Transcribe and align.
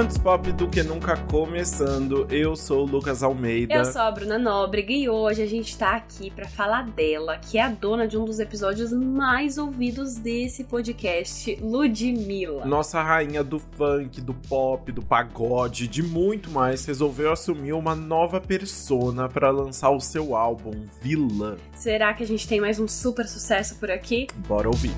Antes 0.00 0.16
pop 0.16 0.50
do 0.52 0.66
que 0.66 0.82
nunca 0.82 1.14
começando, 1.14 2.26
eu 2.30 2.56
sou 2.56 2.84
o 2.84 2.90
Lucas 2.90 3.22
Almeida. 3.22 3.74
Eu 3.74 3.84
sou 3.84 4.00
a 4.00 4.10
Bruna 4.10 4.38
Nóbrega 4.38 4.94
e 4.94 5.10
hoje 5.10 5.42
a 5.42 5.46
gente 5.46 5.76
tá 5.76 5.90
aqui 5.94 6.30
para 6.30 6.48
falar 6.48 6.86
dela, 6.86 7.36
que 7.36 7.58
é 7.58 7.62
a 7.64 7.68
dona 7.68 8.08
de 8.08 8.16
um 8.16 8.24
dos 8.24 8.40
episódios 8.40 8.94
mais 8.94 9.58
ouvidos 9.58 10.16
desse 10.16 10.64
podcast, 10.64 11.54
Ludmilla. 11.60 12.64
Nossa 12.64 13.02
rainha 13.02 13.44
do 13.44 13.58
funk, 13.58 14.22
do 14.22 14.32
pop, 14.32 14.90
do 14.90 15.02
pagode, 15.02 15.86
de 15.86 16.02
muito 16.02 16.50
mais, 16.50 16.86
resolveu 16.86 17.30
assumir 17.30 17.74
uma 17.74 17.94
nova 17.94 18.40
persona 18.40 19.28
para 19.28 19.50
lançar 19.50 19.90
o 19.90 20.00
seu 20.00 20.34
álbum 20.34 20.86
Vilã. 21.02 21.58
Será 21.74 22.14
que 22.14 22.22
a 22.22 22.26
gente 22.26 22.48
tem 22.48 22.58
mais 22.58 22.80
um 22.80 22.88
super 22.88 23.28
sucesso 23.28 23.76
por 23.78 23.90
aqui? 23.90 24.28
Bora 24.48 24.66
ouvir. 24.66 24.94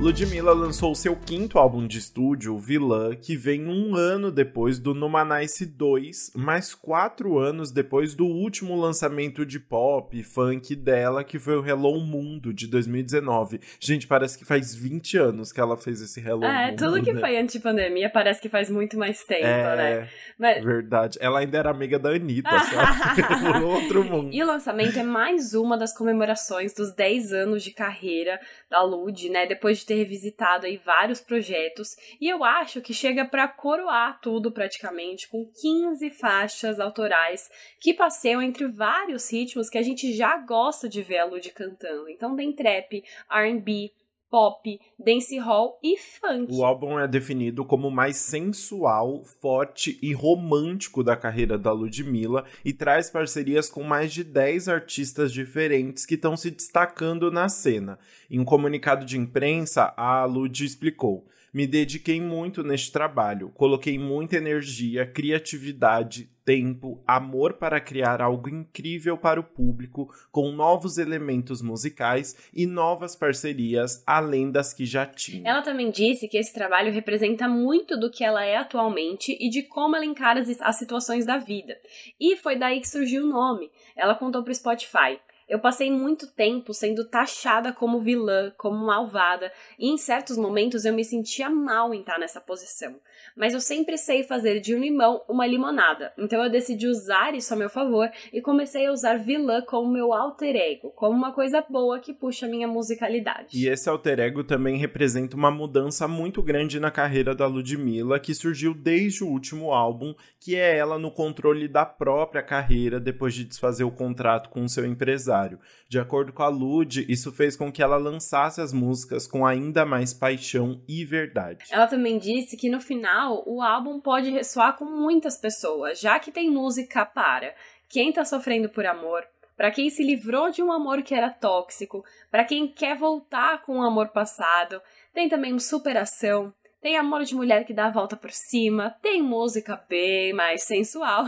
Ludmilla 0.00 0.52
lançou 0.52 0.94
seu 0.94 1.16
quinto 1.16 1.58
álbum 1.58 1.84
de 1.84 1.98
estúdio, 1.98 2.56
Vilã, 2.56 3.16
que 3.16 3.36
vem 3.36 3.66
um 3.66 3.96
ano 3.96 4.30
depois 4.30 4.78
do 4.78 4.94
Numanice 4.94 5.66
2, 5.66 6.34
mais 6.36 6.72
quatro 6.72 7.36
anos 7.36 7.72
depois 7.72 8.14
do 8.14 8.24
último 8.24 8.80
lançamento 8.80 9.44
de 9.44 9.58
pop 9.58 10.16
e 10.16 10.22
funk 10.22 10.76
dela, 10.76 11.24
que 11.24 11.36
foi 11.40 11.56
o 11.56 11.66
Hello 11.66 11.98
Mundo, 12.00 12.54
de 12.54 12.68
2019. 12.68 13.60
Gente, 13.80 14.06
parece 14.06 14.38
que 14.38 14.44
faz 14.44 14.72
20 14.72 15.16
anos 15.18 15.50
que 15.50 15.60
ela 15.60 15.76
fez 15.76 16.00
esse 16.00 16.20
Hello 16.20 16.44
é, 16.44 16.48
Mundo. 16.48 16.72
É, 16.72 16.76
tudo 16.76 17.02
que 17.02 17.12
né? 17.12 17.20
foi 17.20 17.36
antes 17.36 17.54
de 17.54 17.60
pandemia 17.60 18.08
parece 18.08 18.40
que 18.40 18.48
faz 18.48 18.70
muito 18.70 18.96
mais 18.96 19.24
tempo, 19.24 19.46
é, 19.46 19.76
né? 19.76 20.08
Mas... 20.38 20.64
Verdade. 20.64 21.18
Ela 21.20 21.40
ainda 21.40 21.58
era 21.58 21.70
amiga 21.70 21.98
da 21.98 22.10
Anitta, 22.10 22.56
sabe? 22.60 23.64
outro 23.66 24.04
mundo. 24.04 24.30
E 24.32 24.40
o 24.40 24.46
lançamento 24.46 24.96
é 24.96 25.02
mais 25.02 25.54
uma 25.54 25.76
das 25.76 25.92
comemorações 25.92 26.72
dos 26.72 26.94
10 26.94 27.32
anos 27.32 27.64
de 27.64 27.72
carreira 27.72 28.38
da 28.70 28.80
Lud, 28.80 29.28
né? 29.28 29.44
Depois 29.44 29.78
de 29.78 29.87
ter 29.88 29.94
revisitado 29.94 30.66
aí 30.66 30.76
vários 30.76 31.18
projetos. 31.18 31.96
E 32.20 32.28
eu 32.28 32.44
acho 32.44 32.82
que 32.82 32.92
chega 32.92 33.24
para 33.24 33.48
coroar 33.48 34.20
tudo 34.20 34.52
praticamente, 34.52 35.26
com 35.28 35.46
15 35.46 36.10
faixas 36.10 36.78
autorais 36.78 37.50
que 37.80 37.94
passeiam 37.94 38.42
entre 38.42 38.66
vários 38.66 39.32
ritmos 39.32 39.70
que 39.70 39.78
a 39.78 39.82
gente 39.82 40.12
já 40.12 40.36
gosta 40.36 40.88
de 40.88 41.02
ver 41.02 41.18
a 41.18 41.24
Lud 41.24 41.50
cantando. 41.52 42.10
Então 42.10 42.36
tem 42.36 42.52
trap, 42.52 43.02
R&B, 43.30 43.90
pop, 44.30 44.80
dancehall 44.98 45.78
e 45.82 45.96
funk. 45.96 46.52
O 46.52 46.64
álbum 46.64 46.98
é 46.98 47.08
definido 47.08 47.64
como 47.64 47.88
o 47.88 47.90
mais 47.90 48.16
sensual, 48.16 49.24
forte 49.40 49.98
e 50.02 50.12
romântico 50.12 51.02
da 51.02 51.16
carreira 51.16 51.58
da 51.58 51.72
Ludmilla 51.72 52.44
e 52.64 52.72
traz 52.72 53.10
parcerias 53.10 53.68
com 53.68 53.82
mais 53.82 54.12
de 54.12 54.22
10 54.22 54.68
artistas 54.68 55.32
diferentes 55.32 56.04
que 56.04 56.14
estão 56.14 56.36
se 56.36 56.50
destacando 56.50 57.30
na 57.30 57.48
cena. 57.48 57.98
Em 58.30 58.38
um 58.38 58.44
comunicado 58.44 59.04
de 59.04 59.18
imprensa, 59.18 59.92
a 59.96 60.24
Lud 60.24 60.64
explicou: 60.64 61.26
me 61.52 61.66
dediquei 61.66 62.20
muito 62.20 62.62
neste 62.62 62.92
trabalho, 62.92 63.50
coloquei 63.54 63.98
muita 63.98 64.36
energia, 64.36 65.06
criatividade, 65.06 66.28
tempo, 66.48 67.02
amor 67.06 67.52
para 67.54 67.78
criar 67.78 68.22
algo 68.22 68.48
incrível 68.48 69.18
para 69.18 69.38
o 69.38 69.44
público, 69.44 70.08
com 70.32 70.50
novos 70.50 70.96
elementos 70.96 71.60
musicais 71.60 72.34
e 72.54 72.64
novas 72.64 73.14
parcerias 73.14 74.02
além 74.06 74.50
das 74.50 74.72
que 74.72 74.86
já 74.86 75.04
tinha. 75.04 75.46
Ela 75.46 75.60
também 75.60 75.90
disse 75.90 76.26
que 76.26 76.38
esse 76.38 76.54
trabalho 76.54 76.90
representa 76.90 77.46
muito 77.46 78.00
do 78.00 78.10
que 78.10 78.24
ela 78.24 78.42
é 78.42 78.56
atualmente 78.56 79.36
e 79.38 79.50
de 79.50 79.62
como 79.62 79.94
ela 79.94 80.06
encara 80.06 80.40
as 80.40 80.76
situações 80.76 81.26
da 81.26 81.36
vida. 81.36 81.76
E 82.18 82.34
foi 82.36 82.56
daí 82.56 82.80
que 82.80 82.88
surgiu 82.88 83.24
o 83.24 83.28
nome. 83.28 83.70
Ela 83.94 84.14
contou 84.14 84.42
para 84.42 84.50
o 84.50 84.54
Spotify. 84.54 85.20
Eu 85.48 85.58
passei 85.58 85.90
muito 85.90 86.26
tempo 86.26 86.74
sendo 86.74 87.04
taxada 87.04 87.72
como 87.72 88.00
vilã, 88.00 88.52
como 88.58 88.84
malvada, 88.84 89.50
e 89.78 89.88
em 89.88 89.96
certos 89.96 90.36
momentos 90.36 90.84
eu 90.84 90.92
me 90.92 91.04
sentia 91.04 91.48
mal 91.48 91.94
em 91.94 92.00
estar 92.00 92.18
nessa 92.18 92.40
posição. 92.40 93.00
Mas 93.38 93.54
eu 93.54 93.60
sempre 93.60 93.96
sei 93.96 94.24
fazer 94.24 94.58
de 94.58 94.74
um 94.74 94.80
limão 94.80 95.22
uma 95.28 95.46
limonada, 95.46 96.12
então 96.18 96.42
eu 96.42 96.50
decidi 96.50 96.88
usar 96.88 97.36
isso 97.36 97.54
a 97.54 97.56
meu 97.56 97.70
favor 97.70 98.10
e 98.32 98.42
comecei 98.42 98.86
a 98.86 98.92
usar 98.92 99.16
vilã 99.16 99.62
como 99.62 99.92
meu 99.92 100.12
alter 100.12 100.56
ego, 100.56 100.90
como 100.90 101.16
uma 101.16 101.32
coisa 101.32 101.64
boa 101.70 102.00
que 102.00 102.12
puxa 102.12 102.46
a 102.46 102.48
minha 102.48 102.66
musicalidade. 102.66 103.56
E 103.56 103.68
esse 103.68 103.88
alter 103.88 104.18
ego 104.18 104.42
também 104.42 104.76
representa 104.76 105.36
uma 105.36 105.52
mudança 105.52 106.08
muito 106.08 106.42
grande 106.42 106.80
na 106.80 106.90
carreira 106.90 107.32
da 107.32 107.46
Ludmilla, 107.46 108.18
que 108.18 108.34
surgiu 108.34 108.74
desde 108.74 109.22
o 109.22 109.28
último 109.28 109.72
álbum, 109.72 110.14
que 110.40 110.56
é 110.56 110.76
ela 110.76 110.98
no 110.98 111.12
controle 111.12 111.68
da 111.68 111.86
própria 111.86 112.42
carreira 112.42 112.98
depois 112.98 113.34
de 113.34 113.44
desfazer 113.44 113.84
o 113.84 113.92
contrato 113.92 114.50
com 114.50 114.66
seu 114.66 114.84
empresário. 114.84 115.60
De 115.88 116.00
acordo 116.00 116.32
com 116.32 116.42
a 116.42 116.48
Lud, 116.48 117.06
isso 117.08 117.30
fez 117.30 117.56
com 117.56 117.70
que 117.70 117.82
ela 117.82 117.98
lançasse 117.98 118.60
as 118.60 118.72
músicas 118.72 119.28
com 119.28 119.46
ainda 119.46 119.86
mais 119.86 120.12
paixão 120.12 120.82
e 120.88 121.04
verdade. 121.04 121.64
Ela 121.70 121.86
também 121.86 122.18
disse 122.18 122.56
que 122.56 122.68
no 122.68 122.80
final 122.80 123.27
o 123.28 123.62
álbum 123.62 124.00
pode 124.00 124.30
ressoar 124.30 124.76
com 124.76 124.84
muitas 124.84 125.36
pessoas, 125.36 126.00
já 126.00 126.18
que 126.18 126.32
tem 126.32 126.50
música 126.50 127.04
para 127.04 127.54
quem 127.88 128.12
tá 128.12 128.24
sofrendo 128.24 128.68
por 128.68 128.86
amor, 128.86 129.26
para 129.56 129.70
quem 129.70 129.90
se 129.90 130.04
livrou 130.04 130.50
de 130.50 130.62
um 130.62 130.70
amor 130.70 131.02
que 131.02 131.14
era 131.14 131.30
tóxico, 131.30 132.04
para 132.30 132.44
quem 132.44 132.68
quer 132.68 132.96
voltar 132.96 133.62
com 133.62 133.72
o 133.72 133.78
um 133.78 133.82
amor 133.82 134.08
passado, 134.08 134.80
tem 135.12 135.28
também 135.28 135.58
superação, 135.58 136.52
tem 136.80 136.96
amor 136.96 137.24
de 137.24 137.34
mulher 137.34 137.64
que 137.64 137.74
dá 137.74 137.86
a 137.86 137.90
volta 137.90 138.16
por 138.16 138.30
cima, 138.30 138.94
tem 139.02 139.22
música 139.22 139.82
bem 139.88 140.32
mais 140.32 140.62
sensual. 140.62 141.24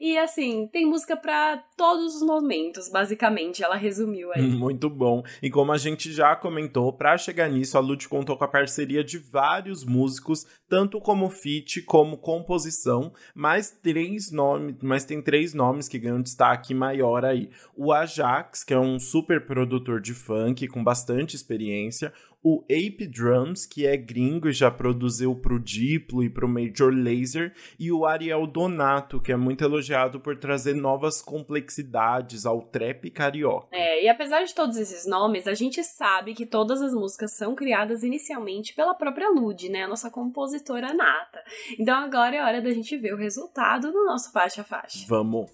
E 0.00 0.16
assim, 0.16 0.66
tem 0.72 0.86
música 0.86 1.16
para 1.16 1.58
todos 1.76 2.16
os 2.16 2.22
momentos, 2.22 2.88
basicamente. 2.88 3.62
Ela 3.62 3.76
resumiu 3.76 4.32
aí. 4.32 4.42
Muito 4.48 4.88
bom. 4.88 5.22
E 5.42 5.50
como 5.50 5.72
a 5.72 5.78
gente 5.78 6.12
já 6.12 6.34
comentou, 6.34 6.92
para 6.92 7.18
chegar 7.18 7.48
nisso, 7.48 7.76
a 7.76 7.80
Lute 7.80 8.08
contou 8.08 8.36
com 8.36 8.44
a 8.44 8.48
parceria 8.48 9.04
de 9.04 9.18
vários 9.18 9.84
músicos, 9.84 10.46
tanto 10.68 11.00
como 11.00 11.28
feat 11.28 11.82
como 11.82 12.16
composição, 12.16 13.12
mas 13.34 13.70
três 13.70 14.30
nomes, 14.30 14.76
mas 14.82 15.04
tem 15.04 15.20
três 15.20 15.52
nomes 15.52 15.88
que 15.88 15.98
ganham 15.98 16.22
destaque 16.22 16.72
maior 16.72 17.24
aí. 17.24 17.50
O 17.76 17.92
Ajax, 17.92 18.64
que 18.64 18.72
é 18.72 18.78
um 18.78 18.98
super 18.98 19.44
produtor 19.44 20.00
de 20.00 20.14
funk 20.14 20.66
com 20.68 20.82
bastante 20.82 21.36
experiência, 21.36 22.12
o 22.44 22.62
Ape 22.64 23.06
Drums, 23.06 23.64
que 23.64 23.86
é 23.86 23.96
gringo 23.96 24.50
e 24.50 24.52
já 24.52 24.70
produziu 24.70 25.34
pro 25.34 25.58
Diplo 25.58 26.22
e 26.22 26.28
pro 26.28 26.46
Major 26.46 26.92
Laser, 26.92 27.54
e 27.80 27.90
o 27.90 28.04
Ariel 28.04 28.46
Donato, 28.46 29.18
que 29.18 29.32
é 29.32 29.36
muito 29.36 29.64
elogiado 29.64 30.20
por 30.20 30.36
trazer 30.36 30.74
novas 30.74 31.22
complexidades 31.22 32.44
ao 32.44 32.60
trap 32.60 33.10
carioca. 33.10 33.68
É, 33.72 34.04
e 34.04 34.08
apesar 34.10 34.44
de 34.44 34.54
todos 34.54 34.76
esses 34.76 35.06
nomes, 35.06 35.48
a 35.48 35.54
gente 35.54 35.82
sabe 35.82 36.34
que 36.34 36.44
todas 36.44 36.82
as 36.82 36.92
músicas 36.92 37.32
são 37.32 37.54
criadas 37.54 38.02
inicialmente 38.02 38.74
pela 38.74 38.94
própria 38.94 39.30
Lud, 39.30 39.70
né, 39.70 39.84
a 39.84 39.88
nossa 39.88 40.10
compositora 40.10 40.92
nata. 40.92 41.42
Então 41.78 41.96
agora 41.96 42.36
é 42.36 42.42
hora 42.42 42.60
da 42.60 42.70
gente 42.70 42.94
ver 42.98 43.14
o 43.14 43.16
resultado 43.16 43.90
do 43.90 44.04
nosso 44.04 44.30
faixa 44.30 44.60
a 44.60 44.64
faixa. 44.64 45.06
Vamos! 45.08 45.50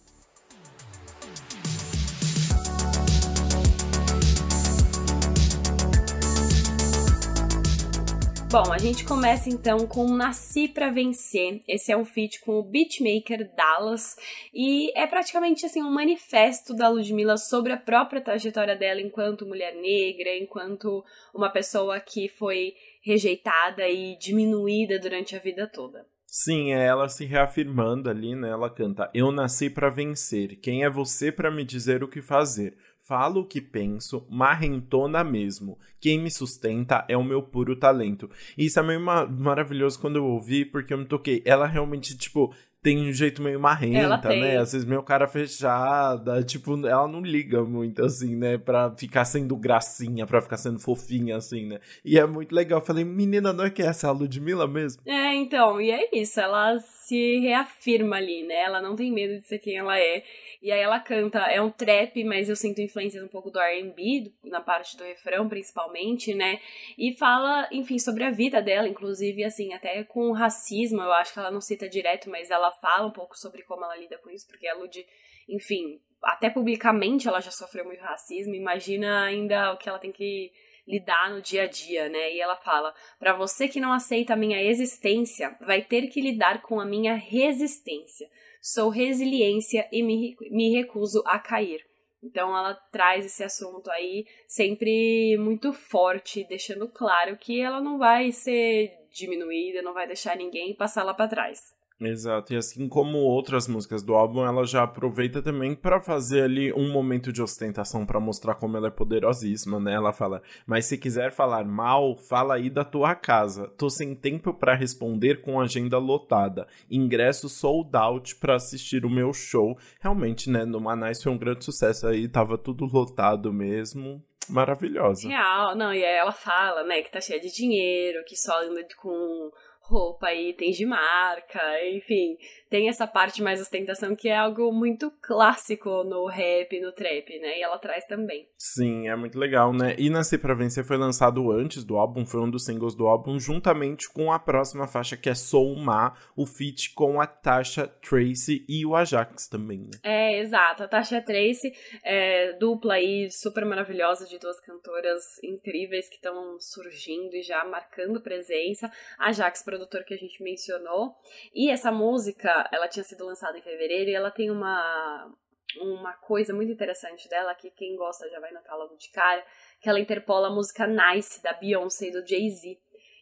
Bom, 8.51 8.73
a 8.73 8.79
gente 8.79 9.05
começa 9.05 9.49
então 9.49 9.87
com 9.87 10.13
Nasci 10.13 10.67
para 10.67 10.91
Vencer. 10.91 11.63
Esse 11.69 11.93
é 11.93 11.97
um 11.97 12.05
feat 12.05 12.41
com 12.41 12.59
o 12.59 12.65
beatmaker 12.65 13.49
Dallas 13.55 14.17
e 14.53 14.91
é 14.99 15.07
praticamente 15.07 15.65
assim 15.65 15.81
um 15.81 15.93
manifesto 15.93 16.75
da 16.75 16.89
Ludmilla 16.89 17.37
sobre 17.37 17.73
a 17.73 17.77
própria 17.77 18.21
trajetória 18.21 18.75
dela 18.75 19.01
enquanto 19.01 19.47
mulher 19.47 19.73
negra, 19.77 20.37
enquanto 20.37 21.05
uma 21.33 21.49
pessoa 21.49 22.01
que 22.01 22.29
foi 22.29 22.75
rejeitada 23.01 23.89
e 23.89 24.19
diminuída 24.19 24.99
durante 24.99 25.37
a 25.37 25.39
vida 25.39 25.69
toda. 25.69 26.05
Sim, 26.27 26.73
é 26.73 26.87
ela 26.87 27.09
se 27.09 27.25
reafirmando 27.25 28.11
ali, 28.11 28.35
né? 28.35 28.51
Ela 28.51 28.69
canta: 28.69 29.09
Eu 29.15 29.31
nasci 29.31 29.71
para 29.71 29.91
vencer. 29.91 30.61
Quem 30.61 30.83
é 30.83 30.91
você 30.91 31.31
para 31.31 31.53
me 31.53 31.65
dizer 31.65 32.03
o 32.03 32.09
que 32.09 32.21
fazer? 32.21 32.77
Falo 33.11 33.41
o 33.41 33.45
que 33.45 33.61
penso, 33.61 34.25
marrentona 34.31 35.25
mesmo. 35.25 35.77
Quem 35.99 36.17
me 36.17 36.31
sustenta 36.31 37.05
é 37.09 37.17
o 37.17 37.25
meu 37.25 37.43
puro 37.43 37.75
talento. 37.75 38.31
E 38.57 38.67
isso 38.67 38.79
é 38.79 38.85
meio 38.85 39.01
ma 39.01 39.27
maravilhoso 39.27 39.99
quando 39.99 40.15
eu 40.15 40.25
ouvi, 40.25 40.65
porque 40.65 40.95
eu 40.95 40.99
me 40.99 41.05
toquei. 41.05 41.43
Ela 41.45 41.67
realmente, 41.67 42.17
tipo, 42.17 42.55
tem 42.83 43.09
um 43.09 43.13
jeito 43.13 43.43
meio 43.43 43.61
marrenta, 43.61 44.29
né? 44.29 44.57
Às 44.57 44.73
vezes 44.73 44.87
meio 44.87 45.03
cara 45.03 45.29
fechada, 45.29 46.43
tipo, 46.43 46.75
ela 46.87 47.07
não 47.07 47.21
liga 47.21 47.63
muito, 47.63 48.05
assim, 48.05 48.35
né? 48.37 48.57
Pra 48.57 48.95
ficar 48.97 49.25
sendo 49.25 49.57
gracinha, 49.57 50.27
pra 50.27 50.41
ficar 50.41 50.57
sendo 50.57 50.79
fofinha, 50.79 51.37
assim, 51.37 51.67
né? 51.67 51.81
E 52.05 52.19
é 52.19 52.27
muito 52.27 52.55
legal. 52.55 52.81
Eu 52.81 52.85
falei, 52.85 53.05
menina, 53.05 53.53
não 53.53 53.65
é 53.65 53.71
que 53.71 53.83
essa 53.83 54.07
é 54.07 54.11
a 54.11 54.13
Ludmilla 54.13 54.67
mesmo? 54.67 55.03
É, 55.07 55.35
então, 55.35 55.81
e 55.81 55.91
é 55.91 56.09
isso. 56.13 56.41
Ela 56.41 56.79
se 56.79 57.39
reafirma 57.41 58.17
ali, 58.17 58.47
né? 58.47 58.63
Ela 58.63 58.81
não 58.81 58.97
tem 58.97 59.13
medo 59.13 59.39
de 59.39 59.47
ser 59.47 59.59
quem 59.59 59.77
ela 59.77 59.99
é. 59.99 60.23
E 60.63 60.71
aí 60.71 60.81
ela 60.81 61.01
canta, 61.01 61.39
é 61.41 61.61
um 61.61 61.71
trap, 61.71 62.23
mas 62.25 62.49
eu 62.49 62.57
sinto 62.57 62.81
influência 62.81 63.25
um 63.25 63.29
pouco 63.29 63.51
do 63.51 63.59
R&B, 63.59 64.31
na 64.45 64.61
parte 64.61 64.97
do 64.97 65.05
refrão 65.05 65.49
principalmente, 65.49 66.35
né? 66.35 66.61
E 66.99 67.15
fala, 67.15 67.69
enfim, 67.73 67.99
sobre 67.99 68.25
a 68.25 68.31
vida 68.31 68.61
dela, 68.61 68.89
inclusive, 68.89 69.43
assim, 69.45 69.73
até 69.73 70.05
com 70.05 70.33
racismo, 70.33 71.01
eu 71.01 71.13
acho 71.13 71.33
que 71.33 71.39
ela 71.39 71.51
não 71.51 71.61
cita 71.61 71.89
direto, 71.89 72.29
mas 72.31 72.51
ela 72.51 72.70
fala 72.73 73.07
um 73.07 73.13
pouco 73.13 73.37
sobre 73.37 73.63
como 73.63 73.85
ela 73.85 73.97
lida 73.97 74.19
com 74.19 74.31
isso, 74.31 74.47
porque 74.47 74.67
a 74.67 74.75
Lud, 74.75 75.07
enfim, 75.49 76.01
até 76.23 76.51
publicamente 76.51 77.29
ela 77.29 77.41
já 77.41 77.51
sofreu 77.51 77.85
muito 77.85 78.01
racismo, 78.01 78.55
imagina 78.55 79.25
ainda 79.25 79.73
o 79.73 79.79
que 79.79 79.89
ela 79.89 79.99
tem 79.99 80.13
que 80.13 80.53
lidar 80.87 81.31
no 81.31 81.41
dia 81.41 81.63
a 81.63 81.67
dia, 81.67 82.09
né? 82.09 82.35
E 82.35 82.41
ela 82.41 82.57
fala: 82.57 82.95
para 83.19 83.33
você 83.33 83.69
que 83.69 83.81
não 83.81 83.93
aceita 83.93 84.35
a 84.35 84.37
minha 84.37 84.63
existência, 84.63 85.57
vai 85.61 85.83
ter 85.83 86.09
que 86.09 86.21
lidar 86.21 86.63
com 86.63 86.81
a 86.81 86.85
minha 86.85 87.15
resistência. 87.15 88.29
Sou 88.61 88.91
resiliência 88.91 89.89
e 89.91 90.03
me, 90.03 90.37
me 90.51 90.75
recuso 90.75 91.23
a 91.27 91.39
cair. 91.39 91.85
Então 92.23 92.55
ela 92.57 92.75
traz 92.93 93.25
esse 93.25 93.43
assunto 93.43 93.91
aí 93.91 94.27
sempre 94.47 95.39
muito 95.39 95.73
forte, 95.73 96.45
deixando 96.45 96.87
claro 96.89 97.37
que 97.39 97.61
ela 97.61 97.81
não 97.81 97.97
vai 97.97 98.31
ser 98.31 98.93
diminuída, 99.11 99.81
não 99.81 99.95
vai 99.95 100.07
deixar 100.07 100.37
ninguém 100.37 100.75
passar 100.75 101.03
lá 101.03 101.15
para 101.15 101.29
trás. 101.29 101.75
Exato, 102.01 102.55
e 102.55 102.57
assim 102.57 102.89
como 102.89 103.19
outras 103.19 103.69
músicas 103.69 104.03
do 104.03 104.15
álbum, 104.15 104.43
ela 104.47 104.65
já 104.65 104.85
aproveita 104.85 105.43
também 105.43 105.75
para 105.75 106.01
fazer 106.01 106.45
ali 106.45 106.73
um 106.73 106.91
momento 106.91 107.31
de 107.31 107.43
ostentação 107.43 108.07
para 108.07 108.19
mostrar 108.19 108.55
como 108.55 108.75
ela 108.75 108.89
é 108.89 108.91
poderosíssima, 108.91 109.79
né? 109.79 109.93
Ela 109.93 110.11
fala: 110.11 110.41
"Mas 110.67 110.87
se 110.87 110.97
quiser 110.97 111.31
falar 111.31 111.65
mal, 111.67 112.17
fala 112.17 112.55
aí 112.55 112.71
da 112.71 112.85
tua 112.85 113.15
casa. 113.15 113.69
Tô 113.77 113.91
sem 113.91 114.15
tempo 114.15 114.55
para 114.55 114.75
responder 114.75 115.43
com 115.43 115.61
agenda 115.61 115.99
lotada. 115.99 116.67
Ingresso 116.91 117.51
sold 117.51 117.95
out 117.95 118.35
para 118.37 118.55
assistir 118.55 119.05
o 119.05 119.11
meu 119.11 119.35
show". 119.35 119.77
Realmente, 120.01 120.49
né, 120.49 120.65
no 120.65 120.81
Manais 120.81 121.23
foi 121.23 121.31
um 121.31 121.39
grande 121.39 121.65
sucesso 121.67 122.07
aí, 122.07 122.27
tava 122.29 122.57
tudo 122.57 122.87
lotado 122.87 123.53
mesmo 123.53 124.25
maravilhosa. 124.49 125.29
Real, 125.29 125.77
não, 125.77 125.93
e 125.95 126.03
ela 126.03 126.33
fala, 126.33 126.83
né, 126.83 127.03
que 127.03 127.11
tá 127.11 127.21
cheia 127.21 127.41
de 127.41 127.53
dinheiro, 127.55 128.25
que 128.27 128.37
só 128.37 128.61
anda 128.63 128.85
com 129.01 129.51
roupa 129.91 130.33
itens 130.33 130.77
de 130.77 130.87
marca, 130.87 131.61
enfim, 131.89 132.39
tem 132.71 132.89
essa 132.89 133.09
parte 133.09 133.43
mais 133.43 133.61
ostentação 133.61 134.15
que 134.15 134.29
é 134.29 134.37
algo 134.37 134.73
muito 134.73 135.13
clássico 135.21 136.05
no 136.05 136.27
rap, 136.27 136.79
no 136.81 136.93
trap, 136.93 137.29
né? 137.41 137.59
E 137.59 137.63
ela 137.63 137.77
traz 137.77 138.07
também. 138.07 138.49
Sim, 138.57 139.09
é 139.09 139.17
muito 139.17 139.37
legal, 139.37 139.73
né? 139.73 139.97
E 139.99 140.09
Nascer 140.09 140.39
Pra 140.39 140.55
Vencer 140.55 140.85
foi 140.85 140.97
lançado 140.97 141.51
antes 141.51 141.83
do 141.83 141.97
álbum, 141.97 142.25
foi 142.25 142.41
um 142.41 142.49
dos 142.49 142.65
singles 142.65 142.95
do 142.95 143.09
álbum, 143.09 143.41
juntamente 143.41 144.09
com 144.09 144.33
a 144.33 144.39
próxima 144.39 144.87
faixa 144.87 145.17
que 145.17 145.29
é 145.29 145.35
Soul 145.35 145.77
Ma, 145.77 146.15
o 146.37 146.47
feat 146.47 146.95
com 146.95 147.21
a 147.21 147.27
Tasha 147.27 147.89
Tracy 147.89 148.65
e 148.69 148.87
o 148.87 148.95
Ajax 148.95 149.49
também, 149.49 149.81
né? 149.81 149.99
É, 150.05 150.39
exato. 150.39 150.85
A 150.85 150.89
Tasha 150.89 151.21
Tracy 151.21 151.73
é 152.05 152.53
dupla 152.53 152.95
aí, 152.95 153.29
super 153.31 153.65
maravilhosa 153.65 154.27
de 154.27 154.39
duas 154.39 154.61
cantoras 154.61 155.43
incríveis 155.43 156.09
que 156.09 156.17
estão 156.17 156.61
surgindo 156.61 157.35
e 157.35 157.43
já 157.43 157.65
marcando 157.65 158.21
presença. 158.21 158.89
Ajax, 159.19 159.65
produtor 159.81 160.05
que 160.05 160.15
a 160.15 160.19
gente 160.19 160.43
mencionou. 160.43 161.15
E 161.55 161.71
essa 161.71 161.91
música 161.91 162.69
ela 162.73 162.89
tinha 162.89 163.05
sido 163.05 163.25
lançada 163.25 163.59
em 163.59 163.63
fevereiro 163.63 164.11
e 164.11 164.15
ela 164.15 164.31
tem 164.31 164.51
uma 164.51 165.33
uma 165.81 166.13
coisa 166.15 166.53
muito 166.53 166.73
interessante 166.73 167.29
dela, 167.29 167.55
que 167.55 167.71
quem 167.71 167.95
gosta 167.95 168.29
já 168.29 168.41
vai 168.41 168.51
notar 168.51 168.77
logo 168.77 168.97
de 168.97 169.09
cara, 169.13 169.45
que 169.81 169.89
ela 169.89 170.01
interpola 170.01 170.49
a 170.49 170.53
música 170.53 170.85
Nice, 170.85 171.41
da 171.45 171.53
Beyoncé 171.53 172.09
e 172.09 172.11
do 172.11 172.27
Jay-Z. 172.27 172.77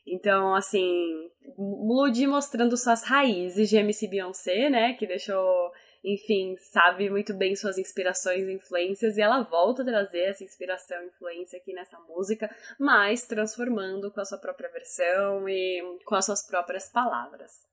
Então, 0.06 0.54
assim, 0.54 1.30
Ludi 1.58 2.26
mostrando 2.26 2.74
suas 2.74 3.04
raízes 3.04 3.68
de 3.68 3.76
MC 3.76 4.08
Beyoncé, 4.08 4.70
né, 4.70 4.94
que 4.94 5.06
deixou, 5.06 5.70
enfim, 6.04 6.56
sabe 6.58 7.10
muito 7.10 7.34
bem 7.34 7.56
suas 7.56 7.78
inspirações 7.78 8.46
e 8.46 8.52
influências, 8.52 9.16
e 9.16 9.20
ela 9.20 9.42
volta 9.42 9.82
a 9.82 9.84
trazer 9.84 10.20
essa 10.20 10.44
inspiração 10.44 11.02
e 11.02 11.06
influência 11.06 11.58
aqui 11.58 11.72
nessa 11.72 11.98
música, 12.00 12.54
mas 12.78 13.26
transformando 13.26 14.10
com 14.10 14.20
a 14.20 14.24
sua 14.24 14.38
própria 14.38 14.70
versão 14.70 15.48
e 15.48 15.82
com 16.04 16.14
as 16.14 16.24
suas 16.24 16.46
próprias 16.46 16.88
palavras. 16.88 17.66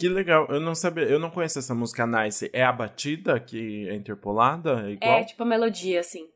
Que 0.00 0.08
legal, 0.08 0.46
eu 0.48 0.60
não 0.60 0.76
sabia, 0.76 1.04
eu 1.04 1.18
não 1.18 1.28
conheço 1.28 1.58
essa 1.58 1.74
música 1.74 2.06
Nice. 2.06 2.48
É 2.52 2.62
a 2.62 2.72
batida 2.72 3.40
que 3.40 3.88
é 3.88 3.94
interpolada? 3.94 4.88
É, 4.88 4.92
igual? 4.92 5.18
é 5.18 5.24
tipo 5.24 5.42
a 5.42 5.46
melodia, 5.46 5.98
assim. 5.98 6.28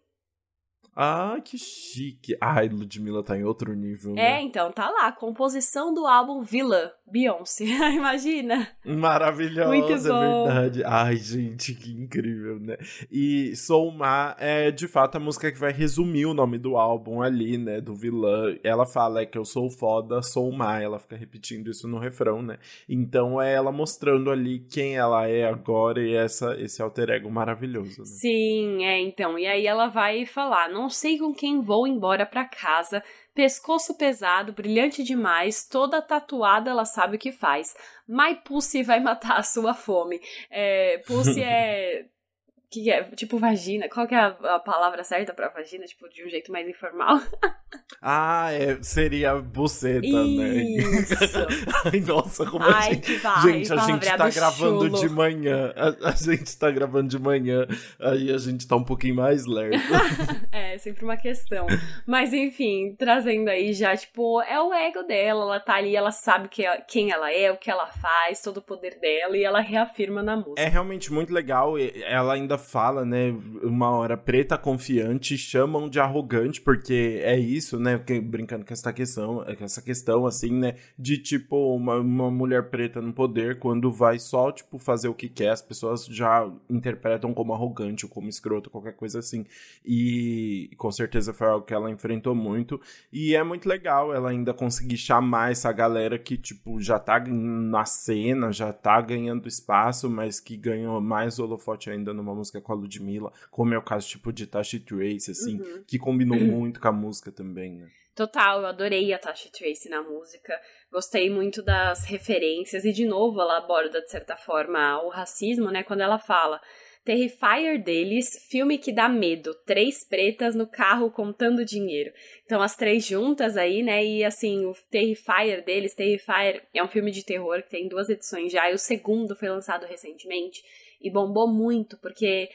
Ah, 0.94 1.38
que 1.42 1.56
chique. 1.56 2.36
Ai, 2.40 2.68
Ludmilla 2.68 3.22
tá 3.22 3.36
em 3.36 3.44
outro 3.44 3.74
nível. 3.74 4.12
Né? 4.14 4.38
É, 4.38 4.42
então, 4.42 4.70
tá 4.70 4.90
lá. 4.90 5.10
Composição 5.10 5.94
do 5.94 6.06
álbum 6.06 6.42
Villa, 6.42 6.92
Beyoncé. 7.10 7.64
Imagina. 7.94 8.68
Maravilhosa, 8.84 9.68
Muito 9.68 9.92
é 9.92 9.98
bom. 9.98 10.48
é 10.48 10.52
verdade. 10.52 10.84
Ai, 10.84 11.16
gente, 11.16 11.74
que 11.74 11.92
incrível, 11.92 12.58
né? 12.60 12.76
E 13.10 13.56
Soul 13.56 13.92
Ma 13.92 14.36
é 14.38 14.70
de 14.70 14.86
fato 14.86 15.16
a 15.16 15.20
música 15.20 15.50
que 15.50 15.58
vai 15.58 15.72
resumir 15.72 16.26
o 16.26 16.34
nome 16.34 16.58
do 16.58 16.76
álbum 16.76 17.22
ali, 17.22 17.56
né? 17.56 17.80
Do 17.80 17.94
vilã. 17.94 18.54
Ela 18.62 18.84
fala 18.84 19.22
é 19.22 19.26
que 19.26 19.38
eu 19.38 19.44
sou 19.44 19.70
foda, 19.70 20.22
Soul 20.22 20.52
Ma. 20.52 20.80
Ela 20.80 20.98
fica 20.98 21.16
repetindo 21.16 21.70
isso 21.70 21.88
no 21.88 21.98
refrão, 21.98 22.42
né? 22.42 22.58
Então 22.88 23.40
é 23.40 23.52
ela 23.54 23.72
mostrando 23.72 24.30
ali 24.30 24.60
quem 24.60 24.96
ela 24.96 25.26
é 25.26 25.44
agora 25.44 26.02
e 26.02 26.14
essa, 26.14 26.54
esse 26.60 26.82
alter 26.82 27.10
ego 27.10 27.30
maravilhoso. 27.30 28.00
Né? 28.00 28.06
Sim, 28.06 28.84
é, 28.84 29.00
então. 29.00 29.38
E 29.38 29.46
aí 29.46 29.66
ela 29.66 29.88
vai 29.88 30.26
falar, 30.26 30.68
não 30.68 30.81
não 30.82 30.90
sei 30.90 31.16
com 31.16 31.32
quem 31.32 31.60
vou 31.60 31.86
embora 31.86 32.26
para 32.26 32.44
casa. 32.44 33.02
Pescoço 33.32 33.96
pesado, 33.96 34.52
brilhante 34.52 35.04
demais, 35.04 35.66
toda 35.66 36.02
tatuada, 36.02 36.70
ela 36.70 36.84
sabe 36.84 37.16
o 37.16 37.18
que 37.18 37.30
faz. 37.30 37.74
My 38.06 38.34
Pussy 38.44 38.82
vai 38.82 38.98
matar 38.98 39.38
a 39.38 39.42
sua 39.44 39.74
fome. 39.74 40.20
É, 40.50 40.98
pussy 41.06 41.40
é 41.40 42.06
que 42.68 42.90
é 42.90 43.04
tipo 43.14 43.38
vagina. 43.38 43.88
Qual 43.88 44.08
que 44.08 44.14
é 44.14 44.18
a, 44.18 44.26
a, 44.26 44.58
palavra 44.58 45.04
certa 45.04 45.32
pra 45.32 45.48
vagina, 45.50 45.84
tipo, 45.84 46.08
de 46.08 46.24
um 46.24 46.28
jeito 46.28 46.50
mais 46.50 46.68
informal? 46.68 47.16
ah, 48.04 48.50
é, 48.50 48.78
seria 48.82 49.36
buceta, 49.36 50.24
né? 50.24 50.56
Isso. 50.56 51.38
né? 51.38 51.46
Ai, 51.86 52.00
nossa, 52.00 52.44
como 52.44 52.64
Ai, 52.64 52.72
a 52.72 52.94
gente... 52.94 53.16
Vai, 53.18 53.42
gente, 53.42 53.72
a 53.72 53.76
gente 53.76 54.16
tá 54.16 54.28
gravando 54.28 54.86
chulo. 54.86 54.98
de 54.98 55.08
manhã. 55.08 55.72
A, 55.76 56.08
a, 56.08 56.10
gente 56.10 56.58
tá 56.58 56.68
gravando 56.72 57.08
de 57.08 57.18
manhã, 57.20 57.64
aí 58.00 58.32
a 58.32 58.38
gente 58.38 58.66
tá 58.66 58.74
um 58.74 58.82
pouquinho 58.82 59.14
mais 59.14 59.46
lerdo. 59.46 59.76
é, 60.50 60.76
sempre 60.78 61.04
uma 61.04 61.16
questão. 61.16 61.64
Mas 62.04 62.32
enfim, 62.32 62.96
trazendo 62.98 63.48
aí 63.48 63.72
já, 63.72 63.96
tipo, 63.96 64.42
é 64.42 64.60
o 64.60 64.74
ego 64.74 65.04
dela, 65.04 65.42
ela 65.42 65.60
tá 65.60 65.74
ali, 65.74 65.94
ela 65.94 66.10
sabe 66.10 66.48
que, 66.48 66.66
é, 66.66 66.80
quem 66.80 67.12
ela 67.12 67.32
é, 67.32 67.52
o 67.52 67.56
que 67.56 67.70
ela 67.70 67.86
faz, 67.86 68.42
todo 68.42 68.56
o 68.56 68.62
poder 68.62 68.98
dela, 69.00 69.36
e 69.36 69.44
ela 69.44 69.60
reafirma 69.60 70.24
na 70.24 70.36
música. 70.36 70.60
É 70.60 70.66
realmente 70.66 71.12
muito 71.12 71.32
legal, 71.32 71.74
ela 71.78 72.34
ainda 72.34 72.58
fala, 72.58 73.04
né, 73.04 73.32
uma 73.62 73.90
hora 73.90 74.16
preta 74.16 74.58
confiante, 74.58 75.38
chamam 75.38 75.88
de 75.88 76.00
arrogante, 76.00 76.60
porque 76.60 77.20
é 77.22 77.38
isso, 77.38 77.78
né, 77.78 77.91
brincando 77.98 78.64
com 78.64 78.72
essa 78.72 78.92
questão, 78.92 79.44
com 79.44 79.64
essa 79.64 79.82
questão, 79.82 80.26
assim, 80.26 80.52
né, 80.52 80.76
de, 80.98 81.18
tipo, 81.18 81.74
uma, 81.74 81.96
uma 81.96 82.30
mulher 82.30 82.70
preta 82.70 83.00
no 83.00 83.12
poder, 83.12 83.58
quando 83.58 83.90
vai 83.92 84.18
só, 84.18 84.50
tipo, 84.52 84.78
fazer 84.78 85.08
o 85.08 85.14
que 85.14 85.28
quer, 85.28 85.50
as 85.50 85.62
pessoas 85.62 86.06
já 86.06 86.50
interpretam 86.68 87.32
como 87.34 87.52
arrogante 87.52 88.04
ou 88.04 88.10
como 88.10 88.28
escroto, 88.28 88.70
qualquer 88.70 88.94
coisa 88.94 89.18
assim. 89.18 89.44
E 89.84 90.70
com 90.76 90.90
certeza 90.90 91.32
foi 91.32 91.48
algo 91.48 91.64
que 91.66 91.74
ela 91.74 91.90
enfrentou 91.90 92.34
muito, 92.34 92.80
e 93.12 93.34
é 93.34 93.42
muito 93.42 93.68
legal 93.68 94.14
ela 94.14 94.30
ainda 94.30 94.54
conseguir 94.54 94.96
chamar 94.96 95.52
essa 95.52 95.70
galera 95.72 96.18
que, 96.18 96.36
tipo, 96.36 96.80
já 96.80 96.98
tá 96.98 97.18
na 97.20 97.84
cena, 97.84 98.52
já 98.52 98.72
tá 98.72 99.00
ganhando 99.00 99.48
espaço, 99.48 100.08
mas 100.08 100.40
que 100.40 100.56
ganhou 100.56 101.00
mais 101.00 101.38
holofote 101.38 101.90
ainda 101.90 102.12
numa 102.12 102.34
música 102.34 102.60
com 102.60 102.72
a 102.72 102.76
Ludmilla, 102.76 103.32
como 103.50 103.74
é 103.74 103.78
o 103.78 103.82
caso 103.82 104.08
tipo 104.08 104.32
de 104.32 104.46
Tasha 104.46 104.80
Trace, 104.80 105.30
assim, 105.30 105.60
uhum. 105.60 105.82
que 105.86 105.98
combinou 105.98 106.38
muito 106.40 106.80
com 106.80 106.88
a 106.88 106.92
música 106.92 107.30
também, 107.30 107.74
né? 107.74 107.81
Total, 108.14 108.60
eu 108.60 108.66
adorei 108.66 109.12
a 109.12 109.18
Tasha 109.18 109.48
Trace 109.50 109.88
na 109.88 110.02
música. 110.02 110.60
Gostei 110.90 111.30
muito 111.30 111.62
das 111.62 112.04
referências 112.04 112.84
e 112.84 112.92
de 112.92 113.06
novo 113.06 113.40
ela 113.40 113.56
aborda 113.56 114.02
de 114.02 114.10
certa 114.10 114.36
forma 114.36 115.02
o 115.02 115.08
racismo, 115.08 115.70
né, 115.70 115.82
quando 115.82 116.02
ela 116.02 116.18
fala 116.18 116.60
Terrifier 117.04 117.82
deles, 117.82 118.46
filme 118.48 118.78
que 118.78 118.92
dá 118.92 119.08
medo. 119.08 119.52
Três 119.66 120.06
pretas 120.06 120.54
no 120.54 120.68
carro 120.68 121.10
contando 121.10 121.64
dinheiro. 121.64 122.12
Então, 122.44 122.62
as 122.62 122.76
três 122.76 123.04
juntas 123.04 123.56
aí, 123.56 123.82
né? 123.82 124.04
E 124.04 124.24
assim, 124.24 124.64
o 124.66 124.72
Terrifier 124.88 125.64
deles, 125.64 125.96
Terrifier 125.96 126.64
é 126.72 126.82
um 126.82 126.86
filme 126.86 127.10
de 127.10 127.24
terror 127.24 127.60
que 127.64 127.70
tem 127.70 127.88
duas 127.88 128.08
edições 128.08 128.52
já, 128.52 128.70
e 128.70 128.74
o 128.74 128.78
segundo 128.78 129.34
foi 129.34 129.48
lançado 129.48 129.84
recentemente 129.84 130.62
e 131.00 131.10
bombou 131.10 131.52
muito, 131.52 131.98
porque 131.98 132.48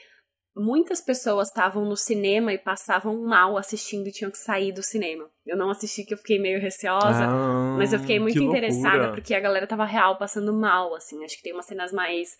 muitas 0.58 1.00
pessoas 1.00 1.48
estavam 1.48 1.84
no 1.84 1.96
cinema 1.96 2.52
e 2.52 2.58
passavam 2.58 3.16
mal 3.22 3.56
assistindo 3.56 4.06
e 4.08 4.12
tinham 4.12 4.30
que 4.30 4.38
sair 4.38 4.72
do 4.72 4.82
cinema. 4.82 5.30
Eu 5.46 5.56
não 5.56 5.70
assisti 5.70 6.04
que 6.04 6.12
eu 6.12 6.18
fiquei 6.18 6.38
meio 6.38 6.60
receosa, 6.60 7.24
ah, 7.24 7.76
mas 7.78 7.92
eu 7.92 7.98
fiquei 7.98 8.18
muito 8.18 8.42
interessada 8.42 9.12
porque 9.12 9.34
a 9.34 9.40
galera 9.40 9.66
tava 9.66 9.84
real 9.84 10.18
passando 10.18 10.52
mal, 10.52 10.94
assim. 10.94 11.24
Acho 11.24 11.36
que 11.36 11.42
tem 11.42 11.52
umas 11.52 11.66
cenas 11.66 11.92
mais 11.92 12.36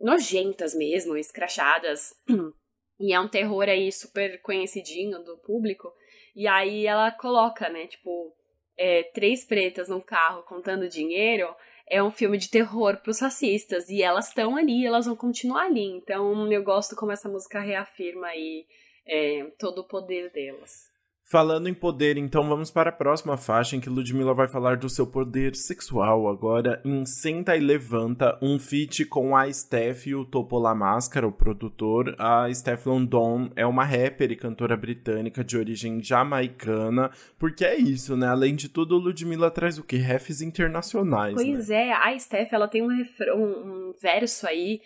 nojentas 0.00 0.74
mesmo, 0.74 1.16
escrachadas. 1.16 2.14
E 3.00 3.12
é 3.12 3.18
um 3.18 3.26
terror 3.26 3.68
aí 3.68 3.90
super 3.90 4.40
conhecidinho 4.40 5.18
do 5.24 5.36
público. 5.38 5.92
E 6.32 6.46
aí 6.46 6.86
ela 6.86 7.10
coloca, 7.10 7.68
né, 7.68 7.88
tipo, 7.88 8.32
é, 8.78 9.02
três 9.12 9.44
pretas 9.44 9.88
num 9.88 10.00
carro 10.00 10.44
contando 10.44 10.88
dinheiro 10.88 11.52
é 11.86 12.02
um 12.02 12.10
filme 12.10 12.38
de 12.38 12.48
terror 12.48 12.96
pros 12.98 13.20
racistas. 13.20 13.88
E 13.88 14.02
elas 14.02 14.28
estão 14.28 14.56
ali, 14.56 14.86
elas 14.86 15.06
vão 15.06 15.16
continuar 15.16 15.66
ali. 15.66 15.84
Então 15.84 16.50
eu 16.52 16.62
gosto 16.62 16.96
como 16.96 17.12
essa 17.12 17.28
música 17.28 17.60
reafirma 17.60 18.28
aí 18.28 18.66
é, 19.06 19.50
todo 19.58 19.80
o 19.80 19.88
poder 19.88 20.30
delas. 20.30 20.93
Falando 21.26 21.70
em 21.70 21.74
poder, 21.74 22.18
então 22.18 22.46
vamos 22.46 22.70
para 22.70 22.90
a 22.90 22.92
próxima 22.92 23.38
faixa 23.38 23.74
em 23.74 23.80
que 23.80 23.88
Ludmilla 23.88 24.34
vai 24.34 24.46
falar 24.46 24.76
do 24.76 24.90
seu 24.90 25.06
poder 25.06 25.56
sexual 25.56 26.28
agora 26.28 26.82
em 26.84 27.06
Senta 27.06 27.56
e 27.56 27.60
Levanta, 27.60 28.38
um 28.42 28.58
feat 28.58 29.06
com 29.06 29.34
a 29.34 29.50
Steph 29.50 30.06
e 30.06 30.14
o 30.14 30.26
Topola 30.26 30.74
Máscara, 30.74 31.26
o 31.26 31.32
produtor. 31.32 32.14
A 32.18 32.52
Steph 32.52 32.84
London 32.84 33.50
é 33.56 33.64
uma 33.64 33.84
rapper 33.84 34.32
e 34.32 34.36
cantora 34.36 34.76
britânica 34.76 35.42
de 35.42 35.56
origem 35.56 36.02
jamaicana, 36.02 37.10
porque 37.38 37.64
é 37.64 37.74
isso, 37.74 38.18
né? 38.18 38.28
Além 38.28 38.54
de 38.54 38.68
tudo, 38.68 38.98
Ludmilla 38.98 39.50
traz 39.50 39.78
o 39.78 39.82
que? 39.82 39.96
Refs 39.96 40.42
internacionais. 40.42 41.32
Pois 41.32 41.68
né? 41.68 41.88
é, 41.88 41.92
a 41.94 42.18
Steph 42.18 42.52
ela 42.52 42.68
tem 42.68 42.82
um, 42.82 42.88
refrão, 42.88 43.40
um 43.40 43.92
verso 43.98 44.46
aí 44.46 44.82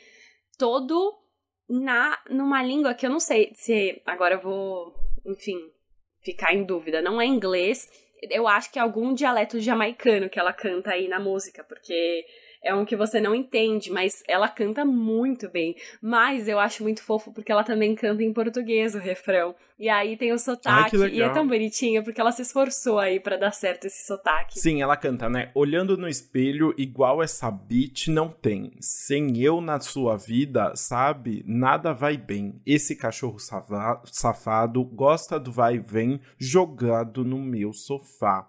todo 0.57 1.19
na 1.69 2.17
numa 2.31 2.63
língua 2.63 2.95
que 2.95 3.05
eu 3.05 3.11
não 3.11 3.21
sei 3.21 3.51
se 3.57 4.01
agora 4.07 4.37
eu 4.37 4.41
vou, 4.41 4.95
enfim, 5.27 5.59
ficar 6.29 6.53
em 6.53 6.63
dúvida. 6.63 7.01
Não 7.01 7.19
é 7.19 7.25
inglês, 7.25 7.89
eu 8.31 8.47
acho 8.47 8.71
que 8.71 8.79
é 8.79 8.83
algum 8.83 9.15
dialeto 9.15 9.59
jamaicano 9.59 10.29
que 10.29 10.39
ela 10.39 10.53
canta 10.53 10.91
aí 10.91 11.09
na 11.09 11.19
música, 11.19 11.65
porque 11.65 12.27
é 12.69 12.75
um 12.75 12.85
que 12.85 12.95
você 12.95 13.19
não 13.19 13.35
entende, 13.35 13.91
mas 13.91 14.23
ela 14.29 14.47
canta 14.47 14.85
muito 14.85 15.49
bem. 15.49 15.75
Mas 16.03 16.47
eu 16.47 16.59
acho 16.59 16.83
muito 16.83 17.03
fofo 17.03 17.33
porque 17.33 17.51
ela 17.51 17.65
também 17.65 17.95
canta 17.95 18.23
em 18.23 18.31
português 18.31 18.95
o 18.95 18.99
refrão. 18.99 19.55
E 19.79 19.89
aí 19.89 20.17
tem 20.17 20.33
o 20.33 20.39
sotaque, 20.39 20.97
Ai, 21.01 21.11
e 21.11 21.23
é 21.23 21.29
tão 21.31 21.47
bonitinha 21.47 22.03
porque 22.03 22.21
ela 22.21 22.33
se 22.33 22.43
esforçou 22.43 22.99
aí 22.99 23.19
para 23.19 23.37
dar 23.37 23.53
certo 23.53 23.87
esse 23.87 24.05
sotaque. 24.05 24.59
Sim, 24.59 24.83
ela 24.83 24.97
canta, 24.97 25.31
né? 25.31 25.51
Olhando 25.55 25.97
no 25.97 26.09
espelho, 26.09 26.75
igual 26.77 27.23
essa 27.23 27.51
beat 27.51 28.09
não 28.09 28.29
tem. 28.29 28.73
Sem 28.81 29.41
eu 29.41 29.61
na 29.61 29.81
sua 29.81 30.17
vida, 30.17 30.75
sabe? 30.75 31.43
Nada 31.47 31.95
vai 31.95 32.19
bem. 32.19 32.61
Esse 32.67 32.95
cachorro 32.97 33.39
safado 33.39 34.85
gosta 34.85 35.41
do 35.41 35.51
vai 35.51 35.77
e 35.77 35.79
vem 35.79 36.21
jogado 36.37 37.25
no 37.25 37.39
meu 37.39 37.73
sofá. 37.73 38.47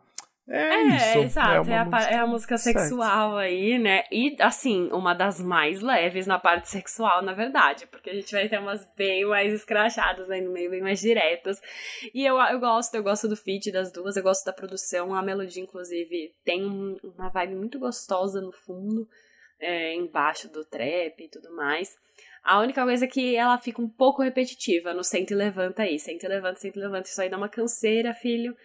É, 0.50 0.74
é 0.74 0.84
isso. 0.96 1.20
Exato, 1.20 1.70
é, 1.70 1.74
é, 1.74 1.78
a, 1.78 2.12
é 2.12 2.16
a 2.18 2.26
música 2.26 2.58
sexual 2.58 3.38
aí, 3.38 3.78
né? 3.78 4.04
E, 4.12 4.36
assim, 4.40 4.90
uma 4.92 5.14
das 5.14 5.40
mais 5.40 5.80
leves 5.82 6.26
na 6.26 6.40
parte 6.40 6.70
sexual, 6.70 7.22
na 7.22 7.34
verdade, 7.34 7.86
porque 7.86 8.10
a 8.10 8.16
gente 8.16 8.32
vai 8.32 8.50
ter 8.50 8.60
umas 8.60 8.84
bem 8.98 9.26
mais 9.26 9.54
escrachadas 9.54 10.30
aí 10.32 10.42
no 10.42 10.52
meio, 10.52 10.72
bem 10.72 10.82
mais 10.82 11.00
diretas. 11.00 11.62
E 12.14 12.26
eu, 12.26 12.36
eu 12.38 12.60
gosto, 12.60 12.96
eu 12.96 13.04
gosto 13.04 13.28
do 13.28 13.36
feat 13.36 13.72
das 13.72 13.92
duas, 13.92 14.18
eu 14.18 14.24
gosto 14.24 14.44
da 14.44 14.52
produção, 14.52 15.14
a 15.14 15.22
melodia, 15.22 15.62
inclusive, 15.62 16.34
tem 16.44 16.66
uma 16.66 17.30
vibe 17.30 17.54
muito 17.54 17.78
gostosa 17.78 18.42
no 18.42 18.52
fundo, 18.52 19.08
é, 19.60 19.94
embaixo 19.94 20.52
do 20.52 20.66
trap 20.66 21.24
e 21.24 21.30
tudo 21.30 21.56
mais. 21.56 21.96
A 22.44 22.60
única 22.60 22.84
coisa 22.84 23.06
é 23.06 23.08
que 23.08 23.36
ela 23.36 23.60
fica 23.60 23.80
um 23.80 23.90
pouco 23.90 24.24
repetitiva 24.24 24.96
no 24.96 25.04
senta 25.04 25.34
e 25.34 25.36
levanta 25.36 25.84
aí, 25.84 26.00
senta 26.00 26.26
e 26.26 26.30
levanta, 26.30 26.60
senta 26.60 26.80
e 26.80 26.82
levanta, 26.82 27.08
isso 27.08 27.22
aí 27.22 27.30
dá 27.30 27.38
uma 27.38 27.50
canseira, 27.50 28.16
filho. 28.16 28.56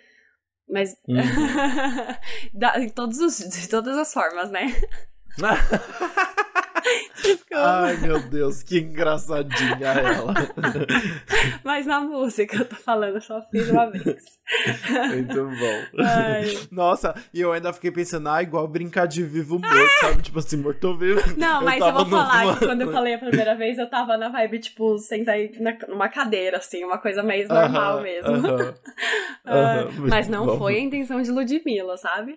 Mas. 0.69 0.97
Uhum. 1.07 1.17
em 2.81 2.89
todos 2.89 3.19
os, 3.19 3.39
de 3.39 3.69
todas 3.69 3.97
as 3.97 4.13
formas, 4.13 4.51
né? 4.51 4.75
Ai, 7.53 7.97
meu 7.99 8.21
Deus, 8.29 8.63
que 8.63 8.81
engraçadinha 8.81 9.87
ela. 9.87 10.35
Mas 11.65 11.87
na 11.87 12.01
música 12.01 12.57
eu 12.57 12.65
tô 12.65 12.77
falando, 12.77 13.21
só 13.21 13.41
fiz 13.51 13.71
uma 13.71 13.91
vez. 13.91 14.23
Muito 15.15 15.45
bom. 15.45 16.03
Ai. 16.03 16.45
Nossa, 16.71 17.15
e 17.33 17.41
eu 17.41 17.53
ainda 17.53 17.73
fiquei 17.73 17.91
pensando, 17.91 18.29
ah, 18.29 18.43
igual 18.43 18.67
brincar 18.69 19.07
de 19.07 19.23
vivo 19.23 19.59
morto, 19.59 20.01
sabe? 20.01 20.23
Tipo 20.23 20.39
assim, 20.39 20.57
morto 20.57 20.97
vivo. 20.97 21.21
Não, 21.37 21.63
mas 21.63 21.81
eu, 21.81 21.87
eu 21.87 21.93
vou 21.95 22.07
falar 22.07 22.45
numa... 22.45 22.59
que 22.59 22.67
quando 22.67 22.83
eu 22.83 22.93
falei 22.93 23.15
a 23.15 23.19
primeira 23.19 23.55
vez, 23.55 23.79
eu 23.79 23.89
tava 23.89 24.17
na 24.17 24.29
vibe, 24.29 24.59
tipo, 24.59 24.99
sentar 24.99 25.37
numa 25.89 26.09
cadeira, 26.09 26.59
assim, 26.59 26.85
uma 26.85 26.99
coisa 26.99 27.23
mais 27.23 27.49
normal 27.49 27.97
uh 27.97 28.01
-huh, 28.01 28.03
mesmo. 28.03 28.33
Uh 28.33 28.43
-huh. 28.43 28.75
uh, 28.75 30.09
mas 30.09 30.29
não 30.29 30.47
bom. 30.47 30.59
foi 30.59 30.77
a 30.77 30.81
intenção 30.81 31.23
de 31.23 31.31
Ludmilla, 31.31 31.97
sabe? 31.97 32.37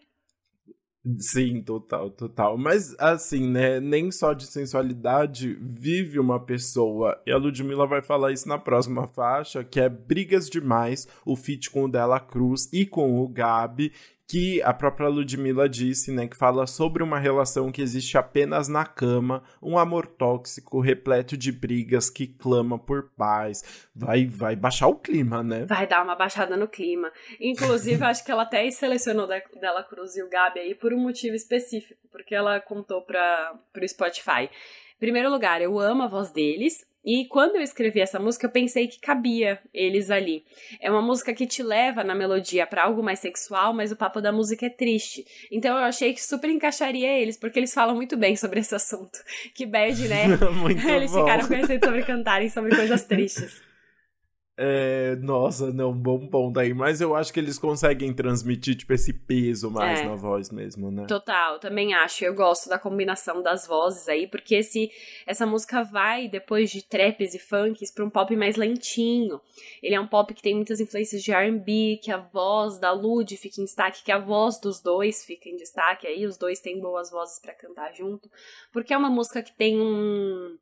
Sim, 1.20 1.62
total, 1.62 2.10
total. 2.10 2.58
Mas 2.58 2.94
assim, 3.00 3.48
né? 3.48 3.80
Nem 3.80 4.12
só 4.12 4.34
de 4.34 4.46
sensualidade 4.46 5.58
vive 5.62 6.20
uma 6.20 6.40
pessoa. 6.40 7.22
E 7.26 7.32
a 7.32 7.38
Ludmilla 7.38 7.88
vai 7.88 8.02
falar 8.02 8.32
isso 8.32 8.48
na 8.48 8.58
próxima 8.58 9.08
faixa, 9.08 9.64
que 9.64 9.80
é 9.80 9.88
Brigas 9.88 10.50
Demais, 10.50 11.08
o 11.26 11.36
feat 11.36 11.70
com 11.70 11.86
o 11.86 11.88
Dela 11.88 12.20
Cruz 12.20 12.68
e 12.74 12.86
com 12.86 13.22
o 13.22 13.28
Gabi 13.28 13.94
que 14.28 14.62
a 14.62 14.74
própria 14.74 15.08
Ludmilla 15.08 15.70
disse, 15.70 16.12
né, 16.12 16.28
que 16.28 16.36
fala 16.36 16.68
sobre 16.68 17.02
uma 17.02 17.18
relação 17.18 17.72
que 17.72 17.82
existe 17.82 18.18
apenas 18.18 18.68
na 18.68 18.86
cama, 18.86 19.42
um 19.62 19.78
amor 19.78 20.06
tóxico 20.06 20.82
repleto 20.82 21.38
de 21.38 21.52
brigas 21.52 22.10
que 22.10 22.28
clama 22.28 22.78
por 22.78 23.12
paz. 23.16 23.88
Vai 23.96 24.28
vai 24.28 24.56
baixar 24.56 24.88
o 24.88 24.96
clima, 24.96 25.42
né? 25.42 25.66
Vai 25.66 25.88
dar 25.88 26.04
uma 26.04 26.16
baixada 26.16 26.58
no 26.58 26.68
clima. 26.68 27.12
Inclusive, 27.40 28.04
acho 28.04 28.26
que 28.26 28.32
ela 28.32 28.44
até 28.44 28.70
selecionou 28.70 29.28
Dela 29.28 29.84
Cruz 29.84 30.18
e 30.18 30.24
o 30.24 30.30
Gabi 30.30 30.60
aí 30.60 30.76
por 30.76 30.94
um 30.94 31.00
motivo 31.00 31.36
específico, 31.36 32.08
porque 32.12 32.36
ela 32.36 32.60
contou 32.60 33.02
para 33.02 33.58
pro 33.72 33.88
Spotify. 33.88 34.50
Primeiro 35.00 35.30
lugar, 35.30 35.62
eu 35.62 35.80
amo 35.80 36.04
a 36.04 36.08
voz 36.08 36.32
deles. 36.32 36.86
E 37.08 37.24
quando 37.24 37.56
eu 37.56 37.62
escrevi 37.62 38.02
essa 38.02 38.20
música, 38.20 38.48
eu 38.48 38.52
pensei 38.52 38.86
que 38.86 39.00
cabia 39.00 39.62
eles 39.74 40.12
ali. 40.12 40.44
É 40.82 40.92
uma 40.92 41.02
música 41.02 41.34
que 41.34 41.48
te 41.48 41.64
leva 41.64 42.04
na 42.04 42.14
melodia 42.14 42.68
para 42.68 42.84
algo 42.84 43.02
mais 43.02 43.20
sexual, 43.20 43.74
mas 43.74 43.94
o 43.94 43.96
papo 43.96 44.20
da 44.20 44.30
música 44.30 44.66
é 44.66 44.70
triste. 44.70 45.26
Então 45.50 45.78
eu 45.78 45.86
achei 45.86 46.14
que 46.14 46.22
super 46.22 46.50
encaixaria 46.50 47.18
eles, 47.18 47.38
porque 47.38 47.58
eles 47.58 47.74
falam 47.74 47.96
muito 47.96 48.18
bem 48.18 48.36
sobre 48.36 48.60
esse 48.60 48.76
assunto. 48.76 49.20
Que 49.56 49.66
bad, 49.66 50.06
né? 50.06 50.26
eles 50.98 51.14
bom. 51.14 51.22
ficaram 51.22 51.48
conhecidos 51.48 51.88
sobre 51.88 52.04
cantarem 52.04 52.50
sobre 52.50 52.76
coisas 52.76 53.06
tristes. 53.06 53.62
É, 54.60 55.16
nossa, 55.18 55.72
não, 55.72 55.94
bom 55.94 56.28
ponto 56.28 56.60
aí. 56.60 56.74
Mas 56.74 57.00
eu 57.00 57.16
acho 57.16 57.32
que 57.32 57.40
eles 57.40 57.60
conseguem 57.60 58.12
transmitir, 58.12 58.76
tipo, 58.76 58.92
esse 58.92 59.14
peso 59.14 59.70
mais 59.70 60.00
é, 60.00 60.06
na 60.06 60.16
voz 60.16 60.50
mesmo, 60.50 60.90
né? 60.90 61.06
Total, 61.06 61.60
também 61.60 61.94
acho. 61.94 62.26
Eu 62.26 62.34
gosto 62.34 62.68
da 62.68 62.80
combinação 62.80 63.44
das 63.44 63.68
vozes 63.68 64.10
aí, 64.10 64.26
porque 64.26 64.56
esse, 64.56 64.90
essa 65.28 65.46
música 65.46 65.84
vai, 65.84 66.28
depois 66.28 66.72
de 66.72 66.84
traps 66.84 67.36
e 67.36 67.40
funks, 67.40 67.92
pra 67.92 68.04
um 68.04 68.10
pop 68.10 68.36
mais 68.36 68.56
lentinho. 68.56 69.40
Ele 69.84 69.94
é 69.94 70.00
um 70.00 70.08
pop 70.08 70.34
que 70.34 70.42
tem 70.42 70.56
muitas 70.56 70.80
influências 70.80 71.22
de 71.22 71.32
R&B, 71.32 72.00
que 72.02 72.12
a 72.12 72.18
voz 72.18 72.80
da 72.80 72.92
Lud 72.92 73.38
fica 73.38 73.62
em 73.62 73.66
destaque, 73.66 74.04
que 74.04 74.12
a 74.12 74.18
voz 74.18 74.60
dos 74.60 74.82
dois 74.82 75.24
fica 75.24 75.48
em 75.48 75.56
destaque 75.56 76.08
aí. 76.08 76.26
Os 76.26 76.36
dois 76.36 76.60
têm 76.60 76.82
boas 76.82 77.12
vozes 77.12 77.38
para 77.38 77.54
cantar 77.54 77.94
junto. 77.94 78.28
Porque 78.74 78.92
é 78.92 78.98
uma 78.98 79.10
música 79.10 79.44
que 79.44 79.56
tem 79.56 79.80
um 79.80 80.58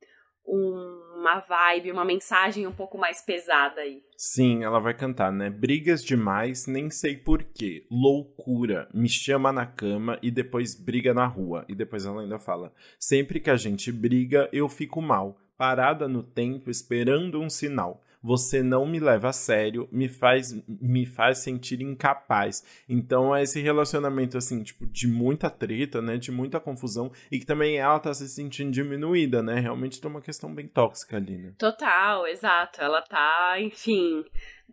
uma 0.46 1.40
vibe, 1.40 1.90
uma 1.90 2.04
mensagem 2.04 2.66
um 2.66 2.72
pouco 2.72 2.96
mais 2.96 3.20
pesada 3.20 3.80
aí. 3.80 4.02
Sim, 4.16 4.62
ela 4.62 4.78
vai 4.78 4.94
cantar, 4.94 5.32
né? 5.32 5.50
Brigas 5.50 6.04
demais, 6.04 6.66
nem 6.66 6.88
sei 6.88 7.16
porquê. 7.16 7.84
Loucura, 7.90 8.88
me 8.94 9.08
chama 9.08 9.52
na 9.52 9.66
cama 9.66 10.18
e 10.22 10.30
depois 10.30 10.74
briga 10.74 11.12
na 11.12 11.26
rua. 11.26 11.64
E 11.68 11.74
depois 11.74 12.06
ela 12.06 12.22
ainda 12.22 12.38
fala: 12.38 12.72
sempre 12.98 13.40
que 13.40 13.50
a 13.50 13.56
gente 13.56 13.90
briga, 13.90 14.48
eu 14.52 14.68
fico 14.68 15.02
mal, 15.02 15.36
parada 15.58 16.06
no 16.06 16.22
tempo 16.22 16.70
esperando 16.70 17.40
um 17.40 17.50
sinal 17.50 18.02
você 18.26 18.60
não 18.60 18.84
me 18.84 18.98
leva 18.98 19.28
a 19.28 19.32
sério, 19.32 19.88
me 19.92 20.08
faz 20.08 20.52
me 20.66 21.06
faz 21.06 21.38
sentir 21.38 21.80
incapaz. 21.80 22.64
Então 22.88 23.34
é 23.34 23.44
esse 23.44 23.62
relacionamento 23.62 24.36
assim, 24.36 24.64
tipo, 24.64 24.84
de 24.84 25.06
muita 25.06 25.48
treta, 25.48 26.02
né, 26.02 26.16
de 26.16 26.32
muita 26.32 26.58
confusão 26.58 27.12
e 27.30 27.38
que 27.38 27.46
também 27.46 27.78
ela 27.78 28.00
tá 28.00 28.12
se 28.12 28.28
sentindo 28.28 28.72
diminuída, 28.72 29.44
né? 29.44 29.60
Realmente 29.60 30.00
tem 30.00 30.10
uma 30.10 30.20
questão 30.20 30.52
bem 30.52 30.66
tóxica 30.66 31.16
ali, 31.16 31.38
né? 31.38 31.52
Total, 31.56 32.26
exato. 32.26 32.80
Ela 32.80 33.00
tá, 33.00 33.60
enfim, 33.60 34.24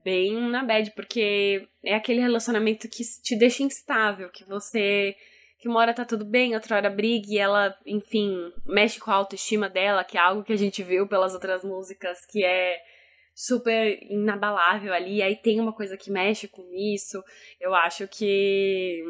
bem 0.04 0.50
na 0.50 0.64
bad, 0.64 0.90
porque 0.96 1.68
é 1.86 1.94
aquele 1.94 2.22
relacionamento 2.22 2.90
que 2.90 3.04
te 3.22 3.38
deixa 3.38 3.62
instável, 3.62 4.30
que 4.30 4.44
você 4.44 5.16
que 5.60 5.70
uma 5.70 5.80
hora 5.80 5.94
tá 5.94 6.04
tudo 6.04 6.26
bem, 6.26 6.56
outra 6.56 6.76
hora 6.76 6.90
briga 6.90 7.28
e 7.30 7.38
ela, 7.38 7.74
enfim, 7.86 8.52
mexe 8.66 9.00
com 9.00 9.10
a 9.12 9.14
autoestima 9.14 9.70
dela, 9.70 10.04
que 10.04 10.18
é 10.18 10.20
algo 10.20 10.44
que 10.44 10.52
a 10.52 10.58
gente 10.58 10.84
viu 10.84 11.08
pelas 11.08 11.34
outras 11.34 11.64
músicas, 11.64 12.26
que 12.26 12.44
é 12.44 12.82
super 13.34 13.98
inabalável 14.10 14.94
ali, 14.94 15.22
aí 15.22 15.36
tem 15.36 15.60
uma 15.60 15.74
coisa 15.74 15.98
que 15.98 16.12
mexe 16.12 16.48
com 16.48 16.64
isso. 16.74 17.24
Eu 17.60 17.74
acho 17.74 18.08
que 18.08 19.04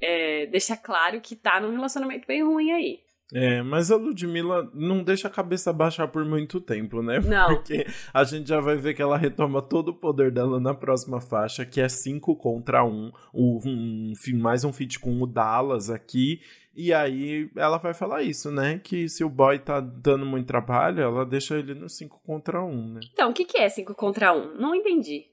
é, 0.00 0.46
deixa 0.46 0.76
claro 0.76 1.20
que 1.20 1.36
tá 1.36 1.60
num 1.60 1.72
relacionamento 1.72 2.26
bem 2.26 2.42
ruim 2.42 2.72
aí. 2.72 3.00
É, 3.32 3.62
mas 3.62 3.90
a 3.90 3.96
Ludmilla 3.96 4.68
não 4.74 5.04
deixa 5.04 5.28
a 5.28 5.30
cabeça 5.30 5.72
baixar 5.72 6.08
por 6.08 6.24
muito 6.24 6.60
tempo, 6.60 7.00
né? 7.02 7.20
Não. 7.20 7.46
Porque 7.54 7.86
a 8.12 8.24
gente 8.24 8.48
já 8.48 8.60
vai 8.60 8.76
ver 8.76 8.94
que 8.94 9.02
ela 9.02 9.16
retoma 9.16 9.62
todo 9.62 9.88
o 9.88 9.94
poder 9.94 10.32
dela 10.32 10.58
na 10.58 10.74
próxima 10.74 11.20
faixa, 11.20 11.64
que 11.64 11.80
é 11.80 11.88
5 11.88 12.34
contra 12.36 12.84
1. 12.84 12.88
Um, 12.88 13.12
um, 13.32 14.12
um, 14.12 14.38
mais 14.38 14.64
um 14.64 14.72
feat 14.72 14.98
com 14.98 15.22
o 15.22 15.26
Dallas 15.26 15.90
aqui. 15.90 16.40
E 16.74 16.92
aí 16.92 17.50
ela 17.56 17.78
vai 17.78 17.92
falar 17.92 18.22
isso, 18.22 18.50
né? 18.50 18.80
Que 18.82 19.08
se 19.08 19.24
o 19.24 19.28
boy 19.28 19.58
tá 19.58 19.80
dando 19.80 20.24
muito 20.24 20.46
trabalho, 20.46 21.02
ela 21.02 21.26
deixa 21.26 21.58
ele 21.58 21.74
no 21.74 21.88
5 21.88 22.20
contra 22.24 22.62
1, 22.62 22.94
né? 22.94 23.00
Então, 23.12 23.30
o 23.30 23.34
que, 23.34 23.44
que 23.44 23.58
é 23.58 23.68
5 23.68 23.94
contra 23.94 24.32
1? 24.32 24.56
Não 24.56 24.74
entendi. 24.74 25.26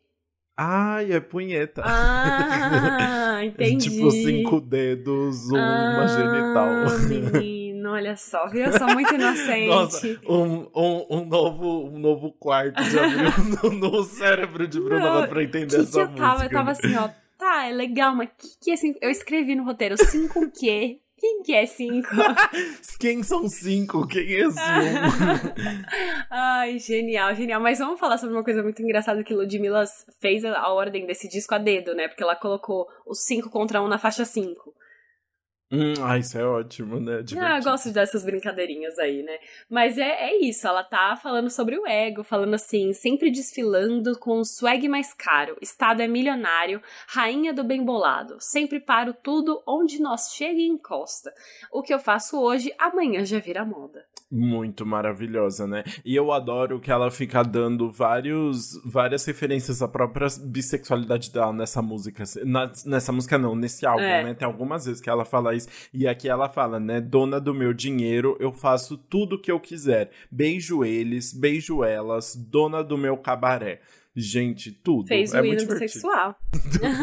Ai, 0.60 1.12
é 1.12 1.20
punheta. 1.20 1.84
Ah, 1.86 3.39
entendi. 3.46 3.91
tipo, 3.91 4.10
cinco 4.10 4.60
dedos, 4.60 5.51
uma 5.51 6.03
ah, 6.03 6.08
genital. 6.08 7.00
Menino, 7.08 7.67
Olha 7.91 8.15
só, 8.17 8.48
viu? 8.48 8.65
Eu 8.65 8.74
sou 8.74 8.88
muito 8.88 9.13
inocente. 9.13 9.67
Nossa, 9.67 10.20
um, 10.27 10.67
um, 10.75 11.06
um, 11.10 11.25
novo, 11.25 11.86
um 11.86 11.98
novo 11.98 12.32
quarto 12.34 12.84
se 12.84 13.00
abriu 13.00 13.29
no, 13.72 13.89
no 13.91 14.03
cérebro 14.03 14.67
de 14.67 14.79
Bruna 14.79 15.27
pra 15.27 15.44
entender 15.44 15.75
que 15.75 15.82
essa 15.82 15.91
que 15.91 16.00
eu 16.00 16.08
música. 16.08 16.22
Tava, 16.22 16.46
eu 16.46 16.50
tava 16.50 16.72
assim, 16.72 16.96
ó, 16.96 17.10
tá, 17.38 17.65
é 17.65 17.72
legal, 17.72 18.15
mas 18.15 18.29
que 18.38 18.48
que 18.60 18.72
é 18.72 18.75
cinco? 18.75 19.00
Eu 19.01 19.10
escrevi 19.10 19.56
no 19.56 19.63
roteiro, 19.63 19.96
cinco 19.98 20.44
o 20.44 20.51
quê? 20.51 21.00
Quem 21.17 21.41
que 21.41 21.53
é 21.53 21.65
cinco? 21.65 22.09
Quem 23.00 23.24
são 23.24 23.47
cinco? 23.47 24.07
Quem 24.07 24.39
é 24.39 24.47
um? 24.47 24.51
Ai, 26.29 26.77
genial, 26.77 27.33
genial. 27.33 27.59
Mas 27.59 27.79
vamos 27.79 28.00
falar 28.00 28.17
sobre 28.19 28.36
uma 28.36 28.43
coisa 28.43 28.62
muito 28.62 28.81
engraçada 28.83 29.24
que 29.24 29.33
Ludmilla 29.33 29.83
fez 30.19 30.45
a 30.45 30.69
ordem 30.69 31.07
desse 31.07 31.27
disco 31.27 31.55
a 31.55 31.57
dedo, 31.57 31.95
né? 31.95 32.07
Porque 32.07 32.21
ela 32.21 32.36
colocou 32.36 32.88
os 33.05 33.24
cinco 33.24 33.50
contra 33.50 33.81
um 33.81 33.88
na 33.88 33.97
faixa 33.97 34.25
cinco. 34.25 34.75
Hum, 35.69 35.93
ah, 36.01 36.17
isso 36.17 36.38
é 36.38 36.45
ótimo, 36.45 36.97
né? 36.97 37.21
Divertido. 37.21 37.41
Ah, 37.45 37.57
eu 37.57 37.63
gosto 37.63 37.91
dessas 37.91 38.24
brincadeirinhas 38.24 38.97
aí, 38.97 39.21
né? 39.21 39.38
Mas 39.69 39.97
é, 39.97 40.29
é 40.29 40.39
isso, 40.41 40.65
ela 40.65 40.81
tá 40.81 41.17
falando 41.21 41.50
sobre 41.50 41.77
o 41.77 41.86
ego, 41.86 42.24
falando 42.24 42.53
assim, 42.53 42.93
sempre 42.93 43.29
desfilando 43.29 44.17
com 44.17 44.39
o 44.39 44.45
swag 44.45 44.88
mais 44.88 45.13
caro, 45.13 45.57
estado 45.62 46.01
é 46.01 46.07
milionário, 46.07 46.81
rainha 47.07 47.53
do 47.53 47.65
bem 47.65 47.83
bolado, 47.83 48.38
sempre 48.39 48.79
paro 48.79 49.13
tudo 49.13 49.62
onde 49.67 50.01
nós 50.01 50.33
chega 50.33 50.59
e 50.59 50.67
encosta. 50.67 51.33
O 51.69 51.81
que 51.81 51.93
eu 51.93 52.00
faço 52.00 52.39
hoje, 52.39 52.74
amanhã 52.79 53.25
já 53.25 53.39
vira 53.39 53.65
moda. 53.65 54.05
Muito 54.29 54.86
maravilhosa, 54.86 55.65
né? 55.65 55.86
E 56.03 56.13
eu 56.13 56.33
adoro 56.33 56.81
que 56.81 56.91
ela 56.91 57.09
fica 57.09 57.43
dando 57.43 57.89
vários, 57.89 58.74
várias 58.83 59.25
referências 59.25 59.81
à 59.81 59.88
própria 59.88 60.27
bissexualidade 60.43 61.31
dela 61.31 61.53
nessa 61.53 61.81
música. 61.81 62.25
Na, 62.43 62.69
nessa 62.86 63.13
música 63.13 63.38
não, 63.38 63.55
nesse 63.55 63.86
álbum, 63.86 64.03
é. 64.03 64.25
né? 64.25 64.33
Tem 64.33 64.45
algumas 64.45 64.86
vezes 64.86 65.01
que 65.01 65.09
ela 65.09 65.24
fala 65.24 65.55
E 65.93 66.07
aqui 66.07 66.27
ela 66.27 66.49
fala, 66.49 66.79
né? 66.79 66.99
Dona 66.99 67.39
do 67.39 67.53
meu 67.53 67.73
dinheiro, 67.73 68.35
eu 68.39 68.51
faço 68.51 68.97
tudo 68.97 69.39
que 69.41 69.51
eu 69.51 69.59
quiser. 69.59 70.11
Beijo 70.29 70.83
eles, 70.83 71.33
beijo 71.33 71.83
elas, 71.83 72.35
dona 72.35 72.83
do 72.83 72.97
meu 72.97 73.17
cabaré. 73.17 73.81
Gente, 74.19 74.71
tudo. 74.71 75.07
Fez 75.07 75.31
é 75.31 75.39
o 75.39 75.45
hino 75.45 75.59
sexual. 75.77 76.36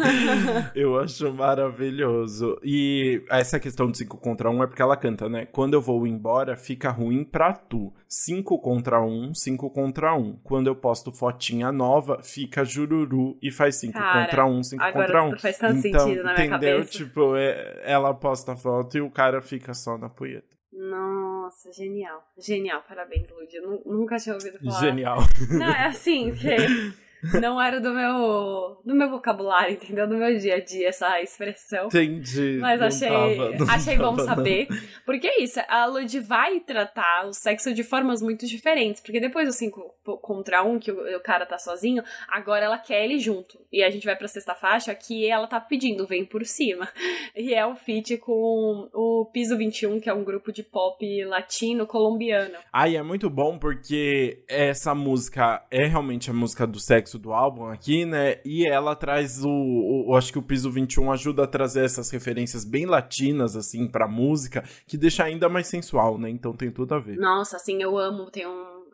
eu 0.75 0.99
acho 0.99 1.33
maravilhoso. 1.33 2.59
E 2.61 3.23
essa 3.29 3.57
questão 3.57 3.89
de 3.89 3.99
5 3.99 4.17
contra 4.17 4.49
1 4.49 4.53
um 4.53 4.63
é 4.63 4.67
porque 4.67 4.81
ela 4.81 4.97
canta, 4.97 5.29
né? 5.29 5.45
Quando 5.45 5.75
eu 5.75 5.81
vou 5.81 6.05
embora, 6.05 6.57
fica 6.57 6.91
ruim 6.91 7.23
pra 7.23 7.53
tu. 7.53 7.93
5 8.09 8.59
contra 8.59 9.01
1, 9.01 9.29
um, 9.29 9.33
5 9.33 9.69
contra 9.69 10.13
1. 10.13 10.19
Um. 10.19 10.39
Quando 10.43 10.67
eu 10.67 10.75
posto 10.75 11.09
fotinha 11.09 11.71
nova, 11.71 12.21
fica 12.21 12.65
jururu 12.65 13.37
e 13.41 13.49
faz 13.49 13.77
5 13.77 13.93
contra 13.93 14.45
1, 14.45 14.57
um, 14.57 14.61
5 14.61 14.83
contra 14.91 15.23
1. 15.23 15.27
Um. 15.27 15.37
faz 15.37 15.57
tanto 15.57 15.87
então, 15.87 16.01
sentido 16.01 16.23
na 16.23 16.33
minha 16.33 16.45
entendeu? 16.47 16.79
cabeça. 16.79 16.91
Tipo, 16.91 17.37
é, 17.37 17.81
ela 17.85 18.13
posta 18.13 18.51
a 18.51 18.57
foto 18.57 18.97
e 18.97 19.01
o 19.01 19.09
cara 19.09 19.41
fica 19.41 19.73
só 19.73 19.97
na 19.97 20.09
punheta. 20.09 20.53
Nossa, 20.73 21.71
genial. 21.71 22.21
Genial, 22.37 22.83
parabéns, 22.85 23.29
Lud. 23.31 23.55
Eu 23.55 23.81
nunca 23.85 24.17
tinha 24.17 24.35
ouvido 24.35 24.59
falar. 24.59 24.79
Genial. 24.81 25.19
Não, 25.49 25.65
é 25.65 25.85
assim, 25.85 26.33
que 26.35 27.04
não 27.33 27.61
era 27.61 27.79
do 27.79 27.93
meu 27.93 28.81
do 28.85 28.95
meu 28.95 29.09
vocabulário, 29.09 29.73
entendeu? 29.73 30.07
Do 30.07 30.15
meu 30.15 30.37
dia 30.37 30.55
a 30.55 30.59
dia 30.59 30.89
essa 30.89 31.21
expressão. 31.21 31.87
Entendi. 31.87 32.57
Mas 32.59 32.81
achei, 32.81 33.09
tava, 33.09 33.71
achei 33.71 33.97
tava, 33.97 34.11
bom 34.11 34.23
saber. 34.23 34.67
Não. 34.69 34.77
Porque 35.05 35.27
é 35.27 35.41
isso, 35.41 35.59
a 35.67 35.85
Lud 35.85 36.19
vai 36.21 36.59
tratar 36.59 37.25
o 37.27 37.33
sexo 37.33 37.73
de 37.73 37.83
formas 37.83 38.21
muito 38.21 38.45
diferentes. 38.45 39.01
Porque 39.01 39.19
depois 39.19 39.47
do 39.47 39.53
5 39.53 39.95
contra 40.21 40.63
1, 40.63 40.71
um, 40.71 40.79
que 40.79 40.91
o, 40.91 41.17
o, 41.17 41.19
cara 41.19 41.45
tá 41.45 41.57
sozinho, 41.57 42.03
agora 42.27 42.65
ela 42.65 42.77
quer 42.77 43.03
ele 43.03 43.19
junto. 43.19 43.59
E 43.71 43.83
a 43.83 43.89
gente 43.89 44.05
vai 44.05 44.15
pra 44.15 44.27
sexta 44.27 44.53
faixa 44.53 44.93
que 44.93 45.27
ela 45.27 45.47
tá 45.47 45.59
pedindo, 45.59 46.05
vem 46.05 46.25
por 46.25 46.45
cima. 46.45 46.87
E 47.37 47.53
é 47.53 47.67
um 47.67 47.75
feat 47.75 48.17
com 48.17 48.89
o 48.93 49.25
Piso 49.25 49.57
21, 49.57 49.99
que 49.99 50.09
é 50.09 50.13
um 50.13 50.23
grupo 50.23 50.53
de 50.53 50.63
pop 50.63 51.25
latino 51.25 51.85
colombiano. 51.85 52.55
Ai, 52.71 52.95
é 52.95 53.03
muito 53.03 53.29
bom 53.29 53.59
porque 53.59 54.43
essa 54.47 54.95
música 54.95 55.65
é 55.69 55.85
realmente 55.85 56.29
a 56.29 56.33
música 56.33 56.65
do 56.65 56.79
sexo 56.79 57.14
do 57.17 57.33
álbum 57.33 57.65
aqui, 57.65 58.05
né? 58.05 58.41
E 58.45 58.67
ela 58.67 58.95
traz 58.95 59.43
o, 59.43 59.49
o, 59.49 60.15
acho 60.15 60.31
que 60.31 60.39
o 60.39 60.43
Piso 60.43 60.71
21 60.71 61.11
ajuda 61.11 61.43
a 61.43 61.47
trazer 61.47 61.85
essas 61.85 62.09
referências 62.09 62.65
bem 62.65 62.85
latinas 62.85 63.55
assim 63.55 63.87
pra 63.87 64.07
música, 64.07 64.63
que 64.87 64.97
deixa 64.97 65.23
ainda 65.23 65.49
mais 65.49 65.67
sensual, 65.67 66.17
né? 66.17 66.29
Então 66.29 66.53
tem 66.53 66.71
tudo 66.71 66.95
a 66.95 66.99
ver. 66.99 67.17
Nossa, 67.17 67.57
assim, 67.57 67.81
eu 67.81 67.97
amo, 67.97 68.29
tem 68.29 68.47
um 68.47 68.85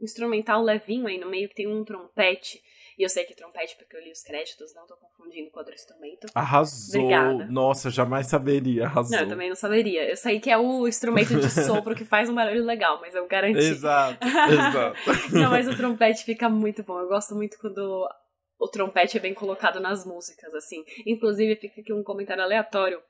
instrumental 0.00 0.62
levinho 0.62 1.06
aí 1.06 1.18
no 1.18 1.30
meio 1.30 1.48
que 1.48 1.54
tem 1.54 1.68
um 1.68 1.84
trompete. 1.84 2.60
E 3.02 3.04
eu 3.04 3.08
sei 3.08 3.24
que 3.24 3.34
trompete, 3.34 3.74
porque 3.76 3.96
eu 3.96 4.00
li 4.00 4.12
os 4.12 4.22
créditos, 4.22 4.72
não 4.76 4.86
tô 4.86 4.94
confundindo 4.96 5.50
com 5.50 5.58
outro 5.58 5.74
instrumento. 5.74 6.28
Arrasou! 6.36 7.00
Obrigada. 7.00 7.46
Nossa, 7.50 7.90
jamais 7.90 8.28
saberia, 8.28 8.84
arrasou. 8.84 9.16
Não, 9.16 9.24
eu 9.24 9.28
também 9.28 9.48
não 9.48 9.56
saberia. 9.56 10.08
Eu 10.08 10.16
sei 10.16 10.38
que 10.38 10.48
é 10.48 10.56
o 10.56 10.86
instrumento 10.86 11.34
de 11.34 11.50
sopro 11.50 11.96
que 11.96 12.04
faz 12.04 12.28
um 12.28 12.34
barulho 12.36 12.64
legal, 12.64 13.00
mas 13.00 13.12
eu 13.12 13.26
garanti. 13.26 13.58
Exato, 13.58 14.24
exato. 14.24 14.96
não, 15.34 15.50
mas 15.50 15.66
o 15.66 15.76
trompete 15.76 16.22
fica 16.22 16.48
muito 16.48 16.84
bom. 16.84 16.96
Eu 17.00 17.08
gosto 17.08 17.34
muito 17.34 17.58
quando 17.58 18.08
o 18.56 18.68
trompete 18.68 19.16
é 19.16 19.20
bem 19.20 19.34
colocado 19.34 19.80
nas 19.80 20.06
músicas, 20.06 20.54
assim. 20.54 20.84
Inclusive, 21.04 21.56
fica 21.56 21.80
aqui 21.80 21.92
um 21.92 22.04
comentário 22.04 22.44
aleatório. 22.44 23.02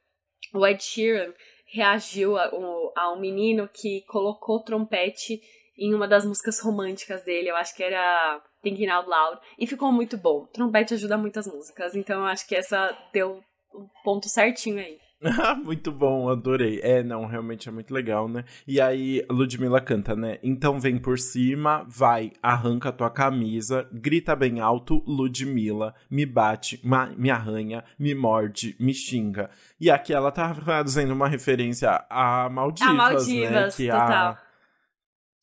O 0.55 0.67
Ed 0.67 0.83
Sheeran 0.83 1.35
reagiu 1.67 2.39
a, 2.39 2.51
a 2.97 3.13
um 3.13 3.21
menino 3.21 3.69
que 3.69 4.07
colocou 4.07 4.65
trompete 4.65 5.39
em 5.77 5.93
uma 5.93 6.09
das 6.09 6.25
músicas 6.25 6.61
românticas 6.61 7.23
dele. 7.25 7.51
Eu 7.51 7.57
acho 7.57 7.77
que 7.77 7.83
era 7.83 8.43
Thinking 8.63 8.89
Out 8.89 9.09
Loud. 9.09 9.41
E 9.59 9.67
ficou 9.67 9.93
muito 9.93 10.17
bom. 10.17 10.47
Trompete 10.53 10.95
ajuda 10.95 11.19
muitas 11.19 11.47
músicas. 11.47 11.95
Então 11.95 12.21
eu 12.21 12.27
acho 12.27 12.47
que 12.47 12.55
essa 12.55 12.97
deu 13.13 13.43
o 13.73 13.89
ponto 14.05 14.29
certinho 14.29 14.79
aí. 14.79 14.99
muito 15.65 15.93
bom, 15.93 16.29
adorei. 16.29 16.81
É, 16.83 17.03
não, 17.03 17.27
realmente 17.27 17.69
é 17.69 17.73
muito 17.73 17.93
legal, 17.93 18.29
né? 18.29 18.45
E 18.67 18.81
aí, 18.81 19.25
Ludmilla 19.31 19.81
canta, 19.81 20.17
né? 20.17 20.39
Então 20.43 20.81
vem 20.81 20.99
por 20.99 21.19
cima, 21.19 21.87
vai, 21.89 22.33
arranca 22.43 22.93
tua 22.93 23.11
camisa, 23.11 23.89
grita 23.93 24.35
bem 24.35 24.61
alto, 24.61 25.03
Ludmilla, 25.07 25.95
me 26.11 26.27
bate, 26.27 26.81
me 27.17 27.31
arranha, 27.31 27.85
me 27.99 28.15
morde, 28.15 28.77
me 28.79 28.93
xinga. 28.93 29.51
E 29.81 29.91
aqui 29.91 30.13
ela 30.13 30.33
tá 30.33 30.55
fazendo 30.55 31.13
uma 31.13 31.29
referência 31.29 32.05
a 32.11 32.49
Maldivas, 32.49 32.91
a 32.91 32.95
Maldivas, 32.95 33.51
né? 33.51 33.69
Que 33.71 33.87
total. 33.87 34.33
A 34.33 34.39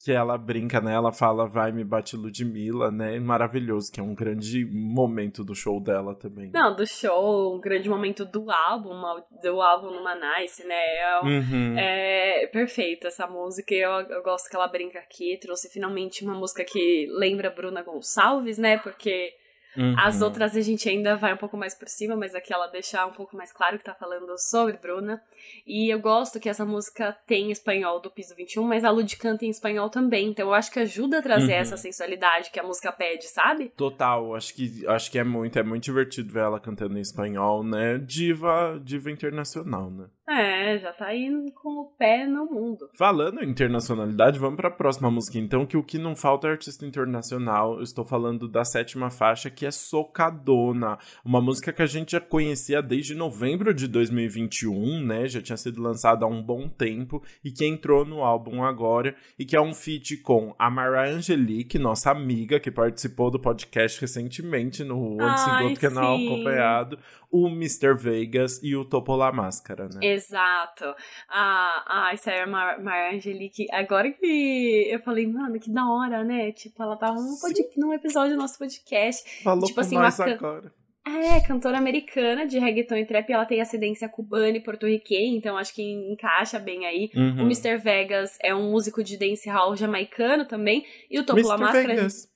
que 0.04 0.14
ela 0.14 0.38
brinca, 0.38 0.80
né? 0.80 0.94
Ela 0.94 1.12
fala, 1.12 1.46
vai, 1.46 1.74
me 1.74 1.84
bate 1.84 2.16
Ludmilla, 2.16 2.90
né? 2.90 3.20
Maravilhoso, 3.20 3.92
que 3.92 4.00
é 4.00 4.04
um 4.04 4.16
grande 4.16 4.66
momento 4.66 5.44
do 5.44 5.54
show 5.54 5.80
dela 5.82 6.16
também. 6.16 6.50
Não, 6.54 6.74
do 6.74 6.88
show, 6.88 7.56
um 7.56 7.60
grande 7.60 7.90
momento 7.90 8.24
do 8.24 8.50
álbum, 8.50 8.94
do 9.42 9.62
álbum 9.62 9.92
no 9.92 10.02
Manice, 10.02 10.66
né? 10.66 10.76
É, 10.76 11.20
uhum. 11.22 11.76
é 11.78 12.48
perfeito 12.48 13.08
essa 13.08 13.28
música, 13.28 13.76
eu, 13.76 13.92
eu 13.92 14.24
gosto 14.24 14.50
que 14.50 14.56
ela 14.56 14.68
brinca 14.68 15.00
aqui, 15.00 15.38
trouxe 15.38 15.70
finalmente 15.70 16.24
uma 16.24 16.34
música 16.34 16.64
que 16.64 17.08
lembra 17.12 17.50
Bruna 17.50 17.84
Gonçalves, 17.84 18.58
né? 18.58 18.78
Porque 18.78 19.34
Uhum. 19.80 19.96
As 19.98 20.22
outras 20.22 20.58
a 20.58 20.62
gente 20.62 20.90
ainda 20.90 21.16
vai 21.16 21.34
um 21.34 21.38
pouco 21.38 21.56
mais 21.56 21.74
por 21.74 21.88
cima, 21.88 22.16
mas 22.16 22.36
aqui 22.36 22.54
ela 22.54 22.68
deixa 22.68 23.06
um 23.06 23.14
pouco 23.14 23.38
mais 23.38 23.54
claro 23.54 23.78
que 23.78 23.84
tá 23.86 23.94
falando 23.96 24.38
sobre 24.38 24.78
Bruna. 24.78 25.22
E 25.66 25.90
eu 25.90 26.00
gosto 26.00 26.40
que 26.40 26.50
essa 26.50 26.66
música 26.66 27.16
tem 27.26 27.50
espanhol 27.50 28.02
do 28.02 28.12
Piso 28.12 28.36
21, 28.36 28.64
mas 28.64 28.84
a 28.84 28.90
Lud 28.92 29.16
canta 29.16 29.46
em 29.46 29.50
espanhol 29.50 29.90
também. 29.90 30.28
Então 30.30 30.48
eu 30.48 30.54
acho 30.54 30.70
que 30.72 30.80
ajuda 30.80 31.20
a 31.20 31.22
trazer 31.22 31.54
Uhum. 31.54 31.60
essa 31.60 31.78
sensualidade 31.78 32.52
que 32.52 32.60
a 32.60 32.64
música 32.64 32.92
pede, 32.92 33.26
sabe? 33.30 33.70
Total, 33.70 34.36
acho 34.36 34.54
que, 34.54 34.86
acho 34.88 35.10
que 35.10 35.18
é 35.18 35.24
muito, 35.24 35.58
é 35.58 35.64
muito 35.64 35.84
divertido 35.86 36.34
ver 36.34 36.42
ela 36.42 36.60
cantando 36.60 36.98
em 36.98 37.02
espanhol, 37.02 37.64
né? 37.64 37.98
Diva, 38.00 38.80
diva 38.84 39.10
internacional, 39.10 39.90
né? 39.90 40.06
É, 40.30 40.78
já 40.78 40.94
tá 40.94 41.16
indo 41.16 41.52
com 41.54 41.82
o 41.82 41.86
pé 41.98 42.28
no 42.28 42.46
mundo. 42.46 42.88
Falando 42.96 43.44
em 43.44 43.50
internacionalidade, 43.50 44.38
vamos 44.38 44.58
para 44.58 44.68
a 44.68 44.72
próxima 44.72 45.10
música 45.10 45.40
então, 45.40 45.66
que 45.66 45.76
o 45.76 45.84
que 45.84 45.98
não 45.98 46.16
falta 46.16 46.48
é 46.48 46.52
artista 46.52 46.86
internacional. 46.86 47.78
Eu 47.78 47.84
estou 47.84 48.06
falando 48.06 48.48
da 48.48 48.64
sétima 48.64 49.10
faixa, 49.10 49.50
que 49.50 49.66
é 49.66 49.72
Socadona, 49.72 51.00
uma 51.26 51.42
música 51.42 51.74
que 51.74 51.82
a 51.82 51.88
gente 51.88 52.12
já 52.12 52.22
conhecia 52.22 52.80
desde 52.80 53.16
novembro 53.16 53.74
de 53.74 53.88
2021, 53.88 55.04
né? 55.04 55.28
Já 55.28 55.42
tinha 55.42 55.58
sido 55.58 55.82
lançada 55.82 56.26
há 56.26 56.28
um 56.28 56.44
bom 56.44 56.70
tempo 56.70 57.24
e 57.44 57.52
que 57.52 57.66
entrou 57.66 58.06
no 58.06 58.24
álbum 58.24 58.64
agora 58.64 59.16
e 59.38 59.44
que 59.46 59.56
é 59.56 59.62
um 59.62 59.74
feat 59.74 60.18
com 60.18 60.54
a 60.60 60.70
Mara 60.70 61.10
Angelique, 61.10 61.80
nossa 61.80 62.12
amiga 62.12 62.60
que 62.60 62.70
participou 62.70 63.32
do 63.32 63.40
podcast 63.40 64.00
recentemente 64.00 64.84
no 64.84 65.18
Onde 65.20 65.40
Se 65.40 65.50
Encontra 65.50 65.90
Canal 65.90 66.18
sim. 66.18 66.28
Acompanhado, 66.28 67.00
o 67.32 67.48
Mr. 67.48 67.96
Vegas 67.96 68.62
e 68.64 68.76
o 68.76 68.86
Topola 68.86 69.32
Máscara, 69.32 69.88
né? 69.88 70.00
Exato. 70.20 70.96
Ah, 71.30 71.84
ah 71.88 72.14
isso 72.14 72.30
aí 72.30 72.40
é 72.40 72.46
Mar 72.46 72.82
Mar 72.82 73.14
Angelique. 73.14 73.68
Agora 73.72 74.12
que 74.12 74.88
eu 74.90 75.00
falei, 75.02 75.26
mano, 75.28 75.60
que 75.60 75.72
da 75.72 75.90
hora, 75.90 76.24
né? 76.24 76.52
Tipo, 76.52 76.84
ela 76.84 76.98
tava 76.98 77.16
num, 77.16 77.38
pod... 77.40 77.54
num 77.78 77.94
episódio 77.94 78.36
do 78.36 78.42
nosso 78.42 78.60
podcast. 78.60 79.44
Falou 79.44 79.64
tipo 79.64 79.76
com 79.76 79.82
assim, 79.82 79.96
nós 79.96 80.18
can- 80.18 80.32
agora. 80.32 80.74
É, 81.08 81.42
cantora 81.42 81.78
americana 81.78 82.46
de 82.46 82.60
reggaeton 82.60 82.98
e 82.98 83.06
trap, 83.06 83.32
ela 83.32 83.46
tem 83.46 83.60
ascendência 83.60 84.08
cubana 84.08 84.58
e 84.58 84.60
porto-riquenha, 84.62 85.36
então 85.36 85.58
acho 85.58 85.74
que 85.74 85.82
encaixa 85.82 86.60
bem 86.60 86.86
aí. 86.86 87.10
Uhum. 87.16 87.38
O 87.38 87.42
Mr. 87.42 87.78
Vegas 87.78 88.38
é 88.44 88.54
um 88.54 88.70
músico 88.70 89.04
de 89.04 89.18
dancehall 89.18 89.76
jamaicano 89.76 90.46
também, 90.46 90.86
e 91.10 91.18
o 91.20 91.26
Topo 91.26 91.42
La. 91.48 91.58
Máscara... 91.58 91.88
Vegas. 91.88 92.28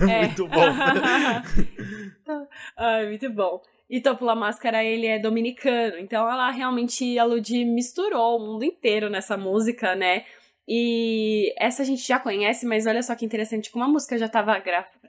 É. 0.00 0.26
Muito 0.26 0.46
bom. 0.46 0.60
Ai, 2.76 3.06
muito 3.06 3.30
bom. 3.30 3.60
E 3.90 4.00
Topula 4.00 4.36
Máscara, 4.36 4.84
ele 4.84 5.08
é 5.08 5.18
dominicano. 5.18 5.98
Então 5.98 6.30
ela 6.30 6.48
realmente, 6.50 7.18
a 7.18 7.24
Lud 7.24 7.64
misturou 7.64 8.38
o 8.38 8.46
mundo 8.46 8.64
inteiro 8.64 9.10
nessa 9.10 9.36
música, 9.36 9.96
né? 9.96 10.24
E 10.72 11.52
essa 11.58 11.82
a 11.82 11.84
gente 11.84 12.06
já 12.06 12.20
conhece, 12.20 12.64
mas 12.64 12.86
olha 12.86 13.02
só 13.02 13.16
que 13.16 13.24
interessante, 13.24 13.72
como 13.72 13.84
a 13.84 13.88
música 13.88 14.16
já 14.16 14.26
estava 14.26 14.62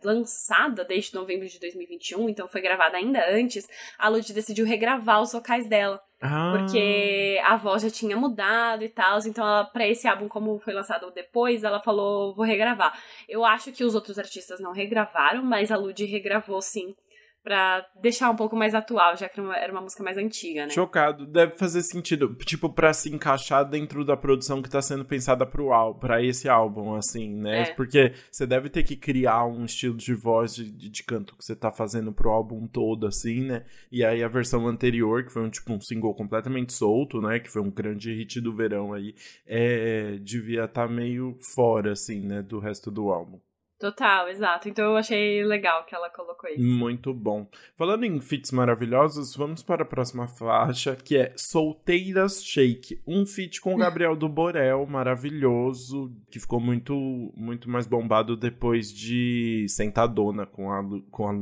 lançada 0.04 0.84
desde 0.84 1.14
novembro 1.14 1.48
de 1.48 1.60
2021, 1.60 2.30
então 2.30 2.48
foi 2.48 2.62
gravada 2.62 2.98
ainda 2.98 3.24
antes, 3.30 3.70
a 4.00 4.10
Lud 4.10 4.34
decidiu 4.34 4.66
regravar 4.66 5.22
os 5.22 5.34
vocais 5.34 5.68
dela. 5.68 6.02
Ah. 6.20 6.56
Porque 6.58 7.40
a 7.46 7.56
voz 7.58 7.84
já 7.84 7.92
tinha 7.92 8.18
mudado 8.18 8.84
e 8.84 8.90
tal, 8.90 9.20
então 9.20 9.46
ela, 9.46 9.66
pra 9.66 9.88
esse 9.88 10.08
álbum, 10.08 10.28
como 10.28 10.58
foi 10.58 10.74
lançado 10.74 11.12
depois, 11.12 11.64
ela 11.64 11.80
falou, 11.80 12.34
vou 12.34 12.46
regravar. 12.46 13.00
Eu 13.30 13.46
acho 13.46 13.72
que 13.72 13.84
os 13.84 13.94
outros 13.94 14.18
artistas 14.18 14.60
não 14.60 14.72
regravaram, 14.72 15.44
mas 15.44 15.72
a 15.72 15.78
Lud 15.78 16.04
regravou 16.06 16.60
sim 16.60 16.96
pra 17.44 17.86
deixar 18.02 18.30
um 18.30 18.36
pouco 18.36 18.56
mais 18.56 18.76
atual, 18.76 19.18
já 19.18 19.28
que 19.28 19.40
era 19.40 19.72
uma 19.72 19.82
música 19.82 20.04
mais 20.04 20.18
antiga, 20.18 20.66
né? 20.66 20.70
Chocado. 20.70 21.26
Deve 21.26 21.56
fazer 21.56 21.82
sentido, 21.82 22.36
tipo, 22.36 22.70
pra 22.70 22.94
se 22.94 23.14
encaixar 23.14 23.68
dentro 23.68 24.06
da 24.06 24.16
produção 24.16 24.62
que 24.62 24.70
tá 24.70 24.82
sendo 24.82 25.04
pensada 25.04 25.46
pro 25.46 25.74
álbum, 25.74 26.00
pra 26.00 26.24
esse 26.24 26.48
álbum, 26.48 26.94
assim, 26.96 27.36
né? 27.36 27.62
É. 27.62 27.74
Porque 27.74 28.14
você 28.32 28.46
deve 28.46 28.70
ter 28.70 28.84
que 28.84 28.96
criar 28.96 29.46
um 29.46 29.66
estilo 29.66 29.98
de 29.98 30.14
voz, 30.14 30.56
de, 30.56 30.72
de, 30.72 31.04
canto 31.04 31.36
que 31.36 31.44
você 31.44 31.56
tá 31.56 31.72
fazendo 31.72 32.14
pro 32.14 32.30
álbum 32.30 32.68
todo, 32.68 33.08
assim, 33.08 33.42
né? 33.42 33.66
E 33.92 34.06
aí 34.06 34.24
a 34.24 34.28
versão 34.28 34.68
anterior, 34.68 35.24
que 35.24 35.32
foi 35.32 35.44
um, 35.44 35.50
tipo, 35.50 35.74
um 35.74 35.82
single 35.82 36.14
completamente 36.14 36.74
solto, 36.74 37.22
né? 37.22 37.40
Que 37.40 37.50
foi 37.50 37.62
um 37.62 37.72
grande 37.72 38.14
hit 38.14 38.40
do 38.40 38.56
verão 38.56 38.94
aí, 38.94 39.16
é, 39.48 40.18
devia 40.22 40.66
estar 40.66 40.88
tá 40.88 40.94
meio 40.94 41.38
fora, 41.56 41.94
assim, 41.94 42.22
né? 42.22 42.42
Do 42.42 42.60
resto 42.60 42.92
do 42.92 43.10
álbum. 43.10 43.40
Total, 43.82 44.30
exato. 44.30 44.70
Então 44.70 44.92
eu 44.92 44.96
achei 44.96 45.44
legal 45.44 45.84
que 45.86 45.96
ela 45.96 46.08
colocou 46.08 46.48
isso. 46.48 46.62
Muito 46.62 47.12
bom. 47.16 47.48
Falando 47.76 48.04
em 48.04 48.22
feats 48.22 48.52
maravilhosos, 48.52 49.36
vamos 49.36 49.64
para 49.64 49.82
a 49.82 49.86
próxima 49.86 50.28
faixa, 50.28 50.96
que 50.96 51.18
é 51.18 51.34
Solteiras 51.36 52.46
Shake. 52.46 53.02
Um 53.08 53.26
feat 53.26 53.60
com 53.60 53.74
o 53.74 53.78
Gabriel 53.78 54.16
do 54.16 54.30
Borel, 54.30 54.86
maravilhoso, 54.86 56.16
que 56.30 56.40
ficou 56.40 56.60
muito, 56.60 56.94
muito 57.36 57.68
mais 57.68 57.88
bombado 57.88 58.38
depois 58.38 58.94
de 58.94 59.66
Sentadona, 59.68 60.46
com 60.46 60.72
a, 60.72 60.84
com 61.10 61.28
a 61.28 61.34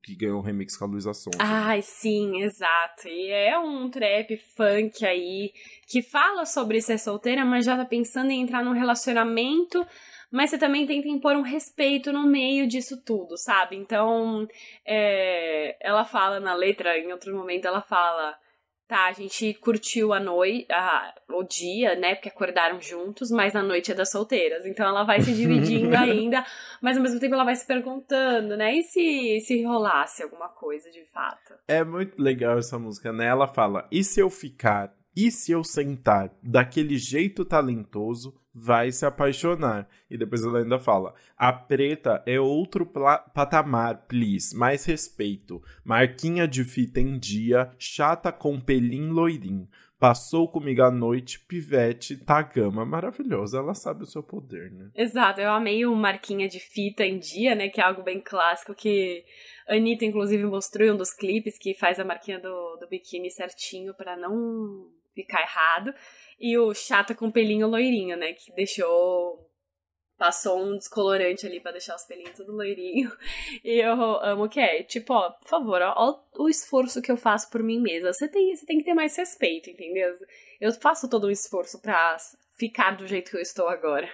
que 0.00 0.14
ganhou 0.14 0.38
o 0.38 0.42
remix 0.42 0.76
com 0.76 0.84
a 0.84 0.88
Luísa 0.88 1.12
Sonza. 1.12 1.36
Ai, 1.40 1.82
sim, 1.82 2.42
exato. 2.42 3.08
E 3.08 3.28
é 3.30 3.58
um 3.58 3.90
trap 3.90 4.36
funk 4.56 5.04
aí 5.04 5.52
que 5.88 6.00
fala 6.00 6.46
sobre 6.46 6.80
ser 6.80 6.98
solteira, 6.98 7.44
mas 7.44 7.64
já 7.64 7.76
tá 7.76 7.84
pensando 7.84 8.30
em 8.30 8.40
entrar 8.40 8.64
num 8.64 8.72
relacionamento 8.72 9.84
mas 10.30 10.50
você 10.50 10.58
também 10.58 10.86
tenta 10.86 11.08
impor 11.08 11.34
um 11.36 11.42
respeito 11.42 12.12
no 12.12 12.26
meio 12.26 12.66
disso 12.66 13.02
tudo, 13.02 13.36
sabe? 13.36 13.76
Então, 13.76 14.46
é, 14.86 15.76
ela 15.80 16.04
fala 16.04 16.38
na 16.38 16.54
letra, 16.54 16.98
em 16.98 17.10
outro 17.12 17.34
momento, 17.34 17.66
ela 17.66 17.80
fala. 17.80 18.36
Tá, 18.86 19.08
a 19.08 19.12
gente 19.12 19.52
curtiu 19.52 20.14
a 20.14 20.18
noite, 20.18 20.66
a, 20.72 21.14
o 21.34 21.42
dia, 21.42 21.94
né? 21.94 22.14
Porque 22.14 22.30
acordaram 22.30 22.80
juntos, 22.80 23.30
mas 23.30 23.54
a 23.54 23.62
noite 23.62 23.92
é 23.92 23.94
das 23.94 24.10
solteiras. 24.10 24.64
Então 24.64 24.88
ela 24.88 25.04
vai 25.04 25.20
se 25.20 25.34
dividindo 25.34 25.92
ainda, 25.94 26.42
mas 26.80 26.96
ao 26.96 27.02
mesmo 27.02 27.20
tempo 27.20 27.34
ela 27.34 27.44
vai 27.44 27.54
se 27.54 27.66
perguntando, 27.66 28.56
né? 28.56 28.74
E 28.74 28.82
se, 28.82 29.40
se 29.40 29.62
rolasse 29.62 30.22
alguma 30.22 30.48
coisa 30.48 30.90
de 30.90 31.04
fato? 31.04 31.52
É 31.68 31.84
muito 31.84 32.18
legal 32.18 32.58
essa 32.58 32.78
música, 32.78 33.12
né? 33.12 33.26
Ela 33.26 33.46
fala: 33.46 33.86
e 33.92 34.02
se 34.02 34.20
eu 34.20 34.30
ficar? 34.30 34.90
E 35.14 35.30
se 35.30 35.52
eu 35.52 35.62
sentar 35.62 36.32
daquele 36.42 36.96
jeito 36.96 37.44
talentoso, 37.44 38.40
vai 38.60 38.90
se 38.90 39.06
apaixonar. 39.06 39.88
E 40.10 40.16
depois 40.16 40.42
ela 40.44 40.58
ainda 40.58 40.78
fala: 40.78 41.14
a 41.36 41.52
preta 41.52 42.22
é 42.26 42.40
outro 42.40 42.86
patamar, 42.86 44.06
please, 44.08 44.56
mais 44.56 44.84
respeito. 44.84 45.62
Marquinha 45.84 46.46
de 46.46 46.64
fita 46.64 47.00
em 47.00 47.18
dia, 47.18 47.70
chata 47.78 48.32
com 48.32 48.60
pelim 48.60 49.08
loirim. 49.08 49.68
Passou 49.98 50.46
comigo 50.46 50.80
a 50.82 50.92
noite, 50.92 51.40
pivete, 51.40 52.16
Tagama. 52.16 52.84
Maravilhosa, 52.84 53.58
ela 53.58 53.74
sabe 53.74 54.04
o 54.04 54.06
seu 54.06 54.22
poder, 54.22 54.70
né? 54.70 54.90
Exato, 54.94 55.40
eu 55.40 55.50
amei 55.50 55.84
o 55.84 55.94
Marquinha 55.96 56.48
de 56.48 56.60
fita 56.60 57.04
em 57.04 57.18
dia, 57.18 57.56
né? 57.56 57.68
Que 57.68 57.80
é 57.80 57.84
algo 57.84 58.04
bem 58.04 58.20
clássico 58.20 58.76
que 58.76 59.24
a 59.68 59.74
Anitta, 59.74 60.04
inclusive, 60.04 60.44
mostrou 60.44 60.86
em 60.86 60.92
um 60.92 60.96
dos 60.96 61.12
clipes 61.12 61.58
que 61.58 61.74
faz 61.74 61.98
a 61.98 62.04
marquinha 62.04 62.38
do, 62.38 62.76
do 62.76 62.88
biquíni 62.88 63.28
certinho 63.28 63.92
para 63.92 64.16
não 64.16 64.88
ficar 65.12 65.42
errado. 65.42 65.92
E 66.38 66.56
o 66.56 66.72
chata 66.74 67.14
com 67.14 67.30
pelinho 67.30 67.66
loirinho, 67.66 68.16
né? 68.16 68.32
Que 68.32 68.52
deixou. 68.52 69.46
Passou 70.16 70.60
um 70.60 70.76
descolorante 70.76 71.46
ali 71.46 71.60
para 71.60 71.72
deixar 71.72 71.94
os 71.94 72.04
pelinhos 72.04 72.36
tudo 72.36 72.52
loirinho. 72.52 73.10
E 73.64 73.80
eu 73.80 73.92
amo 73.92 74.48
que 74.48 74.58
é, 74.58 74.82
tipo, 74.82 75.12
ó, 75.14 75.30
por 75.30 75.48
favor, 75.48 75.80
ó, 75.80 75.94
ó, 75.96 76.42
o 76.42 76.48
esforço 76.48 77.00
que 77.00 77.10
eu 77.10 77.16
faço 77.16 77.48
por 77.50 77.62
mim 77.62 77.80
mesma. 77.80 78.12
Você 78.12 78.28
tem, 78.28 78.54
você 78.54 78.66
tem 78.66 78.78
que 78.78 78.84
ter 78.84 78.94
mais 78.94 79.16
respeito, 79.16 79.70
entendeu? 79.70 80.14
Eu 80.60 80.72
faço 80.72 81.08
todo 81.08 81.28
um 81.28 81.30
esforço 81.30 81.80
pra 81.80 82.16
ficar 82.56 82.96
do 82.96 83.06
jeito 83.06 83.30
que 83.30 83.36
eu 83.36 83.40
estou 83.40 83.68
agora. 83.68 84.08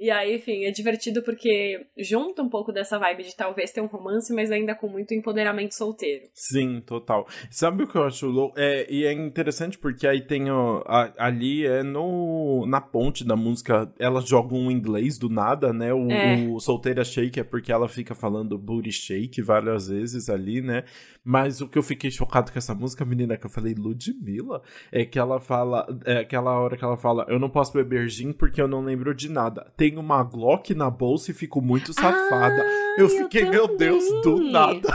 E 0.00 0.10
aí, 0.10 0.36
enfim, 0.36 0.64
é 0.64 0.70
divertido 0.70 1.22
porque 1.22 1.86
junta 1.98 2.42
um 2.42 2.48
pouco 2.48 2.72
dessa 2.72 2.98
vibe 2.98 3.22
de 3.22 3.36
talvez 3.36 3.70
ter 3.70 3.82
um 3.82 3.86
romance, 3.86 4.32
mas 4.32 4.50
ainda 4.50 4.74
com 4.74 4.88
muito 4.88 5.12
empoderamento 5.12 5.74
solteiro. 5.74 6.24
Sim, 6.32 6.80
total. 6.80 7.28
Sabe 7.50 7.82
o 7.82 7.86
que 7.86 7.96
eu 7.96 8.04
acho 8.04 8.26
louco? 8.26 8.58
É, 8.58 8.90
e 8.90 9.04
é 9.04 9.12
interessante 9.12 9.76
porque 9.76 10.06
aí 10.06 10.22
tem 10.22 10.50
ó, 10.50 10.82
a, 10.86 11.12
ali 11.18 11.66
é 11.66 11.82
no 11.82 12.64
na 12.66 12.80
ponte 12.80 13.26
da 13.26 13.36
música, 13.36 13.92
elas 13.98 14.26
jogam 14.26 14.58
um 14.58 14.70
inglês 14.70 15.18
do 15.18 15.28
nada, 15.28 15.70
né? 15.70 15.92
O, 15.92 16.10
é. 16.10 16.46
o 16.48 16.58
solteira 16.60 17.04
shake 17.04 17.38
é 17.38 17.44
porque 17.44 17.70
ela 17.70 17.86
fica 17.86 18.14
falando 18.14 18.56
booty 18.56 18.90
shake 18.90 19.42
várias 19.42 19.88
vezes 19.88 20.30
ali, 20.30 20.62
né? 20.62 20.84
Mas 21.22 21.60
o 21.60 21.68
que 21.68 21.76
eu 21.76 21.82
fiquei 21.82 22.10
chocado 22.10 22.50
com 22.50 22.58
essa 22.58 22.74
música, 22.74 23.04
menina, 23.04 23.36
que 23.36 23.44
eu 23.44 23.50
falei 23.50 23.74
Ludmilla, 23.74 24.62
é 24.90 25.04
que 25.04 25.18
ela 25.18 25.38
fala, 25.38 25.86
é 26.06 26.18
aquela 26.18 26.58
hora 26.58 26.76
que 26.76 26.84
ela 26.84 26.96
fala, 26.96 27.26
eu 27.28 27.38
não 27.38 27.50
posso 27.50 27.74
beber 27.74 28.08
gin 28.08 28.32
porque 28.32 28.60
eu 28.60 28.66
não 28.66 28.82
lembro 28.82 29.14
de 29.14 29.28
nada. 29.28 29.70
Tem 29.76 29.89
uma 29.98 30.22
Glock 30.22 30.74
na 30.74 30.90
bolsa 30.90 31.30
e 31.30 31.34
fico 31.34 31.60
muito 31.60 31.92
safada. 31.92 32.62
Ah, 32.62 32.94
eu 32.98 33.08
fiquei, 33.08 33.44
eu 33.44 33.50
meu 33.50 33.76
Deus, 33.76 34.04
do 34.22 34.40
nada. 34.50 34.88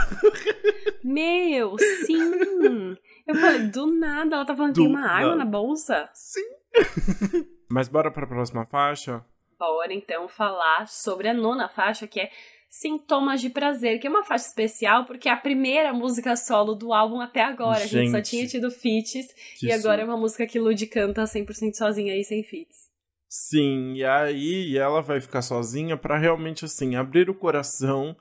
Meu, 1.04 1.76
sim. 2.06 2.96
Eu 3.26 3.34
falei, 3.34 3.66
do 3.68 3.86
nada, 3.86 4.36
ela 4.36 4.44
tá 4.44 4.54
falando 4.54 4.74
do 4.74 4.82
que 4.82 4.86
tem 4.86 4.96
uma 4.96 5.08
arma 5.08 5.36
na 5.36 5.44
bolsa? 5.44 6.08
Sim. 6.14 6.44
Mas 7.68 7.88
bora 7.88 8.10
pra 8.10 8.26
próxima 8.26 8.64
faixa? 8.66 9.24
Bora 9.58 9.92
então 9.92 10.28
falar 10.28 10.86
sobre 10.86 11.28
a 11.28 11.34
nona 11.34 11.68
faixa, 11.68 12.06
que 12.06 12.20
é 12.20 12.30
Sintomas 12.68 13.40
de 13.40 13.48
Prazer, 13.48 13.98
que 13.98 14.06
é 14.06 14.10
uma 14.10 14.22
faixa 14.22 14.46
especial 14.46 15.06
porque 15.06 15.28
é 15.28 15.32
a 15.32 15.36
primeira 15.36 15.92
música 15.92 16.36
solo 16.36 16.74
do 16.74 16.92
álbum 16.92 17.20
até 17.20 17.42
agora. 17.42 17.80
Gente, 17.80 17.96
a 17.96 18.02
gente 18.02 18.10
só 18.10 18.20
tinha 18.20 18.46
tido 18.46 18.70
feats 18.70 19.34
e 19.62 19.72
agora 19.72 20.02
é 20.02 20.04
uma 20.04 20.16
música 20.16 20.46
que 20.46 20.58
Lud 20.58 20.86
canta 20.86 21.24
100% 21.24 21.74
sozinha 21.74 22.14
e 22.14 22.22
sem 22.22 22.42
feats. 22.42 22.90
Sim, 23.28 23.94
e 23.94 24.04
aí 24.04 24.76
ela 24.78 25.02
vai 25.02 25.20
ficar 25.20 25.42
sozinha 25.42 25.96
para 25.96 26.16
realmente 26.18 26.64
assim 26.64 26.94
abrir 26.94 27.28
o 27.28 27.34
coração 27.34 28.16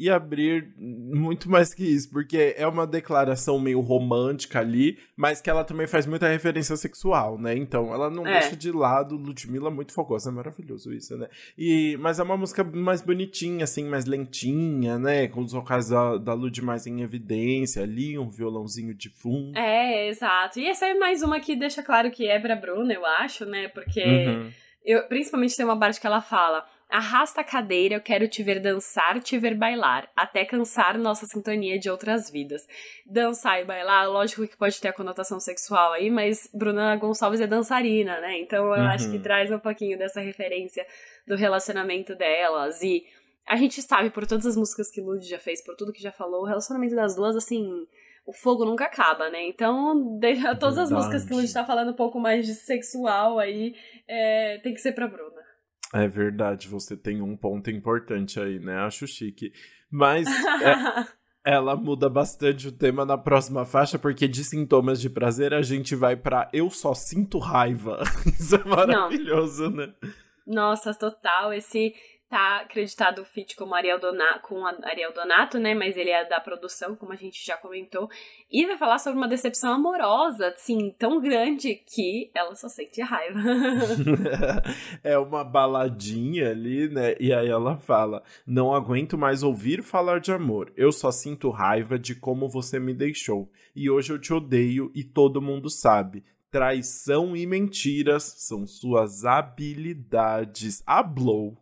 e 0.00 0.08
abrir 0.08 0.72
muito 0.78 1.50
mais 1.50 1.74
que 1.74 1.84
isso, 1.84 2.10
porque 2.10 2.54
é 2.56 2.66
uma 2.66 2.86
declaração 2.86 3.60
meio 3.60 3.80
romântica 3.80 4.58
ali, 4.58 4.98
mas 5.14 5.42
que 5.42 5.50
ela 5.50 5.62
também 5.62 5.86
faz 5.86 6.06
muita 6.06 6.26
referência 6.26 6.74
sexual, 6.74 7.38
né? 7.38 7.54
Então, 7.54 7.92
ela 7.92 8.08
não 8.08 8.26
é. 8.26 8.40
deixa 8.40 8.56
de 8.56 8.72
lado 8.72 9.14
Ludmilla 9.14 9.70
muito 9.70 9.92
fogosa, 9.92 10.30
é 10.30 10.32
maravilhoso 10.32 10.90
isso, 10.90 11.18
né? 11.18 11.28
E, 11.56 11.98
mas 12.00 12.18
é 12.18 12.22
uma 12.22 12.38
música 12.38 12.64
mais 12.64 13.02
bonitinha, 13.02 13.64
assim, 13.64 13.84
mais 13.84 14.06
lentinha, 14.06 14.98
né? 14.98 15.28
Com 15.28 15.42
os 15.42 15.52
vocais 15.52 15.90
da, 15.90 16.16
da 16.16 16.32
Lud 16.32 16.62
mais 16.62 16.86
em 16.86 17.02
evidência 17.02 17.82
ali, 17.82 18.18
um 18.18 18.30
violãozinho 18.30 18.94
de 18.94 19.10
fundo. 19.10 19.58
É, 19.58 20.08
exato. 20.08 20.58
E 20.58 20.66
essa 20.66 20.86
é 20.86 20.94
mais 20.94 21.22
uma 21.22 21.40
que 21.40 21.54
deixa 21.54 21.82
claro 21.82 22.10
que 22.10 22.26
é 22.26 22.40
pra 22.40 22.56
Bruna, 22.56 22.94
eu 22.94 23.04
acho, 23.04 23.44
né? 23.44 23.68
Porque... 23.68 24.02
Uhum. 24.02 24.50
Eu, 24.82 25.06
principalmente 25.08 25.54
tem 25.54 25.66
uma 25.66 25.78
parte 25.78 26.00
que 26.00 26.06
ela 26.06 26.22
fala: 26.22 26.66
Arrasta 26.90 27.40
a 27.40 27.44
cadeira, 27.44 27.94
eu 27.94 28.00
quero 28.00 28.26
te 28.26 28.42
ver 28.42 28.60
dançar, 28.60 29.20
te 29.20 29.38
ver 29.38 29.54
bailar, 29.54 30.10
até 30.16 30.44
cansar 30.44 30.98
nossa 30.98 31.24
sintonia 31.24 31.78
de 31.78 31.88
outras 31.88 32.28
vidas. 32.28 32.66
Dançar 33.06 33.60
e 33.60 33.64
bailar, 33.64 34.10
lógico 34.10 34.46
que 34.48 34.56
pode 34.56 34.80
ter 34.80 34.88
a 34.88 34.92
conotação 34.92 35.38
sexual 35.38 35.92
aí, 35.92 36.10
mas 36.10 36.50
Bruna 36.52 36.96
Gonçalves 36.96 37.40
é 37.40 37.46
dançarina, 37.46 38.20
né? 38.20 38.40
Então 38.40 38.64
eu 38.66 38.72
uhum. 38.72 38.88
acho 38.88 39.08
que 39.08 39.16
uhum. 39.18 39.22
traz 39.22 39.52
um 39.52 39.58
pouquinho 39.58 39.96
dessa 39.96 40.20
referência 40.20 40.84
do 41.26 41.36
relacionamento 41.36 42.16
delas. 42.16 42.82
E 42.82 43.06
a 43.46 43.56
gente 43.56 43.80
sabe, 43.82 44.10
por 44.10 44.26
todas 44.26 44.46
as 44.46 44.56
músicas 44.56 44.90
que 44.90 45.00
Lud 45.00 45.24
já 45.26 45.38
fez, 45.38 45.62
por 45.62 45.76
tudo 45.76 45.92
que 45.92 46.02
já 46.02 46.12
falou, 46.12 46.42
o 46.42 46.46
relacionamento 46.46 46.96
das 46.96 47.14
duas, 47.14 47.36
assim, 47.36 47.86
o 48.26 48.32
fogo 48.32 48.64
nunca 48.64 48.84
acaba, 48.84 49.30
né? 49.30 49.46
Então, 49.46 50.18
todas 50.58 50.78
as 50.78 50.90
músicas 50.90 51.24
que 51.24 51.34
gente 51.34 51.52
tá 51.52 51.64
falando 51.64 51.90
um 51.90 51.96
pouco 51.96 52.18
mais 52.18 52.46
de 52.46 52.54
sexual 52.54 53.38
aí, 53.38 53.74
é, 54.08 54.58
tem 54.58 54.74
que 54.74 54.80
ser 54.80 54.92
pra 54.92 55.06
Bruna. 55.06 55.49
É 55.92 56.06
verdade, 56.06 56.68
você 56.68 56.96
tem 56.96 57.20
um 57.20 57.36
ponto 57.36 57.70
importante 57.70 58.38
aí, 58.38 58.58
né? 58.58 58.76
Acho 58.78 59.06
chique. 59.06 59.52
Mas 59.90 60.28
é, 60.28 61.06
ela 61.44 61.74
muda 61.74 62.08
bastante 62.08 62.68
o 62.68 62.72
tema 62.72 63.04
na 63.04 63.18
próxima 63.18 63.64
faixa, 63.64 63.98
porque 63.98 64.28
de 64.28 64.44
sintomas 64.44 65.00
de 65.00 65.10
prazer 65.10 65.52
a 65.52 65.62
gente 65.62 65.96
vai 65.96 66.16
para 66.16 66.48
eu 66.52 66.70
só 66.70 66.94
sinto 66.94 67.38
raiva. 67.38 68.02
Isso 68.38 68.54
é 68.54 68.64
maravilhoso, 68.64 69.70
Não. 69.70 69.76
né? 69.78 69.94
Nossa, 70.46 70.94
total. 70.94 71.52
Esse 71.52 71.92
tá 72.30 72.60
acreditado 72.60 73.22
o 73.22 73.24
feat 73.24 73.56
como 73.56 73.74
Ariel 73.74 73.98
com 74.42 74.64
Ariel 74.64 75.12
Donato, 75.12 75.58
né? 75.58 75.74
Mas 75.74 75.96
ele 75.96 76.10
é 76.10 76.24
da 76.24 76.38
produção, 76.38 76.94
como 76.94 77.12
a 77.12 77.16
gente 77.16 77.44
já 77.44 77.56
comentou. 77.56 78.08
E 78.50 78.64
vai 78.64 78.78
falar 78.78 78.98
sobre 79.00 79.18
uma 79.18 79.26
decepção 79.26 79.72
amorosa, 79.72 80.46
assim, 80.46 80.94
tão 80.96 81.20
grande 81.20 81.74
que 81.74 82.30
ela 82.32 82.54
só 82.54 82.68
sente 82.68 83.02
raiva. 83.02 83.40
é 85.02 85.18
uma 85.18 85.42
baladinha 85.42 86.50
ali, 86.50 86.88
né? 86.88 87.16
E 87.18 87.32
aí 87.32 87.48
ela 87.48 87.76
fala: 87.78 88.22
Não 88.46 88.72
aguento 88.72 89.18
mais 89.18 89.42
ouvir 89.42 89.82
falar 89.82 90.20
de 90.20 90.32
amor. 90.32 90.72
Eu 90.76 90.92
só 90.92 91.10
sinto 91.10 91.50
raiva 91.50 91.98
de 91.98 92.14
como 92.14 92.48
você 92.48 92.78
me 92.78 92.94
deixou. 92.94 93.50
E 93.74 93.90
hoje 93.90 94.12
eu 94.12 94.20
te 94.20 94.32
odeio 94.32 94.92
e 94.94 95.02
todo 95.02 95.42
mundo 95.42 95.68
sabe. 95.68 96.22
Traição 96.48 97.36
e 97.36 97.44
mentiras 97.44 98.22
são 98.38 98.66
suas 98.68 99.24
habilidades. 99.24 100.80
A 100.86 101.02
Blow. 101.02 101.56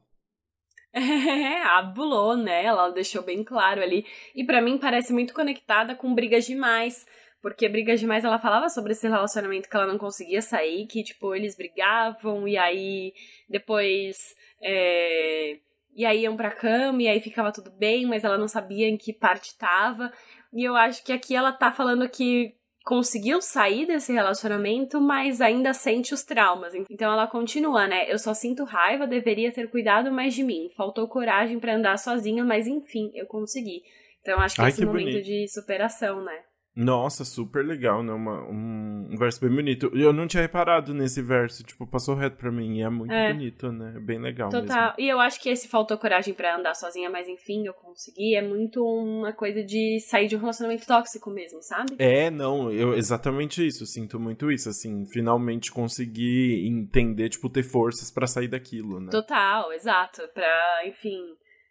É, 0.93 1.63
abulou, 1.79 2.37
né? 2.37 2.65
Ela 2.65 2.91
deixou 2.91 3.23
bem 3.23 3.45
claro 3.45 3.83
ali. 3.83 4.07
E 4.35 4.45
para 4.45 4.61
mim 4.61 4.79
parece 4.79 5.13
muito 5.13 5.35
conectada 5.35 5.95
com 5.95 6.15
Brigas 6.15 6.47
Demais. 6.47 7.07
Porque 7.41 7.69
Brigas 7.69 8.01
Demais 8.01 8.25
ela 8.25 8.39
falava 8.39 8.69
sobre 8.69 8.93
esse 8.93 9.07
relacionamento 9.07 9.69
que 9.69 9.77
ela 9.77 9.87
não 9.87 9.99
conseguia 9.99 10.43
sair, 10.43 10.87
que 10.87 11.05
tipo, 11.05 11.35
eles 11.35 11.57
brigavam 11.57 12.49
e 12.49 12.57
aí 12.57 13.13
depois. 13.49 14.35
É, 14.61 15.59
e 15.95 16.05
aí 16.05 16.23
iam 16.23 16.37
pra 16.37 16.51
cama 16.51 17.03
e 17.03 17.09
aí 17.09 17.21
ficava 17.21 17.53
tudo 17.53 17.71
bem, 17.71 18.07
mas 18.07 18.25
ela 18.25 18.39
não 18.39 18.49
sabia 18.49 18.89
em 18.89 18.97
que 18.97 19.13
parte 19.13 19.57
tava. 19.57 20.13
E 20.53 20.65
eu 20.65 20.77
acho 20.77 21.05
que 21.05 21.13
aqui 21.13 21.35
ela 21.35 21.53
tá 21.53 21.73
falando 21.73 22.09
que 22.09 22.55
conseguiu 22.89 23.43
sair 23.43 23.85
desse 23.85 24.15
relacionamento, 24.15 24.99
mas 24.99 25.43
ainda 25.43 25.75
sente 25.75 26.15
os 26.15 26.25
traumas. 26.25 26.73
Então 26.89 27.13
ela 27.13 27.27
continua, 27.27 27.87
né? 27.87 28.11
Eu 28.11 28.19
só 28.19 28.33
sinto 28.33 28.65
raiva, 28.65 29.07
deveria 29.07 29.53
ter 29.53 29.69
cuidado 29.69 30.11
mais 30.11 30.33
de 30.33 30.43
mim. 30.43 30.71
Faltou 30.75 31.07
coragem 31.07 31.61
para 31.61 31.77
andar 31.77 31.99
sozinha, 31.99 32.43
mas 32.43 32.67
enfim, 32.67 33.11
eu 33.13 33.27
consegui. 33.27 33.83
Então 34.23 34.41
acho 34.41 34.55
que 34.55 34.63
Ai, 34.63 34.69
esse 34.71 34.81
que 34.81 34.87
momento 34.87 35.11
bonito. 35.11 35.23
de 35.23 35.47
superação, 35.49 36.25
né? 36.25 36.39
Nossa, 36.79 37.25
super 37.25 37.67
legal, 37.67 38.05
né? 38.05 38.13
Uma, 38.13 38.41
um, 38.45 39.09
um, 39.11 39.17
verso 39.17 39.41
bem 39.41 39.51
bonito. 39.51 39.91
Eu 39.93 40.13
não 40.13 40.29
tinha 40.29 40.41
reparado 40.41 40.95
nesse 40.95 41.21
verso, 41.21 41.65
tipo, 41.65 41.85
passou 41.85 42.15
reto 42.15 42.37
pra 42.37 42.53
mim. 42.53 42.79
E 42.79 42.83
é 42.83 42.89
muito 42.89 43.13
é. 43.13 43.33
bonito, 43.33 43.73
né? 43.73 43.99
Bem 43.99 44.21
legal. 44.21 44.49
Total. 44.49 44.91
Mesmo. 44.91 44.95
E 44.97 45.09
eu 45.09 45.19
acho 45.19 45.41
que 45.41 45.49
esse 45.49 45.67
faltou 45.67 45.99
coragem 45.99 46.33
para 46.33 46.57
andar 46.57 46.75
sozinha, 46.75 47.11
mas 47.11 47.27
enfim, 47.27 47.67
eu 47.67 47.75
consegui. 47.75 48.37
É 48.37 48.43
muito 48.43 48.81
uma 48.81 49.33
coisa 49.33 49.61
de 49.61 49.99
sair 49.99 50.29
de 50.29 50.37
um 50.37 50.39
relacionamento 50.39 50.87
tóxico 50.87 51.29
mesmo, 51.31 51.61
sabe? 51.65 51.97
É, 51.99 52.31
não, 52.31 52.71
eu 52.71 52.95
exatamente 52.95 53.67
isso. 53.67 53.85
Sinto 53.85 54.21
muito 54.21 54.49
isso, 54.53 54.69
assim, 54.69 55.05
finalmente 55.07 55.73
conseguir 55.73 56.65
entender, 56.65 57.29
tipo, 57.29 57.51
ter 57.51 57.65
forças 57.65 58.09
para 58.09 58.29
sair 58.29 58.47
daquilo, 58.47 59.01
né? 59.01 59.11
Total, 59.11 59.73
exato. 59.73 60.23
Pra, 60.33 60.87
enfim, 60.87 61.19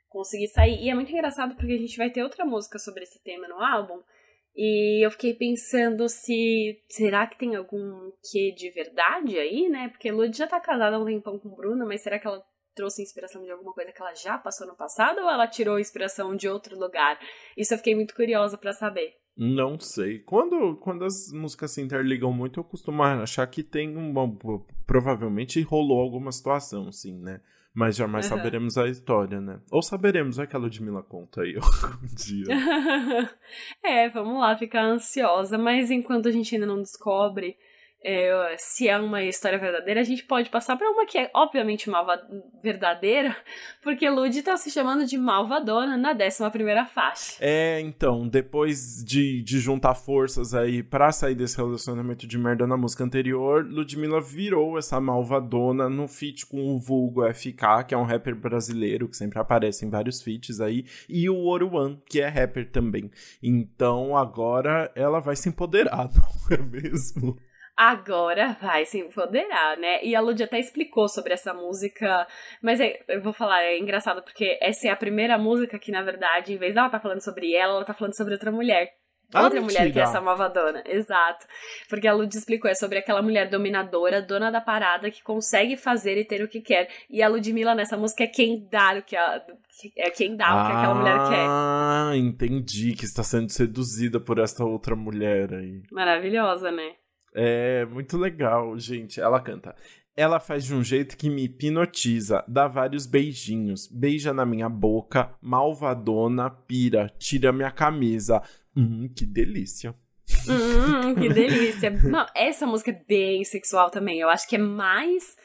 conseguir 0.10 0.48
sair. 0.48 0.84
E 0.84 0.90
é 0.90 0.94
muito 0.94 1.14
engraçado 1.14 1.56
porque 1.56 1.72
a 1.72 1.80
gente 1.80 1.98
vai 1.98 2.10
ter 2.10 2.24
outra 2.24 2.44
música 2.44 2.78
sobre 2.78 3.04
esse 3.04 3.24
tema 3.24 3.48
no 3.48 3.64
álbum 3.64 4.02
e 4.58 5.06
eu 5.06 5.12
fiquei 5.12 5.36
pensando 5.36 6.10
se. 6.10 6.82
Será 6.90 7.28
que 7.28 7.38
tem 7.38 7.56
algum 7.56 8.12
quê 8.32 8.52
de 8.58 8.72
verdade 8.72 9.38
aí, 9.38 9.70
né? 9.70 9.88
Porque 9.90 10.12
Lud 10.12 10.36
já 10.36 10.48
tá 10.48 10.60
casada 10.60 10.96
há 10.96 11.00
um 11.00 11.06
tempão 11.06 11.38
com 11.38 11.56
Bruna, 11.56 11.86
mas 11.86 12.02
será 12.02 12.18
que 12.18 12.26
ela 12.26 12.44
trouxe 12.76 13.04
inspiração 13.04 13.44
de 13.44 13.52
alguma 13.52 13.72
coisa 13.72 13.92
que 13.92 14.02
ela 14.02 14.16
já 14.16 14.36
passou 14.36 14.66
no 14.66 14.76
passado 14.76 15.20
ou 15.20 15.30
ela 15.30 15.48
tirou 15.48 15.80
inspiração 15.80 16.36
de 16.36 16.50
outro 16.50 16.76
lugar? 16.76 17.20
Isso 17.56 17.76
eu 17.76 17.78
fiquei 17.78 17.94
muito 17.94 18.16
curiosa 18.16 18.58
para 18.58 18.74
saber. 18.74 19.14
Não 19.38 19.80
sei. 19.80 20.20
Quando, 20.24 20.76
quando 20.78 21.06
as 21.06 21.32
músicas 21.32 21.72
se 21.72 21.82
interligam 21.82 22.34
muito, 22.34 22.60
eu 22.60 22.64
costumo 22.64 23.04
achar 23.04 23.46
que 23.46 23.62
tem 23.62 23.96
um. 23.96 24.12
Provavelmente 24.88 25.62
rolou 25.62 26.02
alguma 26.02 26.32
situação, 26.32 26.92
sim, 26.92 27.20
né? 27.20 27.42
Mas 27.78 27.96
jamais 27.96 28.28
uhum. 28.28 28.38
saberemos 28.38 28.76
a 28.76 28.88
história, 28.88 29.40
né? 29.40 29.60
Ou 29.70 29.84
saberemos, 29.84 30.40
é 30.40 30.48
que 30.48 30.56
a 30.56 30.60
Ludmilla 30.60 31.04
conta 31.04 31.44
aí 31.44 31.56
algum 31.62 32.08
dia. 32.08 32.48
é, 33.86 34.10
vamos 34.10 34.40
lá, 34.40 34.58
ficar 34.58 34.82
ansiosa. 34.82 35.60
Mas 35.60 35.92
enquanto 35.92 36.28
a 36.28 36.32
gente 36.32 36.56
ainda 36.56 36.66
não 36.66 36.82
descobre 36.82 37.56
é, 38.04 38.56
se 38.58 38.88
é 38.88 38.98
uma 38.98 39.24
história 39.24 39.58
verdadeira, 39.58 40.00
a 40.00 40.04
gente 40.04 40.24
pode 40.24 40.50
passar 40.50 40.78
para 40.78 40.90
uma 40.90 41.06
que 41.06 41.18
é 41.18 41.32
obviamente 41.34 41.90
malva 41.90 42.22
verdadeira, 42.62 43.36
porque 43.84 44.10
Lud 44.10 44.42
tá 44.44 44.56
se 44.56 44.70
chamando 44.70 45.06
de 45.06 45.18
malvadona 45.18 45.98
na 45.98 46.12
11 46.12 46.50
primeira 46.52 46.86
faixa. 46.86 47.38
É, 47.40 47.80
então, 47.82 48.28
depois 48.28 49.04
de, 49.04 49.42
de 49.42 49.60
juntar 49.60 49.96
forças 49.96 50.54
aí 50.54 50.84
para 50.84 51.12
sair 51.12 51.36
desse 51.36 51.58
relacionamento 51.58 52.28
de 52.28 52.38
merda 52.38 52.68
na 52.68 52.78
música 52.78 53.04
anterior, 53.04 53.66
Ludmilla 53.66 54.22
virou 54.22 54.78
essa 54.78 55.02
malvadona 55.02 55.90
no 55.90 56.08
feat 56.08 56.46
com 56.46 56.76
o 56.76 56.80
vulgo 56.80 57.28
FK, 57.34 57.86
que 57.88 57.96
é 57.96 57.98
um 57.98 58.04
rapper 58.04 58.36
brasileiro 58.36 59.08
que 59.08 59.18
sempre 59.18 59.40
aparece 59.40 59.86
em 59.86 59.90
vários 59.90 60.22
feats 60.22 60.62
aí, 60.62 60.86
e 61.10 61.30
o 61.30 61.46
Oruan, 61.46 61.98
que 62.06 62.22
é 62.22 62.28
rapper 62.28 62.70
também. 62.70 63.12
Então 63.42 64.16
agora 64.16 64.92
ela 64.96 65.20
vai 65.20 65.36
se 65.36 65.50
empoderar, 65.50 66.10
não 66.14 66.58
é 66.58 66.62
mesmo? 66.62 67.38
Agora 67.78 68.58
vai 68.60 68.86
se 68.86 68.98
empoderar, 68.98 69.78
né? 69.78 70.04
E 70.04 70.16
a 70.16 70.20
Lud 70.20 70.42
até 70.42 70.60
explicou 70.60 71.08
sobre 71.08 71.34
essa 71.34 71.54
música, 71.54 72.28
mas 72.62 72.80
é, 72.80 73.00
eu 73.08 73.22
vou 73.22 73.32
falar, 73.32 73.62
é 73.62 73.78
engraçado 73.78 74.24
porque 74.24 74.58
essa 74.60 74.88
é 74.88 74.92
a 74.92 74.96
primeira 74.96 75.38
música 75.38 75.78
que, 75.78 75.92
na 75.92 76.02
verdade, 76.02 76.54
em 76.54 76.58
vez 76.58 76.74
dela 76.74 76.90
tá 76.90 77.00
falando 77.00 77.24
sobre 77.24 77.54
ela, 77.54 77.76
ela 77.76 77.86
tá 77.86 77.94
falando 77.94 78.18
sobre 78.18 78.34
outra 78.34 78.52
mulher. 78.52 78.92
Ah, 79.34 79.44
outra 79.44 79.60
mentira. 79.60 79.82
mulher 79.82 79.94
que 79.94 80.00
é 80.00 80.04
essa 80.04 80.22
malvadona, 80.22 80.82
exato. 80.86 81.46
Porque 81.90 82.08
a 82.08 82.14
Lud 82.14 82.34
explicou, 82.34 82.72
é 82.72 82.74
sobre 82.74 82.98
aquela 82.98 83.22
mulher 83.22 83.50
dominadora, 83.50 84.22
dona 84.22 84.50
da 84.50 84.62
parada, 84.62 85.12
que 85.12 85.22
consegue 85.22 85.76
fazer 85.76 86.18
e 86.18 86.24
ter 86.24 86.42
o 86.42 86.48
que 86.48 86.62
quer. 86.62 86.90
E 87.10 87.22
a 87.22 87.28
Ludmilla 87.28 87.76
nessa 87.76 87.98
música 87.98 88.24
é 88.24 88.28
quem 88.28 88.68
dá 88.72 88.98
o 88.98 89.04
que 89.04 89.18
a, 89.18 89.44
é 89.98 90.10
quem 90.12 90.38
dá 90.38 90.48
ah, 90.48 90.64
o 90.64 90.66
que 90.66 90.78
aquela 90.78 90.96
mulher 90.96 91.30
quer. 91.30 91.46
Ah, 91.46 92.12
entendi, 92.16 92.96
que 92.96 93.04
está 93.04 93.22
sendo 93.22 93.52
seduzida 93.52 94.18
por 94.18 94.40
essa 94.40 94.64
outra 94.64 94.96
mulher 94.96 95.54
aí. 95.54 95.84
Maravilhosa, 95.92 96.72
né? 96.72 96.94
É 97.40 97.86
muito 97.86 98.18
legal, 98.18 98.78
gente. 98.80 99.22
Ela 99.22 99.40
canta. 99.40 99.76
Ela 100.16 100.40
faz 100.40 100.66
de 100.66 100.74
um 100.74 100.84
jeito 100.84 101.16
que 101.16 101.30
me 101.30 101.44
hipnotiza, 101.44 102.44
dá 102.48 102.68
vários 102.68 103.06
beijinhos, 103.06 103.86
beija 103.86 104.34
na 104.34 104.44
minha 104.44 104.68
boca, 104.68 105.30
malvadona, 105.40 106.50
pira, 106.50 107.14
tira 107.20 107.54
minha 107.54 107.70
camisa. 107.70 108.42
Hum, 108.76 109.08
que 109.16 109.28
delícia. 109.28 109.94
Hum, 110.50 111.14
que 111.22 111.30
delícia. 111.30 111.92
Não, 111.92 112.26
essa 112.36 112.66
música 112.66 112.90
é 112.90 113.04
bem 113.08 113.44
sexual 113.44 113.92
também. 113.92 114.20
Eu 114.20 114.30
acho 114.30 114.50
que 114.50 114.56
é 114.56 114.60
mais. 114.60 115.36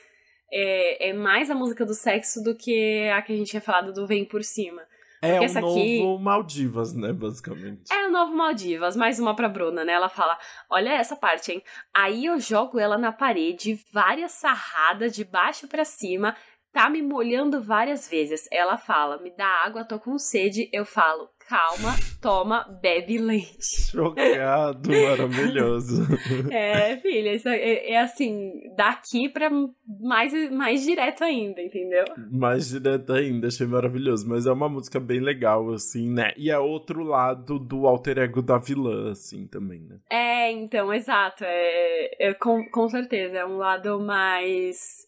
É, 0.50 1.11
é 1.11 1.12
mais 1.12 1.50
a 1.50 1.55
música 1.55 1.85
do 1.85 1.92
sexo 1.92 2.42
do 2.42 2.57
que 2.57 3.07
a 3.11 3.20
que 3.20 3.35
a 3.35 3.37
gente 3.37 3.50
tinha 3.50 3.61
falado 3.61 3.92
do 3.92 4.07
Vem 4.07 4.24
por 4.24 4.42
Cima. 4.42 4.81
É 5.22 5.40
o 5.40 5.61
novo 5.61 5.78
aqui... 5.78 6.18
Maldivas, 6.20 6.94
né, 6.94 7.12
basicamente. 7.12 7.92
É 7.92 8.08
o 8.08 8.11
novo 8.11 8.35
Maldivas, 8.35 8.96
mais 8.96 9.20
uma 9.20 9.37
pra 9.37 9.48
Bruna, 9.48 9.85
né? 9.85 9.92
Ela 9.92 10.08
fala: 10.08 10.37
Olha 10.68 10.90
essa 10.90 11.14
parte, 11.14 11.52
hein? 11.52 11.62
Aí 11.94 12.26
eu 12.26 12.40
jogo 12.40 12.78
ela 12.78 12.98
na 12.98 13.12
parede, 13.12 13.78
várias 13.92 14.32
sarradas 14.32 15.14
de 15.14 15.24
baixo 15.24 15.68
para 15.68 15.85
cima, 15.85 16.37
tá 16.72 16.90
me 16.90 17.00
molhando 17.00 17.62
várias 17.62 18.08
vezes. 18.08 18.48
Ela 18.50 18.76
fala: 18.76 19.18
Me 19.18 19.30
dá 19.30 19.46
água, 19.46 19.85
tô 19.85 20.00
com 20.00 20.18
sede. 20.18 20.68
Eu 20.72 20.85
falo: 20.85 21.30
calma, 21.48 21.94
toma, 22.20 22.64
bebe 22.81 23.18
leite. 23.18 23.90
Chocado, 23.90 24.90
maravilhoso. 24.90 26.02
É, 26.50 26.96
filha, 26.98 27.35
isso 27.35 27.48
é, 27.48 27.90
é, 27.90 27.98
assim, 28.00 28.52
daqui 28.76 29.28
pra 29.28 29.50
mais, 30.00 30.33
mais 30.50 30.83
direto 30.83 31.24
ainda, 31.24 31.61
entendeu? 31.61 32.05
Mais 32.31 32.68
direto 32.68 33.12
ainda, 33.12 33.48
achei 33.48 33.66
maravilhoso. 33.66 34.28
Mas 34.28 34.46
é 34.46 34.52
uma 34.52 34.68
música 34.68 34.98
bem 35.00 35.20
legal, 35.20 35.72
assim, 35.72 36.11
né? 36.11 36.33
E 36.37 36.50
é 36.50 36.59
outro 36.59 37.02
lado 37.02 37.59
do 37.59 37.87
alter 37.87 38.18
ego 38.18 38.42
da 38.42 38.59
vilã, 38.59 39.11
assim, 39.12 39.46
também, 39.46 39.81
né? 39.81 39.98
É, 40.11 40.50
então, 40.50 40.92
exato. 40.92 41.44
É, 41.44 42.28
é 42.28 42.35
com, 42.35 42.64
com 42.70 42.88
certeza, 42.88 43.38
é 43.38 43.46
um 43.46 43.57
lado 43.57 44.00
mais 44.00 45.07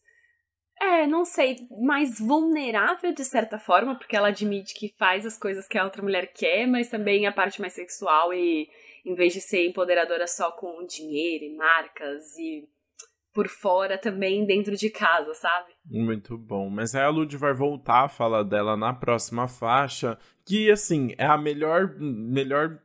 é, 0.81 1.07
não 1.07 1.25
sei, 1.25 1.67
mais 1.71 2.19
vulnerável 2.19 3.13
de 3.13 3.25
certa 3.25 3.59
forma, 3.59 3.97
porque 3.97 4.17
ela 4.17 4.29
admite 4.29 4.75
que 4.75 4.95
faz 4.99 5.25
as 5.25 5.39
coisas 5.39 5.67
que 5.67 5.79
a 5.79 5.85
outra 5.85 6.03
mulher 6.03 6.33
quer, 6.33 6.67
mas 6.67 6.89
também 6.89 7.27
a 7.27 7.33
parte 7.33 7.61
mais 7.61 7.73
sexual 7.73 8.33
e 8.35 8.69
em 9.05 9.15
vez 9.15 9.33
de 9.33 9.41
ser 9.41 9.67
empoderadora 9.67 10.27
só 10.27 10.51
com 10.51 10.85
dinheiro 10.87 11.45
e 11.45 11.55
marcas 11.55 12.37
e 12.39 12.69
por 13.35 13.49
fora 13.49 13.99
também 13.99 14.47
dentro 14.47 14.77
de 14.77 14.89
casa, 14.89 15.35
sabe? 15.35 15.73
Muito 15.85 16.39
bom. 16.39 16.71
Mas 16.71 16.95
aí 16.95 17.03
a 17.03 17.09
Lud 17.09 17.37
vai 17.37 17.53
voltar 17.53 18.05
a 18.05 18.09
falar 18.09 18.45
dela 18.45 18.77
na 18.77 18.95
próxima 18.95 19.49
faixa, 19.49 20.17
que 20.47 20.71
assim, 20.71 21.13
é 21.19 21.27
a 21.27 21.37
melhor 21.37 21.95
melhor 21.99 22.79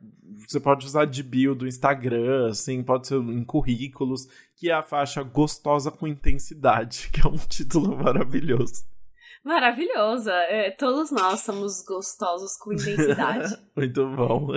você 0.48 0.58
pode 0.58 0.86
usar 0.86 1.04
de 1.04 1.22
bio 1.22 1.54
do 1.54 1.66
Instagram, 1.66 2.50
assim, 2.50 2.82
pode 2.82 3.06
ser 3.06 3.16
em 3.16 3.44
currículos, 3.44 4.26
que 4.56 4.70
é 4.70 4.74
a 4.74 4.82
faixa 4.82 5.22
Gostosa 5.22 5.90
com 5.90 6.06
Intensidade, 6.06 7.10
que 7.14 7.24
é 7.24 7.28
um 7.28 7.36
título 7.36 7.96
maravilhoso. 7.96 8.84
Maravilhosa. 9.42 10.32
É, 10.32 10.70
todos 10.70 11.10
nós 11.10 11.40
somos 11.40 11.82
gostosos 11.82 12.56
com 12.58 12.72
intensidade. 12.72 13.56
Muito 13.74 14.06
bom. 14.08 14.48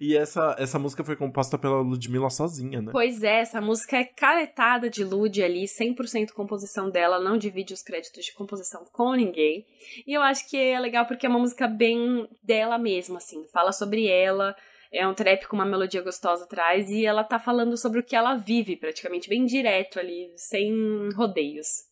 E 0.00 0.16
essa, 0.16 0.56
essa 0.58 0.78
música 0.78 1.04
foi 1.04 1.14
composta 1.14 1.56
pela 1.56 1.80
Ludmilla 1.80 2.28
sozinha, 2.28 2.82
né? 2.82 2.90
Pois 2.90 3.22
é, 3.22 3.40
essa 3.40 3.60
música 3.60 3.96
é 3.96 4.04
caretada 4.04 4.90
de 4.90 5.04
Lud 5.04 5.40
ali, 5.42 5.64
100% 5.64 6.32
composição 6.32 6.90
dela, 6.90 7.20
não 7.20 7.38
divide 7.38 7.72
os 7.72 7.82
créditos 7.82 8.24
de 8.24 8.34
composição 8.34 8.84
com 8.92 9.14
ninguém. 9.14 9.64
E 10.06 10.12
eu 10.14 10.22
acho 10.22 10.48
que 10.48 10.56
é 10.56 10.80
legal 10.80 11.06
porque 11.06 11.26
é 11.26 11.28
uma 11.28 11.38
música 11.38 11.68
bem 11.68 12.28
dela 12.42 12.76
mesma, 12.76 13.18
assim. 13.18 13.46
Fala 13.52 13.70
sobre 13.70 14.08
ela, 14.08 14.56
é 14.92 15.06
um 15.06 15.14
trap 15.14 15.46
com 15.46 15.54
uma 15.54 15.64
melodia 15.64 16.02
gostosa 16.02 16.44
atrás 16.44 16.90
e 16.90 17.06
ela 17.06 17.22
tá 17.22 17.38
falando 17.38 17.76
sobre 17.76 18.00
o 18.00 18.04
que 18.04 18.16
ela 18.16 18.34
vive, 18.34 18.76
praticamente 18.76 19.28
bem 19.28 19.44
direto 19.44 20.00
ali, 20.00 20.32
sem 20.36 20.72
rodeios. 21.14 21.87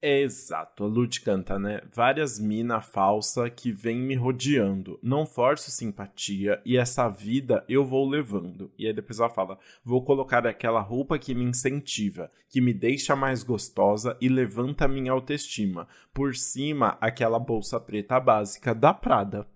Exato, 0.00 0.84
a 0.84 0.86
Lute 0.86 1.20
canta, 1.20 1.58
né? 1.58 1.80
Várias 1.92 2.38
mina 2.38 2.80
falsa 2.80 3.50
que 3.50 3.72
vem 3.72 3.98
me 3.98 4.14
rodeando. 4.14 4.98
Não 5.02 5.26
forço 5.26 5.72
simpatia 5.72 6.60
e 6.64 6.76
essa 6.76 7.08
vida 7.08 7.64
eu 7.68 7.84
vou 7.84 8.08
levando. 8.08 8.70
E 8.78 8.86
aí 8.86 8.92
depois 8.92 9.18
ela 9.18 9.28
fala: 9.28 9.58
vou 9.84 10.04
colocar 10.04 10.46
aquela 10.46 10.80
roupa 10.80 11.18
que 11.18 11.34
me 11.34 11.44
incentiva, 11.44 12.30
que 12.48 12.60
me 12.60 12.72
deixa 12.72 13.16
mais 13.16 13.42
gostosa 13.42 14.16
e 14.20 14.28
levanta 14.28 14.86
minha 14.86 15.10
autoestima. 15.10 15.88
Por 16.14 16.36
cima, 16.36 16.96
aquela 17.00 17.40
bolsa 17.40 17.80
preta 17.80 18.20
básica 18.20 18.72
da 18.72 18.94
Prada. 18.94 19.48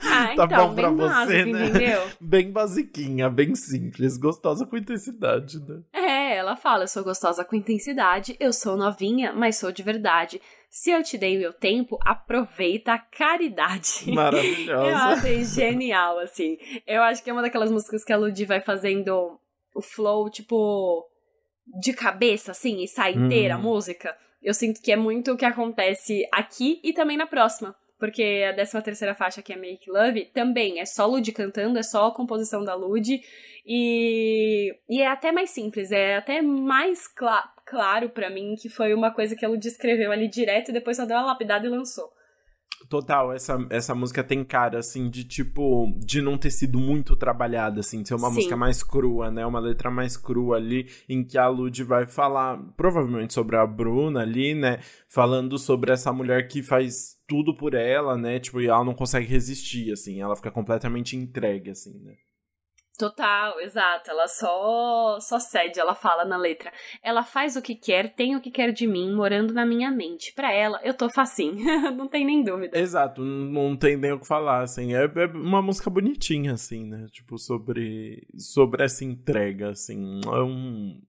Ah, 0.00 0.34
tá 0.36 0.44
então, 0.44 0.68
bom 0.68 0.74
pra 0.74 0.90
você, 0.90 1.08
básico, 1.08 1.52
né? 1.52 1.68
Entendeu? 1.68 2.02
Bem 2.20 2.50
basiquinha, 2.52 3.28
bem 3.28 3.54
simples, 3.54 4.16
gostosa 4.16 4.64
com 4.64 4.76
intensidade, 4.76 5.58
né? 5.60 5.80
É, 5.92 6.07
ela 6.34 6.56
fala: 6.56 6.84
eu 6.84 6.88
sou 6.88 7.04
gostosa 7.04 7.44
com 7.44 7.56
intensidade, 7.56 8.36
eu 8.38 8.52
sou 8.52 8.76
novinha, 8.76 9.32
mas 9.32 9.56
sou 9.56 9.72
de 9.72 9.82
verdade. 9.82 10.40
Se 10.70 10.90
eu 10.90 11.02
te 11.02 11.16
dei 11.16 11.38
meu 11.38 11.52
tempo, 11.52 11.98
aproveita 12.04 12.92
a 12.92 12.98
caridade. 12.98 14.04
Maravilhosa. 14.12 14.90
eu 14.90 14.96
achei 14.96 15.44
genial, 15.44 16.18
assim. 16.18 16.58
Eu 16.86 17.02
acho 17.02 17.22
que 17.22 17.30
é 17.30 17.32
uma 17.32 17.42
daquelas 17.42 17.70
músicas 17.70 18.04
que 18.04 18.12
a 18.12 18.16
Ludi 18.16 18.44
vai 18.44 18.60
fazendo 18.60 19.38
o 19.74 19.80
flow, 19.80 20.28
tipo, 20.28 21.06
de 21.80 21.92
cabeça, 21.92 22.50
assim, 22.50 22.82
e 22.82 22.88
sai 22.88 23.12
inteira 23.12 23.56
hum. 23.56 23.58
a 23.58 23.62
música. 23.62 24.16
Eu 24.42 24.54
sinto 24.54 24.80
que 24.82 24.92
é 24.92 24.96
muito 24.96 25.32
o 25.32 25.36
que 25.36 25.44
acontece 25.44 26.26
aqui 26.32 26.80
e 26.84 26.92
também 26.92 27.16
na 27.16 27.26
próxima 27.26 27.74
porque 27.98 28.44
a 28.48 28.54
13 28.54 28.82
terceira 28.82 29.14
faixa, 29.14 29.42
que 29.42 29.52
é 29.52 29.56
Make 29.56 29.90
Love, 29.90 30.26
também 30.26 30.80
é 30.80 30.84
só 30.84 31.06
Lud 31.06 31.30
cantando, 31.32 31.78
é 31.78 31.82
só 31.82 32.06
a 32.06 32.14
composição 32.14 32.64
da 32.64 32.74
Lud, 32.74 33.20
e, 33.66 34.74
e 34.88 35.02
é 35.02 35.06
até 35.06 35.32
mais 35.32 35.50
simples, 35.50 35.90
é 35.90 36.16
até 36.16 36.40
mais 36.40 37.06
cl 37.06 37.42
claro 37.66 38.08
para 38.08 38.30
mim 38.30 38.54
que 38.54 38.68
foi 38.68 38.94
uma 38.94 39.10
coisa 39.10 39.36
que 39.36 39.44
a 39.44 39.48
Lud 39.48 39.62
escreveu 39.66 40.10
ali 40.10 40.26
direto 40.26 40.70
e 40.70 40.72
depois 40.72 40.96
só 40.96 41.04
deu 41.04 41.16
uma 41.16 41.26
lapidada 41.26 41.66
e 41.66 41.70
lançou. 41.70 42.10
Total, 42.88 43.32
essa, 43.32 43.66
essa 43.70 43.94
música 43.94 44.22
tem 44.22 44.44
cara, 44.44 44.78
assim, 44.78 45.10
de 45.10 45.24
tipo, 45.24 45.92
de 45.98 46.22
não 46.22 46.38
ter 46.38 46.50
sido 46.50 46.78
muito 46.78 47.16
trabalhada, 47.16 47.80
assim, 47.80 48.02
de 48.02 48.08
ser 48.08 48.14
uma 48.14 48.28
Sim. 48.28 48.36
música 48.36 48.56
mais 48.56 48.82
crua, 48.82 49.30
né? 49.30 49.44
Uma 49.44 49.60
letra 49.60 49.90
mais 49.90 50.16
crua 50.16 50.56
ali, 50.56 50.88
em 51.08 51.24
que 51.24 51.36
a 51.36 51.48
Lud 51.48 51.82
vai 51.84 52.06
falar, 52.06 52.58
provavelmente 52.76 53.34
sobre 53.34 53.56
a 53.56 53.66
Bruna 53.66 54.20
ali, 54.20 54.54
né? 54.54 54.78
Falando 55.08 55.58
sobre 55.58 55.92
essa 55.92 56.12
mulher 56.12 56.48
que 56.48 56.62
faz 56.62 57.16
tudo 57.26 57.54
por 57.54 57.74
ela, 57.74 58.16
né? 58.16 58.38
Tipo, 58.38 58.60
e 58.60 58.66
ela 58.66 58.84
não 58.84 58.94
consegue 58.94 59.26
resistir, 59.26 59.92
assim, 59.92 60.20
ela 60.20 60.36
fica 60.36 60.50
completamente 60.50 61.16
entregue, 61.16 61.70
assim, 61.70 61.98
né? 62.02 62.14
Total, 62.98 63.60
exato. 63.60 64.10
Ela 64.10 64.26
só 64.26 65.20
só 65.20 65.38
cede, 65.38 65.78
ela 65.78 65.94
fala 65.94 66.24
na 66.24 66.36
letra. 66.36 66.72
Ela 67.00 67.22
faz 67.22 67.54
o 67.54 67.62
que 67.62 67.76
quer, 67.76 68.12
tem 68.12 68.34
o 68.34 68.40
que 68.40 68.50
quer 68.50 68.72
de 68.72 68.88
mim, 68.88 69.14
morando 69.14 69.54
na 69.54 69.64
minha 69.64 69.88
mente. 69.88 70.32
Para 70.34 70.52
ela, 70.52 70.80
eu 70.82 70.92
tô 70.92 71.08
facinho. 71.08 71.54
não 71.96 72.08
tem 72.08 72.26
nem 72.26 72.42
dúvida. 72.42 72.76
Exato, 72.76 73.22
não 73.22 73.76
tem 73.76 73.96
nem 73.96 74.10
o 74.10 74.18
que 74.18 74.26
falar, 74.26 74.62
assim. 74.62 74.94
É, 74.94 75.04
é, 75.04 75.26
uma 75.26 75.62
música 75.62 75.88
bonitinha, 75.88 76.54
assim, 76.54 76.84
né? 76.84 77.06
Tipo, 77.12 77.38
sobre, 77.38 78.26
sobre 78.36 78.82
essa 78.82 79.04
entrega, 79.04 79.70
assim. 79.70 80.20
É 80.26 80.42
um... 80.42 81.00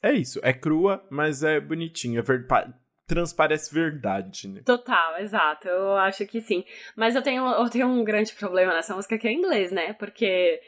É 0.00 0.12
isso, 0.12 0.38
é 0.44 0.52
crua, 0.52 1.04
mas 1.10 1.42
é 1.42 1.58
bonitinha. 1.58 2.20
É. 2.20 2.88
Transparece 3.08 3.74
verdade, 3.74 4.46
né? 4.46 4.60
Total, 4.64 5.18
exato. 5.18 5.66
Eu 5.66 5.96
acho 5.96 6.24
que 6.26 6.40
sim. 6.40 6.62
Mas 6.94 7.16
eu 7.16 7.22
tenho, 7.22 7.44
eu 7.44 7.68
tenho 7.68 7.88
um 7.88 8.04
grande 8.04 8.32
problema 8.34 8.72
nessa 8.72 8.94
música 8.94 9.18
que 9.18 9.26
é 9.26 9.32
inglês, 9.32 9.72
né? 9.72 9.94
Porque 9.94 10.60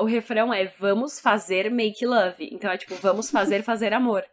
o 0.00 0.04
refrão 0.04 0.52
é 0.52 0.66
vamos 0.78 1.20
fazer 1.20 1.70
make 1.70 2.04
love. 2.04 2.48
Então 2.52 2.70
é 2.70 2.76
tipo, 2.76 2.94
vamos 2.96 3.30
fazer 3.30 3.62
fazer 3.62 3.92
amor. 3.92 4.24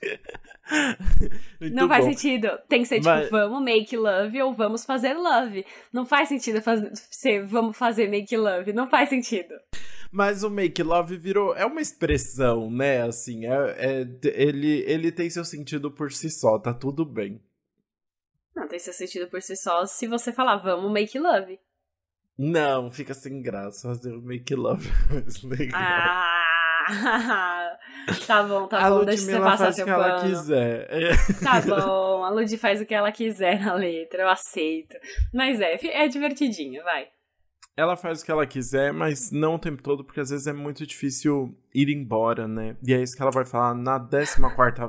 não 1.60 1.88
faz 1.88 2.04
bom. 2.04 2.12
sentido. 2.12 2.48
Tem 2.68 2.82
que 2.82 2.88
ser 2.88 2.96
tipo, 2.96 3.08
Mas... 3.08 3.30
vamos 3.30 3.62
make 3.62 3.96
love 3.96 4.42
ou 4.42 4.52
vamos 4.52 4.84
fazer 4.84 5.14
love. 5.14 5.64
Não 5.92 6.04
faz 6.06 6.28
sentido 6.28 6.60
fazer, 6.62 6.90
ser 6.94 7.44
vamos 7.44 7.76
fazer 7.76 8.08
make 8.08 8.36
love. 8.36 8.72
Não 8.72 8.88
faz 8.88 9.08
sentido. 9.08 9.54
Mas 10.10 10.42
o 10.42 10.50
make 10.50 10.82
love 10.82 11.16
virou. 11.16 11.54
É 11.54 11.64
uma 11.64 11.80
expressão, 11.80 12.70
né? 12.70 13.02
Assim, 13.02 13.46
é, 13.46 13.76
é, 13.78 14.06
ele, 14.34 14.84
ele 14.86 15.10
tem 15.10 15.30
seu 15.30 15.44
sentido 15.44 15.90
por 15.90 16.12
si 16.12 16.30
só, 16.30 16.58
tá 16.58 16.74
tudo 16.74 17.04
bem. 17.04 17.40
Não, 18.54 18.68
tem 18.68 18.78
seu 18.78 18.92
sentido 18.92 19.28
por 19.28 19.40
si 19.40 19.56
só 19.56 19.86
se 19.86 20.06
você 20.06 20.32
falar 20.32 20.56
vamos 20.56 20.92
make 20.92 21.18
love. 21.18 21.58
Não, 22.38 22.90
fica 22.90 23.14
sem 23.14 23.42
graça 23.42 23.88
fazer 23.88 24.14
o 24.14 24.22
make 24.22 24.54
love 24.54 24.88
Ah, 25.74 27.78
tá 28.26 28.42
bom, 28.42 28.66
tá 28.66 28.84
a 28.84 28.90
bom, 28.90 29.04
deixa 29.04 29.24
você 29.24 29.38
passar 29.38 29.58
faz 29.58 29.76
seu 29.76 29.84
o 29.84 29.86
que 29.86 29.92
ela 29.92 30.22
quiser. 30.22 30.88
Tá 31.42 31.60
bom, 31.62 32.24
a 32.24 32.30
Lud 32.30 32.58
faz 32.58 32.80
o 32.80 32.86
que 32.86 32.94
ela 32.94 33.12
quiser 33.12 33.60
na 33.60 33.74
letra, 33.74 34.22
eu 34.22 34.28
aceito. 34.28 34.96
Mas 35.32 35.60
é, 35.60 35.78
é 35.84 36.08
divertidinho, 36.08 36.82
vai 36.82 37.06
ela 37.76 37.96
faz 37.96 38.20
o 38.20 38.24
que 38.24 38.30
ela 38.30 38.46
quiser, 38.46 38.92
mas 38.92 39.30
não 39.30 39.54
o 39.54 39.58
tempo 39.58 39.82
todo, 39.82 40.04
porque 40.04 40.20
às 40.20 40.30
vezes 40.30 40.46
é 40.46 40.52
muito 40.52 40.86
difícil 40.86 41.56
ir 41.74 41.88
embora, 41.88 42.46
né? 42.46 42.76
E 42.86 42.92
é 42.92 43.02
isso 43.02 43.16
que 43.16 43.22
ela 43.22 43.30
vai 43.30 43.46
falar 43.46 43.74
na 43.74 43.98
14 43.98 44.36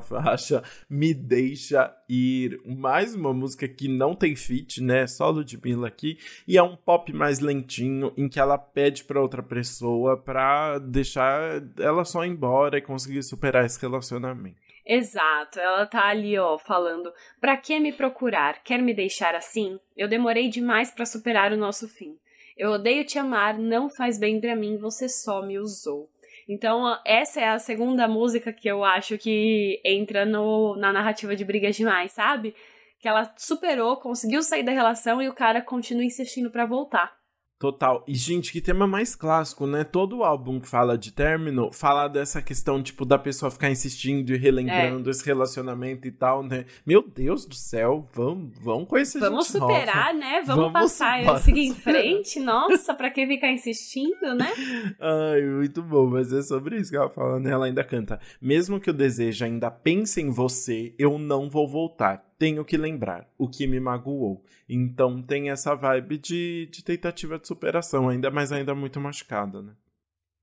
faixa, 0.02 0.62
Me 0.89 1.13
Deixa 1.13 1.96
Ir. 2.10 2.60
Mais 2.65 3.15
uma 3.15 3.34
música 3.34 3.67
que 3.67 3.88
não 3.88 4.13
tem 4.13 4.36
feat, 4.36 4.82
né? 4.82 5.08
Só 5.08 5.30
Ludmilla 5.30 5.88
aqui. 5.88 6.17
E 6.46 6.58
é 6.58 6.63
um 6.63 6.76
pop 6.76 7.13
mais 7.13 7.39
lentinho, 7.39 8.12
em 8.17 8.28
que 8.28 8.39
ela 8.39 8.58
pede 8.58 9.06
para 9.06 9.22
outra 9.22 9.41
pessoa 9.41 10.17
pra 10.17 10.78
deixar 10.80 11.63
ela 11.80 12.04
só 12.04 12.26
ir 12.26 12.30
embora 12.30 12.78
e 12.78 12.82
conseguir 12.82 13.24
superar 13.24 13.65
esse 13.65 13.80
relacionamento. 13.80 14.62
Exato, 14.86 15.58
ela 15.62 15.86
tá 15.86 16.10
ali, 16.10 16.38
ó, 16.38 16.58
falando: 16.58 17.10
"Pra 17.39 17.56
que 17.56 17.80
me 17.80 17.93
procurar? 17.93 18.62
Quer 18.62 18.82
me 18.82 18.93
deixar 18.93 19.34
assim? 19.34 19.80
Eu 19.96 20.10
demorei 20.10 20.50
demais 20.50 20.91
para 20.91 21.06
superar 21.06 21.54
o 21.54 21.58
nosso 21.58 21.88
fim. 21.88 22.17
Eu 22.58 22.72
odeio 22.72 23.06
te 23.06 23.18
amar, 23.18 23.58
não 23.58 23.89
faz 23.89 24.18
bem 24.18 24.39
para 24.39 24.56
mim, 24.56 24.78
você 24.78 25.10
só 25.10 25.42
me 25.42 25.58
usou. 25.60 26.10
Então, 26.48 27.00
essa 27.06 27.39
é 27.39 27.48
a 27.48 27.60
segunda 27.60 28.08
música 28.08 28.52
que 28.52 28.68
eu 28.68 28.84
acho 28.84 29.18
que 29.18 29.82
entra 29.84 30.26
no, 30.26 30.76
na 30.76 30.92
narrativa 30.92 31.36
de 31.36 31.46
Brigas 31.46 31.76
Demais, 31.76 32.12
sabe? 32.12 32.56
Que 33.00 33.08
ela 33.08 33.34
superou, 33.38 33.98
conseguiu 33.98 34.44
sair 34.44 34.63
da 34.63 34.72
relação 34.72 35.22
e 35.22 35.30
o 35.30 35.34
cara 35.34 35.62
continua 35.62 36.04
insistindo 36.04 36.52
para 36.52 36.66
voltar. 36.66 37.23
Total. 37.63 38.04
E, 38.06 38.13
gente, 38.13 38.52
que 38.52 38.60
tema 38.60 38.86
mais 38.86 39.15
clássico, 39.15 39.65
né? 39.65 39.86
Todo 39.86 40.26
álbum 40.26 40.60
que 40.60 40.67
fala 40.67 40.97
de 40.97 41.13
término 41.13 41.71
fala 41.71 42.10
dessa 42.10 42.41
questão, 42.41 42.84
tipo, 42.84 43.06
da 43.06 43.17
pessoa 43.17 43.49
ficar 43.49 43.71
insistindo 43.71 44.34
e 44.34 44.38
relembrando 44.38 45.10
é. 45.10 45.12
esse 45.12 45.26
relacionamento 45.26 46.06
e 46.06 46.12
tal, 46.12 46.43
né? 46.43 46.65
Meu 46.86 47.02
Deus 47.02 47.45
do 47.45 47.56
céu, 47.56 48.06
vamos, 48.12 48.52
vamos 48.60 48.86
conhecer 48.89 49.17
Vamos 49.21 49.47
superar, 49.47 50.08
nova. 50.08 50.19
né? 50.19 50.41
Vamos, 50.45 50.63
vamos 50.65 50.73
passar 50.73 51.23
e 51.23 51.39
seguir 51.39 51.67
em 51.67 51.73
frente. 51.73 52.38
Nossa, 52.41 52.93
pra 52.93 53.10
que 53.10 53.26
ficar 53.26 53.49
insistindo, 53.49 54.36
né? 54.36 54.52
Ai, 54.99 55.43
muito 55.43 55.82
bom. 55.82 56.08
Mas 56.08 56.34
é 56.34 56.41
sobre 56.41 56.82
isso 56.82 56.91
que 56.91 56.97
ela 56.97 57.10
fala, 57.10 57.39
né? 57.39 57.49
Ela 57.49 57.67
ainda 57.67 57.86
canta. 57.86 58.19
Mesmo 58.41 58.78
que 58.78 58.89
o 58.89 58.93
desejo 58.93 59.45
ainda 59.45 59.71
pense 59.71 60.19
em 60.19 60.30
você, 60.30 60.93
eu 60.99 61.17
não 61.17 61.49
vou 61.49 61.65
voltar 61.65 62.33
tenho 62.43 62.65
que 62.65 62.75
lembrar 62.75 63.25
o 63.38 63.47
que 63.47 63.65
me 63.65 63.79
magoou. 63.79 64.43
Então 64.67 65.23
tem 65.23 65.49
essa 65.49 65.73
vibe 65.75 66.17
de, 66.17 66.67
de 66.69 66.84
tentativa 66.84 67.39
de 67.39 67.47
superação, 67.47 68.10
ainda 68.10 68.29
mais 68.29 68.51
ainda 68.51 68.75
muito 68.75 68.99
machucada, 68.99 69.62
né? 69.62 69.73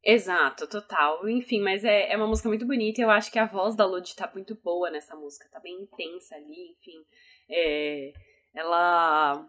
Exato, 0.02 0.66
total. 0.66 1.28
Enfim, 1.28 1.60
mas 1.60 1.84
é, 1.84 2.10
é 2.10 2.16
uma 2.16 2.26
música 2.26 2.48
muito 2.48 2.66
bonita 2.66 3.02
e 3.02 3.04
eu 3.04 3.10
acho 3.10 3.30
que 3.30 3.38
a 3.38 3.44
voz 3.44 3.76
da 3.76 3.84
Lud 3.84 4.16
tá 4.16 4.30
muito 4.32 4.54
boa 4.64 4.90
nessa 4.90 5.14
música, 5.14 5.46
tá 5.52 5.60
bem 5.60 5.74
intensa 5.82 6.36
ali, 6.36 6.70
enfim. 6.70 7.04
É, 7.50 8.14
ela 8.54 9.46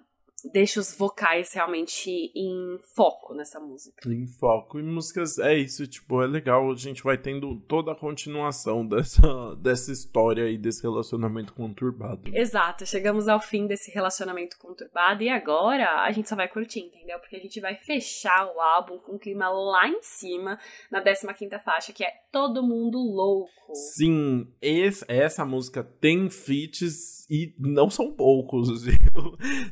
deixa 0.51 0.79
os 0.79 0.95
vocais 0.95 1.53
realmente 1.53 2.09
em 2.35 2.79
foco 2.95 3.33
nessa 3.33 3.59
música. 3.59 4.07
Em 4.09 4.27
foco. 4.27 4.79
E 4.79 4.83
músicas, 4.83 5.37
é 5.39 5.55
isso, 5.57 5.85
tipo, 5.87 6.21
é 6.21 6.27
legal, 6.27 6.71
a 6.71 6.75
gente 6.75 7.03
vai 7.03 7.17
tendo 7.17 7.55
toda 7.67 7.91
a 7.91 7.95
continuação 7.95 8.85
dessa, 8.87 9.55
dessa 9.55 9.91
história 9.91 10.49
e 10.49 10.57
desse 10.57 10.81
relacionamento 10.81 11.53
conturbado. 11.53 12.35
Exato, 12.35 12.85
chegamos 12.85 13.27
ao 13.27 13.39
fim 13.39 13.67
desse 13.67 13.91
relacionamento 13.91 14.57
conturbado 14.57 15.23
e 15.23 15.29
agora 15.29 16.03
a 16.03 16.11
gente 16.11 16.29
só 16.29 16.35
vai 16.35 16.47
curtir, 16.47 16.81
entendeu? 16.81 17.19
Porque 17.19 17.35
a 17.35 17.39
gente 17.39 17.59
vai 17.59 17.75
fechar 17.75 18.47
o 18.47 18.59
álbum 18.59 18.97
com 18.99 19.13
um 19.13 19.19
clima 19.19 19.49
lá 19.49 19.87
em 19.87 20.01
cima, 20.01 20.57
na 20.89 21.03
15ª 21.03 21.59
faixa, 21.59 21.93
que 21.93 22.03
é 22.03 22.11
Todo 22.31 22.63
Mundo 22.63 22.97
Louco. 22.97 23.51
Sim, 23.73 24.47
esse, 24.61 25.05
essa 25.07 25.45
música 25.45 25.83
tem 25.83 26.29
feats 26.29 27.25
e 27.29 27.53
não 27.57 27.89
são 27.89 28.11
poucos, 28.11 28.83
viu? 28.83 28.97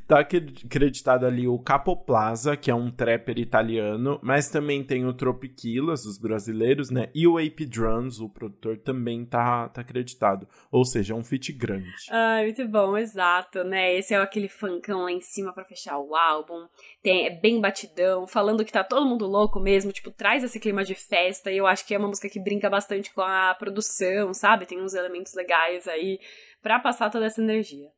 Tá 0.07 0.19
acreditado 0.65 1.25
ali 1.25 1.47
o 1.47 1.59
Capoplaza, 1.59 2.55
que 2.57 2.69
é 2.71 2.75
um 2.75 2.91
trapper 2.91 3.37
italiano, 3.37 4.19
mas 4.21 4.49
também 4.49 4.83
tem 4.83 5.05
o 5.05 5.13
Tropiquilas, 5.13 6.05
os 6.05 6.17
brasileiros, 6.17 6.89
né? 6.89 7.09
E 7.13 7.27
o 7.27 7.37
Ape 7.37 7.65
Drums, 7.65 8.19
o 8.19 8.29
produtor, 8.29 8.77
também 8.77 9.25
tá, 9.25 9.69
tá 9.69 9.81
acreditado. 9.81 10.47
Ou 10.71 10.85
seja, 10.85 11.13
é 11.13 11.17
um 11.17 11.23
feat 11.23 11.53
grande. 11.53 11.89
Ai, 12.09 12.45
muito 12.45 12.67
bom, 12.67 12.97
exato, 12.97 13.63
né? 13.63 13.95
Esse 13.95 14.13
é 14.13 14.17
aquele 14.17 14.49
funkão 14.49 15.03
lá 15.03 15.11
em 15.11 15.21
cima 15.21 15.53
para 15.53 15.65
fechar 15.65 15.97
o 15.99 16.15
álbum. 16.15 16.67
Tem, 17.01 17.27
é 17.27 17.29
bem 17.29 17.59
batidão, 17.61 18.27
falando 18.27 18.65
que 18.65 18.71
tá 18.71 18.83
todo 18.83 19.07
mundo 19.07 19.25
louco 19.25 19.59
mesmo, 19.59 19.91
tipo, 19.91 20.11
traz 20.11 20.43
esse 20.43 20.59
clima 20.59 20.83
de 20.83 20.95
festa. 20.95 21.51
E 21.51 21.57
eu 21.57 21.67
acho 21.67 21.85
que 21.85 21.93
é 21.93 21.97
uma 21.97 22.07
música 22.07 22.29
que 22.29 22.39
brinca 22.39 22.69
bastante 22.69 23.13
com 23.13 23.21
a 23.21 23.55
produção, 23.55 24.33
sabe? 24.33 24.65
Tem 24.65 24.81
uns 24.81 24.93
elementos 24.93 25.33
legais 25.33 25.87
aí 25.87 26.19
para 26.61 26.79
passar 26.79 27.09
toda 27.09 27.25
essa 27.25 27.41
energia. 27.41 27.89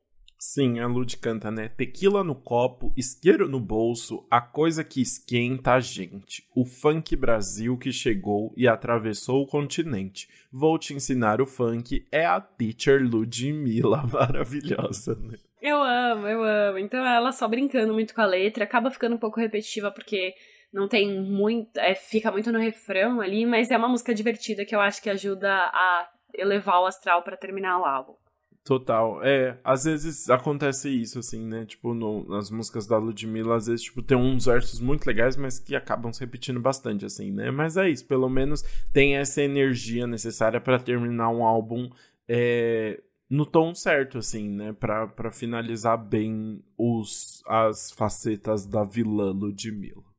Sim, 0.44 0.80
a 0.80 0.88
Lud 0.88 1.18
canta, 1.18 1.52
né? 1.52 1.70
Tequila 1.70 2.24
no 2.24 2.34
copo, 2.34 2.92
isqueiro 2.98 3.48
no 3.48 3.60
bolso, 3.60 4.26
a 4.28 4.42
coisa 4.42 4.84
que 4.84 5.00
esquenta 5.00 5.74
a 5.74 5.80
gente. 5.80 6.50
O 6.56 6.66
funk 6.66 7.16
Brasil 7.16 7.78
que 7.78 7.92
chegou 7.92 8.52
e 8.58 8.68
atravessou 8.68 9.44
o 9.44 9.46
continente. 9.46 10.28
Vou 10.52 10.80
te 10.80 10.96
ensinar 10.96 11.42
o 11.42 11.46
funk, 11.46 12.08
é 12.12 12.26
a 12.26 12.42
teacher 12.42 13.04
Ludmilla, 13.04 14.02
maravilhosa, 14.12 15.14
né? 15.14 15.38
Eu 15.62 15.78
amo, 15.80 16.26
eu 16.26 16.44
amo. 16.44 16.80
Então 16.80 17.06
ela 17.06 17.32
só 17.32 17.48
brincando 17.48 17.94
muito 17.94 18.16
com 18.16 18.22
a 18.22 18.26
letra, 18.26 18.64
acaba 18.64 18.90
ficando 18.90 19.18
um 19.18 19.20
pouco 19.20 19.40
repetitiva 19.40 19.92
porque 19.92 20.34
não 20.74 20.88
tem 20.88 21.22
muito. 21.22 21.78
É, 21.78 21.94
fica 21.94 22.32
muito 22.32 22.52
no 22.52 22.58
refrão 22.58 23.22
ali, 23.22 23.46
mas 23.46 23.70
é 23.70 23.78
uma 23.78 23.88
música 23.88 24.12
divertida 24.12 24.66
que 24.66 24.76
eu 24.76 24.82
acho 24.82 25.04
que 25.04 25.10
ajuda 25.12 25.54
a 25.54 26.10
elevar 26.34 26.82
o 26.82 26.88
astral 26.88 27.22
para 27.22 27.38
terminar 27.38 27.80
o 27.80 27.86
álbum. 27.86 28.16
Total. 28.64 29.24
É, 29.24 29.60
às 29.64 29.86
vezes 29.86 30.30
acontece 30.30 30.88
isso, 30.90 31.18
assim, 31.18 31.44
né? 31.46 31.66
Tipo, 31.66 31.94
no, 31.96 32.28
nas 32.30 32.52
músicas 32.52 32.86
da 32.86 32.98
Ludmilla, 32.98 33.56
às 33.56 33.66
vezes, 33.66 33.84
tipo, 33.84 34.04
tem 34.04 34.16
uns 34.16 34.46
versos 34.46 34.80
muito 34.80 35.06
legais, 35.06 35.36
mas 35.36 35.60
que 35.60 35.76
acabam 35.76 36.14
se 36.14 36.20
repetindo 36.20 36.60
bastante, 36.60 37.04
assim, 37.04 37.32
né? 37.32 37.50
Mas 37.50 37.76
é 37.76 37.90
isso, 37.90 38.06
pelo 38.06 38.30
menos 38.30 38.64
tem 38.94 39.16
essa 39.18 39.42
energia 39.42 40.06
necessária 40.06 40.62
para 40.62 40.78
terminar 40.80 41.30
um 41.30 41.44
álbum 41.44 41.90
é, 42.30 43.02
no 43.28 43.48
tom 43.48 43.74
certo, 43.74 44.20
assim, 44.20 44.48
né? 44.50 44.74
Pra, 44.74 45.08
pra 45.08 45.32
finalizar 45.32 45.98
bem 45.98 46.64
os, 46.78 47.42
as 47.48 47.92
facetas 47.92 48.68
da 48.68 48.84
vilã 48.84 49.32
Ludmilla. 49.32 50.11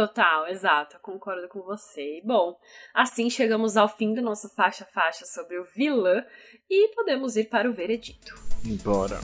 Total, 0.00 0.48
exato, 0.48 0.98
concordo 1.02 1.46
com 1.46 1.60
você. 1.60 2.22
Bom, 2.24 2.58
assim 2.94 3.28
chegamos 3.28 3.76
ao 3.76 3.86
fim 3.86 4.14
do 4.14 4.22
nosso 4.22 4.48
faixa-faixa 4.48 5.26
sobre 5.26 5.58
o 5.58 5.64
vilã 5.76 6.24
e 6.70 6.88
podemos 6.94 7.36
ir 7.36 7.50
para 7.50 7.68
o 7.68 7.72
veredito. 7.74 8.34
Bora! 8.82 9.20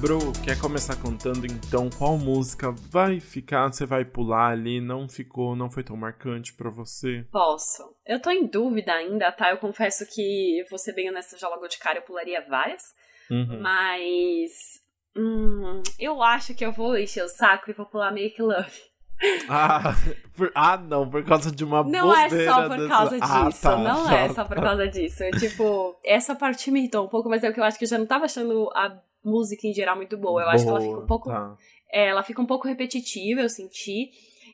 Bro, 0.00 0.32
quer 0.44 0.56
começar 0.60 0.94
contando 0.94 1.44
então 1.44 1.90
qual 1.90 2.16
música 2.16 2.70
vai 2.70 3.18
ficar? 3.18 3.66
Você 3.66 3.84
vai 3.84 4.04
pular 4.04 4.52
ali? 4.52 4.80
Não 4.80 5.08
ficou, 5.08 5.56
não 5.56 5.68
foi 5.68 5.82
tão 5.82 5.96
marcante 5.96 6.54
para 6.54 6.70
você? 6.70 7.26
Posso. 7.32 7.82
Eu 8.06 8.22
tô 8.22 8.30
em 8.30 8.46
dúvida 8.46 8.92
ainda, 8.92 9.32
tá? 9.32 9.50
Eu 9.50 9.58
confesso 9.58 10.06
que 10.06 10.64
você 10.70 10.92
bem 10.92 11.10
honesta 11.10 11.36
já 11.36 11.48
logo 11.48 11.66
de 11.66 11.78
cara, 11.78 11.98
eu 11.98 12.02
pularia 12.02 12.40
várias. 12.48 12.94
Uhum. 13.28 13.60
Mas. 13.60 14.80
Hum, 15.16 15.82
eu 15.98 16.22
acho 16.22 16.54
que 16.54 16.64
eu 16.64 16.70
vou 16.70 16.96
encher 16.96 17.24
o 17.24 17.28
saco 17.28 17.68
e 17.68 17.74
vou 17.74 17.86
pular 17.86 18.12
Make 18.12 18.40
Love. 18.40 18.88
Ah, 19.48 19.96
por, 20.36 20.52
ah, 20.54 20.76
não, 20.76 21.10
por 21.10 21.24
causa 21.24 21.50
de 21.50 21.64
uma 21.64 21.82
Não 21.82 22.16
é 22.16 22.28
só 22.28 22.68
por 22.68 22.88
causa 22.88 23.16
ah, 23.20 23.48
disso, 23.48 23.66
ah, 23.66 23.72
tá, 23.72 23.76
não 23.76 24.04
tá, 24.04 24.14
é 24.16 24.28
só 24.28 24.44
por 24.44 24.54
causa 24.54 24.86
disso. 24.86 25.24
É, 25.24 25.32
tipo, 25.32 25.98
essa 26.04 26.36
parte 26.36 26.70
me 26.70 26.78
irritou 26.78 27.04
um 27.04 27.08
pouco, 27.08 27.28
mas 27.28 27.42
é 27.42 27.50
o 27.50 27.52
que 27.52 27.58
eu 27.58 27.64
acho 27.64 27.76
que 27.76 27.84
eu 27.84 27.88
já 27.88 27.98
não 27.98 28.06
tava 28.06 28.26
achando 28.26 28.70
a 28.76 28.96
música 29.24 29.66
em 29.66 29.72
geral 29.72 29.96
muito 29.96 30.16
boa. 30.16 30.42
Eu 30.42 30.44
boa, 30.44 30.54
acho 30.54 30.64
que 30.64 30.70
ela 30.70 30.80
fica 30.80 30.98
um 30.98 31.06
pouco. 31.06 31.28
Tá. 31.28 31.56
É, 31.90 32.06
ela 32.08 32.22
fica 32.22 32.42
um 32.42 32.46
pouco 32.46 32.68
repetitiva, 32.68 33.40
eu 33.40 33.48
senti. 33.48 34.10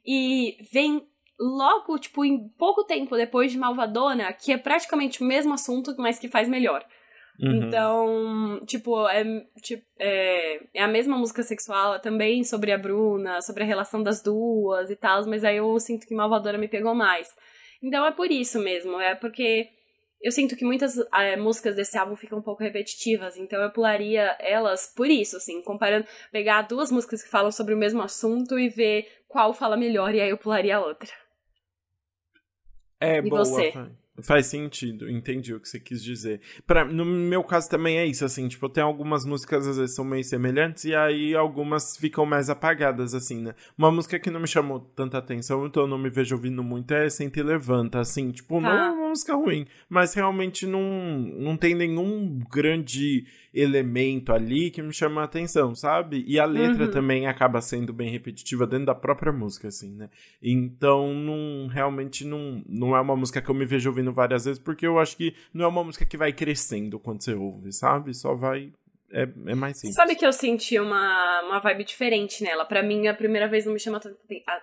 E 0.07 0.57
vem 0.73 1.07
logo, 1.39 1.99
tipo, 1.99 2.25
em 2.25 2.49
pouco 2.59 2.85
tempo 2.85 3.17
depois 3.17 3.51
de 3.51 3.59
Malvadona, 3.59 4.33
que 4.33 4.53
é 4.53 4.59
praticamente 4.59 5.23
o 5.23 5.27
mesmo 5.27 5.55
assunto, 5.55 5.95
mas 5.99 6.19
que 6.19 6.29
faz 6.29 6.49
melhor. 6.49 6.85
Uhum. 7.41 7.65
Então, 7.67 8.61
tipo 8.65 9.09
é, 9.09 9.25
tipo, 9.61 9.85
é, 9.99 10.61
é 10.73 10.83
a 10.83 10.89
mesma 10.89 11.19
música 11.19 11.43
sexual, 11.43 11.95
é 11.95 11.99
também 11.99 12.45
sobre 12.45 12.71
a 12.71 12.79
Bruna, 12.79 13.41
sobre 13.41 13.65
a 13.65 13.67
relação 13.67 14.03
das 14.03 14.23
duas 14.23 14.89
e 14.89 14.97
tal, 14.97 15.27
mas 15.27 15.45
aí 15.45 15.57
eu 15.57 15.79
sinto 15.81 16.07
que 16.07 16.15
Malvadora 16.15 16.59
me 16.59 16.69
pegou 16.69 16.95
mais. 16.95 17.29
Então 17.83 18.07
é 18.07 18.13
por 18.13 18.31
isso 18.31 18.61
mesmo, 18.61 19.01
é 19.01 19.17
porque 19.17 19.69
eu 20.25 20.33
sinto 20.33 20.57
que 20.57 20.65
muitas 20.65 20.97
é, 21.13 21.37
músicas 21.37 21.77
desse 21.77 21.99
álbum 21.99 22.17
ficam 22.17 22.39
um 22.39 22.43
pouco 22.43 22.63
repetitivas, 22.63 23.37
então 23.37 23.61
eu 23.61 23.71
pularia 23.71 24.35
elas 24.41 24.91
por 24.97 25.11
isso, 25.11 25.37
assim, 25.37 25.61
comparando, 25.61 26.07
pegar 26.33 26.63
duas 26.63 26.91
músicas 26.91 27.23
que 27.23 27.29
falam 27.29 27.53
sobre 27.53 27.75
o 27.75 27.77
mesmo 27.77 28.01
assunto 28.01 28.59
e 28.59 28.71
ver 28.71 29.07
qual 29.29 29.53
fala 29.53 29.77
melhor, 29.77 30.15
e 30.15 30.23
aí 30.23 30.31
eu 30.31 30.39
pularia 30.39 30.79
a 30.79 30.81
outra. 30.81 31.11
É, 32.99 33.19
e 33.19 33.29
boa, 33.29 33.45
você? 33.45 33.75
Faz 34.23 34.47
sentido, 34.47 35.11
entendi 35.11 35.53
o 35.53 35.59
que 35.59 35.69
você 35.69 35.81
quis 35.81 36.03
dizer. 36.03 36.41
Pra, 36.65 36.85
no 36.85 37.05
meu 37.05 37.43
caso 37.43 37.69
também 37.69 37.99
é 37.99 38.07
isso, 38.07 38.25
assim, 38.25 38.47
tipo, 38.47 38.69
tem 38.69 38.83
algumas 38.83 39.25
músicas 39.25 39.67
às 39.67 39.77
vezes 39.77 39.97
são 39.97 40.05
meio 40.05 40.23
semelhantes 40.23 40.85
e 40.85 40.95
aí 40.95 41.35
algumas 41.35 41.97
ficam 41.97 42.25
mais 42.25 42.49
apagadas, 42.49 43.13
assim, 43.13 43.41
né? 43.43 43.55
Uma 43.77 43.91
música 43.91 44.17
que 44.21 44.31
não 44.31 44.39
me 44.39 44.47
chamou 44.47 44.79
tanta 44.79 45.19
atenção, 45.19 45.67
então 45.67 45.83
eu 45.83 45.89
não 45.89 45.99
me 45.99 46.09
vejo 46.09 46.37
ouvindo 46.37 46.63
muito 46.63 46.95
é 46.95 47.11
Sente 47.11 47.43
Levanta, 47.43 47.99
assim, 47.99 48.31
tipo, 48.31 48.61
não 48.61 48.71
é 48.71 48.91
uma 48.93 49.09
música 49.09 49.35
ruim, 49.35 49.67
mas 49.89 50.15
realmente 50.15 50.65
não, 50.65 50.81
não 51.37 51.57
tem 51.57 51.75
nenhum 51.75 52.41
grande 52.49 53.27
elemento 53.55 54.33
ali 54.33 54.71
que 54.71 54.83
me 54.83 54.93
chama 54.93 55.21
a 55.21 55.25
atenção, 55.25 55.75
sabe? 55.75 56.25
E 56.27 56.41
a 56.41 56.45
letra 56.45 56.87
uhum. 56.87 56.91
também 56.91 57.27
acaba 57.27 57.61
sendo 57.61 57.93
bem 57.93 58.11
repetitiva 58.11 58.67
dentro 58.67 58.87
da 58.87 58.95
própria 58.95 59.33
música, 59.33 59.69
assim, 59.69 59.95
né? 59.95 60.11
Então, 60.43 61.15
não, 61.15 61.69
realmente 61.69 62.25
não, 62.25 62.63
não 62.69 62.97
é 62.97 63.01
uma 63.01 63.15
música 63.15 63.41
que 63.41 63.49
eu 63.49 63.55
me 63.55 63.65
vejo 63.65 63.89
ouvindo 63.89 64.13
várias 64.13 64.45
vezes, 64.45 64.61
porque 64.61 64.87
eu 64.87 64.99
acho 64.99 65.17
que 65.17 65.35
não 65.53 65.65
é 65.65 65.69
uma 65.69 65.85
música 65.85 66.05
que 66.05 66.17
vai 66.17 66.33
crescendo 66.33 66.99
quando 66.99 67.23
você 67.23 67.35
ouve, 67.35 67.73
sabe? 67.73 68.13
Só 68.13 68.35
vai 68.35 68.73
é, 69.13 69.23
é, 69.23 69.55
mais 69.55 69.79
simples. 69.79 69.95
Sabe 69.95 70.17
que 70.17 70.27
eu 70.27 70.33
senti 70.33 70.79
uma, 70.81 71.43
uma 71.43 71.61
vibe 71.61 71.85
diferente 71.85 72.43
nela? 72.43 72.65
Para 72.65 72.83
mim, 72.83 73.07
a 73.07 73.15
primeira 73.15 73.47
vez 73.47 73.65
não 73.65 73.73
me 73.73 73.79
chama 73.79 74.01
tanta, 74.01 74.19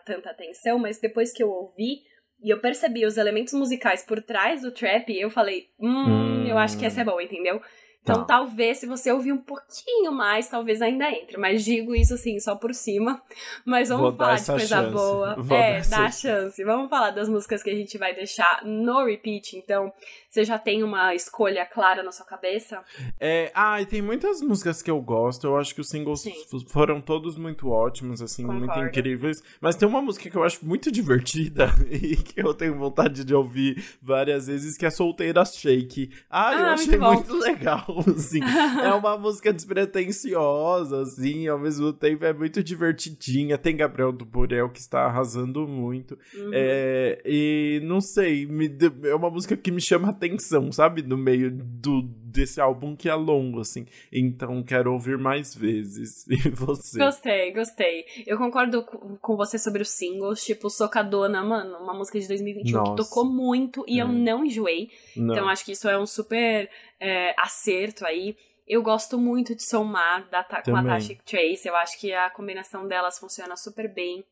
tanta 0.05 0.29
atenção, 0.29 0.77
mas 0.77 0.99
depois 0.99 1.31
que 1.31 1.41
eu 1.41 1.49
ouvi 1.49 2.01
e 2.43 2.49
eu 2.49 2.59
percebi 2.59 3.05
os 3.05 3.17
elementos 3.17 3.53
musicais 3.53 4.03
por 4.03 4.21
trás 4.21 4.61
do 4.61 4.71
trap, 4.71 5.09
eu 5.09 5.29
falei, 5.29 5.69
hum, 5.79 5.89
hum. 5.89 6.47
eu 6.47 6.57
acho 6.57 6.77
que 6.77 6.85
essa 6.85 7.01
é 7.01 7.05
boa, 7.05 7.23
entendeu? 7.23 7.61
Então, 8.03 8.21
tá. 8.21 8.37
talvez, 8.37 8.79
se 8.79 8.87
você 8.87 9.11
ouvir 9.11 9.31
um 9.31 9.37
pouquinho 9.37 10.11
mais, 10.11 10.49
talvez 10.49 10.81
ainda 10.81 11.09
entre. 11.11 11.37
Mas 11.37 11.63
digo 11.63 11.93
isso 11.93 12.15
assim, 12.15 12.39
só 12.39 12.55
por 12.55 12.73
cima. 12.73 13.21
Mas 13.63 13.89
vamos 13.89 14.09
Vou 14.09 14.13
falar 14.13 14.35
de 14.37 14.45
coisa 14.45 14.67
chance. 14.67 14.91
boa. 14.91 15.35
Vou 15.35 15.57
é, 15.57 15.81
dá 15.81 16.05
a 16.05 16.11
chance. 16.11 16.63
Vamos 16.63 16.89
falar 16.89 17.11
das 17.11 17.29
músicas 17.29 17.61
que 17.61 17.69
a 17.69 17.75
gente 17.75 17.99
vai 17.99 18.15
deixar 18.15 18.65
no 18.65 19.05
repeat. 19.05 19.55
Então, 19.55 19.93
você 20.27 20.43
já 20.43 20.57
tem 20.57 20.81
uma 20.81 21.13
escolha 21.13 21.63
clara 21.63 22.01
na 22.01 22.11
sua 22.11 22.25
cabeça? 22.25 22.83
É, 23.19 23.51
ah, 23.53 23.79
e 23.79 23.85
tem 23.85 24.01
muitas 24.01 24.41
músicas 24.41 24.81
que 24.81 24.89
eu 24.89 24.99
gosto. 24.99 25.45
Eu 25.45 25.57
acho 25.57 25.75
que 25.75 25.81
os 25.81 25.89
singles 25.89 26.21
Sim. 26.21 26.33
foram 26.69 26.99
todos 26.99 27.37
muito 27.37 27.69
ótimos, 27.69 28.19
assim, 28.19 28.43
Concordo. 28.43 28.65
muito 28.65 28.79
incríveis. 28.79 29.43
Mas 29.61 29.75
tem 29.75 29.87
uma 29.87 30.01
música 30.01 30.27
que 30.27 30.35
eu 30.35 30.43
acho 30.43 30.65
muito 30.65 30.91
divertida 30.91 31.69
e 31.87 32.15
que 32.15 32.41
eu 32.41 32.51
tenho 32.55 32.75
vontade 32.79 33.23
de 33.23 33.35
ouvir 33.35 33.83
várias 34.01 34.47
vezes, 34.47 34.75
que 34.75 34.87
é 34.87 34.89
Solteira 34.89 35.45
Shake. 35.45 36.09
Ah, 36.27 36.49
ah 36.49 36.53
eu 36.53 36.65
achei 36.65 36.97
muito, 36.97 37.31
muito 37.31 37.37
legal 37.37 37.90
assim. 38.15 38.39
é 38.83 38.93
uma 38.93 39.17
música 39.17 39.51
despretensiosa, 39.53 41.01
assim, 41.01 41.47
ao 41.47 41.59
mesmo 41.59 41.91
tempo 41.93 42.25
é 42.25 42.33
muito 42.33 42.63
divertidinha. 42.63 43.57
Tem 43.57 43.75
Gabriel 43.75 44.11
do 44.11 44.25
Borel 44.25 44.69
que 44.69 44.79
está 44.79 45.05
arrasando 45.05 45.67
muito. 45.67 46.17
Uhum. 46.33 46.51
É, 46.53 47.21
e 47.25 47.81
não 47.83 48.01
sei, 48.01 48.45
me, 48.45 48.69
é 49.03 49.15
uma 49.15 49.29
música 49.29 49.55
que 49.55 49.71
me 49.71 49.81
chama 49.81 50.09
atenção, 50.09 50.71
sabe? 50.71 51.01
No 51.01 51.17
meio 51.17 51.51
do, 51.51 52.01
desse 52.31 52.61
álbum 52.61 52.95
que 52.95 53.09
é 53.09 53.13
longo, 53.13 53.59
assim. 53.59 53.85
Então 54.11 54.63
quero 54.63 54.93
ouvir 54.93 55.17
mais 55.17 55.53
vezes. 55.55 56.25
E 56.31 56.49
você? 56.49 56.97
Gostei, 56.97 57.51
gostei. 57.51 58.05
Eu 58.25 58.37
concordo 58.37 58.83
com 58.83 59.35
você 59.35 59.59
sobre 59.59 59.81
os 59.81 59.89
singles, 59.89 60.43
tipo 60.43 60.69
Socadona, 60.69 61.43
mano, 61.43 61.77
uma 61.77 61.93
música 61.93 62.19
de 62.19 62.27
2021 62.27 62.71
Nossa. 62.71 62.91
que 62.91 62.97
tocou 62.97 63.25
muito 63.25 63.83
e 63.87 63.99
é. 63.99 64.03
eu 64.03 64.07
não 64.07 64.45
enjoei. 64.45 64.89
Não. 65.15 65.33
Então 65.33 65.49
acho 65.49 65.65
que 65.65 65.73
isso 65.73 65.87
é 65.89 65.99
um 65.99 66.05
super 66.05 66.69
é, 66.99 67.35
acerto 67.37 68.05
aí. 68.05 68.35
Eu 68.67 68.81
gosto 68.81 69.17
muito 69.17 69.53
de 69.53 69.63
Somar 69.63 70.29
da, 70.29 70.43
com 70.43 70.75
a 70.75 70.83
Tasha 70.83 71.17
Trace. 71.25 71.67
Eu 71.67 71.75
acho 71.75 71.99
que 71.99 72.13
a 72.13 72.29
combinação 72.29 72.87
delas 72.87 73.19
funciona 73.19 73.57
super 73.57 73.93
bem. 73.93 74.23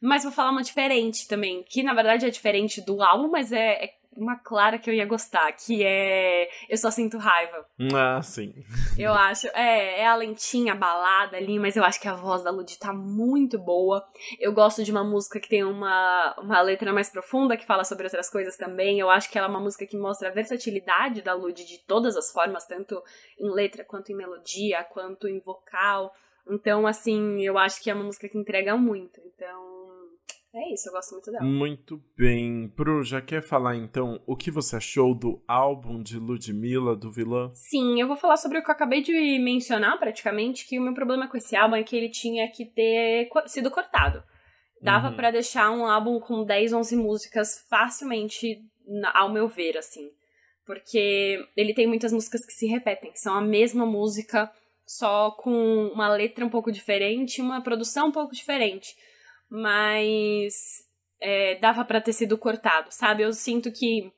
Mas 0.00 0.24
vou 0.24 0.32
falar 0.32 0.50
uma 0.50 0.62
diferente 0.62 1.28
também, 1.28 1.62
que 1.62 1.82
na 1.82 1.94
verdade 1.94 2.26
é 2.26 2.30
diferente 2.30 2.80
do 2.80 3.00
álbum, 3.02 3.30
mas 3.30 3.52
é, 3.52 3.84
é 3.84 3.94
uma 4.16 4.36
clara 4.36 4.78
que 4.78 4.88
eu 4.88 4.94
ia 4.94 5.06
gostar, 5.06 5.50
que 5.52 5.82
é 5.84 6.48
Eu 6.68 6.76
Só 6.76 6.90
Sinto 6.90 7.18
Raiva. 7.18 7.66
Ah, 7.94 8.20
sim. 8.22 8.54
Eu 8.98 9.12
acho, 9.12 9.46
é, 9.48 10.00
é 10.00 10.06
a 10.06 10.14
lentinha, 10.14 10.72
a 10.72 10.76
balada 10.76 11.36
ali, 11.36 11.58
mas 11.58 11.76
eu 11.76 11.84
acho 11.84 12.00
que 12.00 12.08
a 12.08 12.14
voz 12.14 12.42
da 12.42 12.50
Lud 12.50 12.78
tá 12.78 12.92
muito 12.92 13.58
boa. 13.58 14.04
Eu 14.38 14.52
gosto 14.52 14.82
de 14.82 14.90
uma 14.90 15.04
música 15.04 15.40
que 15.40 15.48
tem 15.48 15.64
uma, 15.64 16.34
uma 16.38 16.60
letra 16.60 16.92
mais 16.92 17.10
profunda, 17.10 17.56
que 17.56 17.66
fala 17.66 17.84
sobre 17.84 18.04
outras 18.04 18.30
coisas 18.30 18.56
também. 18.56 18.98
Eu 18.98 19.10
acho 19.10 19.30
que 19.30 19.38
ela 19.38 19.48
é 19.48 19.50
uma 19.50 19.60
música 19.60 19.86
que 19.86 19.96
mostra 19.96 20.28
a 20.28 20.32
versatilidade 20.32 21.22
da 21.22 21.34
Lud 21.34 21.64
de 21.64 21.78
todas 21.86 22.16
as 22.16 22.30
formas, 22.30 22.66
tanto 22.66 23.02
em 23.38 23.50
letra, 23.50 23.84
quanto 23.84 24.12
em 24.12 24.16
melodia, 24.16 24.84
quanto 24.84 25.28
em 25.28 25.40
vocal. 25.40 26.12
Então, 26.48 26.86
assim, 26.86 27.40
eu 27.40 27.56
acho 27.56 27.82
que 27.82 27.90
é 27.90 27.94
uma 27.94 28.04
música 28.04 28.28
que 28.28 28.38
entrega 28.38 28.76
muito. 28.76 29.20
Então, 29.24 29.73
é 30.54 30.72
isso, 30.72 30.88
eu 30.88 30.92
gosto 30.92 31.12
muito 31.12 31.32
dela. 31.32 31.44
Muito 31.44 32.00
bem. 32.16 32.68
Pro, 32.76 33.02
já 33.02 33.20
quer 33.20 33.42
falar 33.42 33.76
então 33.76 34.20
o 34.26 34.36
que 34.36 34.50
você 34.50 34.76
achou 34.76 35.14
do 35.14 35.42
álbum 35.48 36.00
de 36.00 36.16
Ludmilla, 36.16 36.94
do 36.94 37.10
Vilã? 37.10 37.50
Sim, 37.52 38.00
eu 38.00 38.06
vou 38.06 38.16
falar 38.16 38.36
sobre 38.36 38.58
o 38.58 38.62
que 38.62 38.70
eu 38.70 38.74
acabei 38.74 39.02
de 39.02 39.12
mencionar 39.40 39.98
praticamente, 39.98 40.66
que 40.66 40.78
o 40.78 40.82
meu 40.82 40.94
problema 40.94 41.28
com 41.28 41.36
esse 41.36 41.56
álbum 41.56 41.74
é 41.74 41.82
que 41.82 41.96
ele 41.96 42.08
tinha 42.08 42.48
que 42.50 42.64
ter 42.64 43.28
sido 43.46 43.70
cortado. 43.70 44.22
Dava 44.80 45.08
uhum. 45.08 45.16
para 45.16 45.32
deixar 45.32 45.70
um 45.70 45.86
álbum 45.86 46.20
com 46.20 46.44
10, 46.44 46.72
11 46.72 46.96
músicas 46.96 47.64
facilmente, 47.68 48.62
ao 49.12 49.32
meu 49.32 49.48
ver, 49.48 49.76
assim. 49.76 50.08
Porque 50.64 51.44
ele 51.56 51.74
tem 51.74 51.86
muitas 51.86 52.12
músicas 52.12 52.44
que 52.46 52.52
se 52.52 52.66
repetem, 52.66 53.10
são 53.14 53.34
a 53.34 53.40
mesma 53.40 53.84
música, 53.84 54.50
só 54.86 55.30
com 55.32 55.90
uma 55.92 56.08
letra 56.14 56.44
um 56.44 56.50
pouco 56.50 56.70
diferente, 56.70 57.40
uma 57.40 57.60
produção 57.60 58.08
um 58.08 58.12
pouco 58.12 58.34
diferente 58.34 58.94
mas 59.48 60.54
é, 61.20 61.56
dava 61.56 61.84
para 61.84 62.00
ter 62.00 62.12
sido 62.12 62.36
cortado, 62.36 62.88
sabe? 62.90 63.22
Eu 63.22 63.32
sinto 63.32 63.70
que 63.72 64.12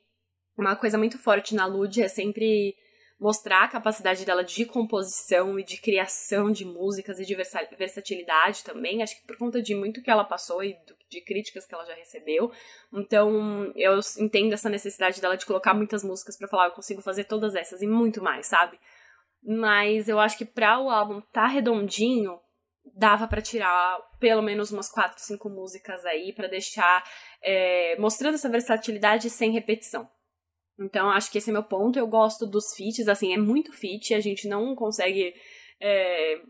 uma 0.57 0.75
coisa 0.75 0.97
muito 0.97 1.17
forte 1.17 1.55
na 1.55 1.65
Lud 1.65 2.01
é 2.01 2.07
sempre 2.07 2.75
mostrar 3.19 3.63
a 3.63 3.67
capacidade 3.67 4.23
dela 4.25 4.43
de 4.43 4.65
composição 4.65 5.59
e 5.59 5.63
de 5.63 5.77
criação 5.77 6.51
de 6.51 6.63
músicas 6.65 7.19
e 7.19 7.25
de 7.25 7.35
versatilidade 7.77 8.63
também. 8.63 9.01
Acho 9.01 9.19
que 9.19 9.25
por 9.25 9.37
conta 9.37 9.61
de 9.61 9.73
muito 9.73 10.01
que 10.03 10.09
ela 10.09 10.23
passou 10.23 10.63
e 10.63 10.77
de 11.09 11.21
críticas 11.21 11.65
que 11.65 11.73
ela 11.73 11.85
já 11.85 11.95
recebeu. 11.95 12.51
Então, 12.93 13.71
eu 13.75 13.99
entendo 14.19 14.53
essa 14.53 14.69
necessidade 14.69 15.19
dela 15.19 15.37
de 15.37 15.45
colocar 15.45 15.73
muitas 15.73 16.03
músicas 16.03 16.37
para 16.37 16.47
falar, 16.47 16.67
eu 16.67 16.71
consigo 16.71 17.01
fazer 17.01 17.23
todas 17.23 17.55
essas 17.55 17.81
e 17.81 17.87
muito 17.87 18.21
mais, 18.21 18.45
sabe? 18.47 18.79
Mas 19.43 20.07
eu 20.07 20.19
acho 20.19 20.37
que 20.37 20.45
para 20.45 20.79
o 20.79 20.89
álbum 20.89 21.19
tá 21.21 21.47
redondinho, 21.47 22.39
dava 22.95 23.27
para 23.27 23.41
tirar 23.41 23.99
pelo 24.19 24.41
menos 24.41 24.71
umas 24.71 24.89
quatro, 24.89 25.21
cinco 25.21 25.49
músicas 25.49 26.05
aí 26.05 26.33
para 26.33 26.47
deixar 26.47 27.03
é, 27.41 27.95
mostrando 27.97 28.35
essa 28.35 28.49
versatilidade 28.49 29.29
sem 29.29 29.51
repetição. 29.51 30.09
Então 30.79 31.09
acho 31.09 31.31
que 31.31 31.37
esse 31.37 31.49
é 31.49 31.53
meu 31.53 31.63
ponto. 31.63 31.97
Eu 31.97 32.07
gosto 32.07 32.45
dos 32.45 32.75
feats, 32.75 33.07
assim, 33.07 33.33
é 33.33 33.37
muito 33.37 33.71
feat, 33.73 34.13
a 34.13 34.19
gente 34.19 34.47
não 34.47 34.75
consegue 34.75 35.33
é, 35.81 36.41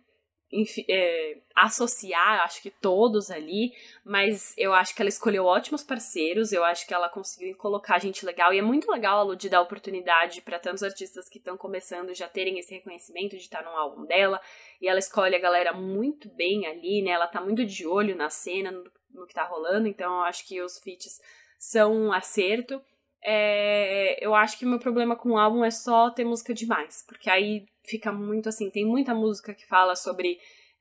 é, 0.90 1.38
associar, 1.56 2.42
acho 2.44 2.62
que 2.62 2.72
todos 2.72 3.30
ali, 3.30 3.74
mas 4.06 4.54
eu 4.58 4.74
acho 4.74 4.96
que 4.96 5.02
ela 5.02 5.10
escolheu 5.10 5.46
ótimos 5.46 5.84
parceiros, 5.84 6.54
eu 6.54 6.64
acho 6.64 6.88
que 6.88 6.94
ela 6.94 7.10
conseguiu 7.10 7.56
colocar 7.58 8.00
gente 8.00 8.26
legal, 8.26 8.54
e 8.54 8.60
é 8.60 8.62
muito 8.62 8.90
legal 8.90 9.20
a 9.20 9.24
Lu 9.24 9.36
de 9.36 9.50
dar 9.50 9.62
oportunidade 9.62 10.42
para 10.42 10.60
tantos 10.60 10.84
artistas 10.84 11.28
que 11.28 11.38
estão 11.38 11.58
começando 11.58 12.14
já 12.14 12.30
terem 12.30 12.58
esse 12.60 12.74
reconhecimento 12.74 13.36
de 13.36 13.44
estar 13.44 13.64
no 13.64 13.72
álbum 13.72 14.06
dela, 14.06 14.40
e 14.82 14.88
ela 14.88 15.00
escolhe 15.00 15.36
a 15.36 15.40
galera 15.40 15.74
muito 15.74 16.30
bem 16.30 16.66
ali, 16.66 17.02
né? 17.02 17.12
Ela 17.12 17.28
tá 17.28 17.42
muito 17.42 17.66
de 17.66 17.86
olho 17.86 18.16
na 18.16 18.30
cena, 18.30 18.72
no, 18.72 18.84
no 19.12 19.28
que 19.28 19.34
tá 19.34 19.44
rolando, 19.44 19.88
então 19.88 20.20
eu 20.20 20.24
acho 20.24 20.48
que 20.48 20.62
os 20.62 20.80
feats 20.80 21.20
são 21.60 21.94
um 21.94 22.14
acerto. 22.14 22.82
É, 23.30 24.26
eu 24.26 24.34
acho 24.34 24.58
que 24.58 24.66
o 24.66 24.70
meu 24.70 24.80
problema 24.80 25.14
com 25.14 25.32
o 25.32 25.38
álbum 25.38 25.66
é 25.66 25.70
só 25.70 26.10
ter 26.10 26.24
música 26.24 26.54
demais, 26.54 27.04
porque 27.06 27.30
aí 27.30 27.66
fica 27.84 28.10
muito 28.10 28.48
assim, 28.48 28.72
tem 28.72 28.86
muita 28.86 29.14
música 29.14 29.54
que 29.54 29.68
fala 29.68 29.98
sobre 29.98 30.38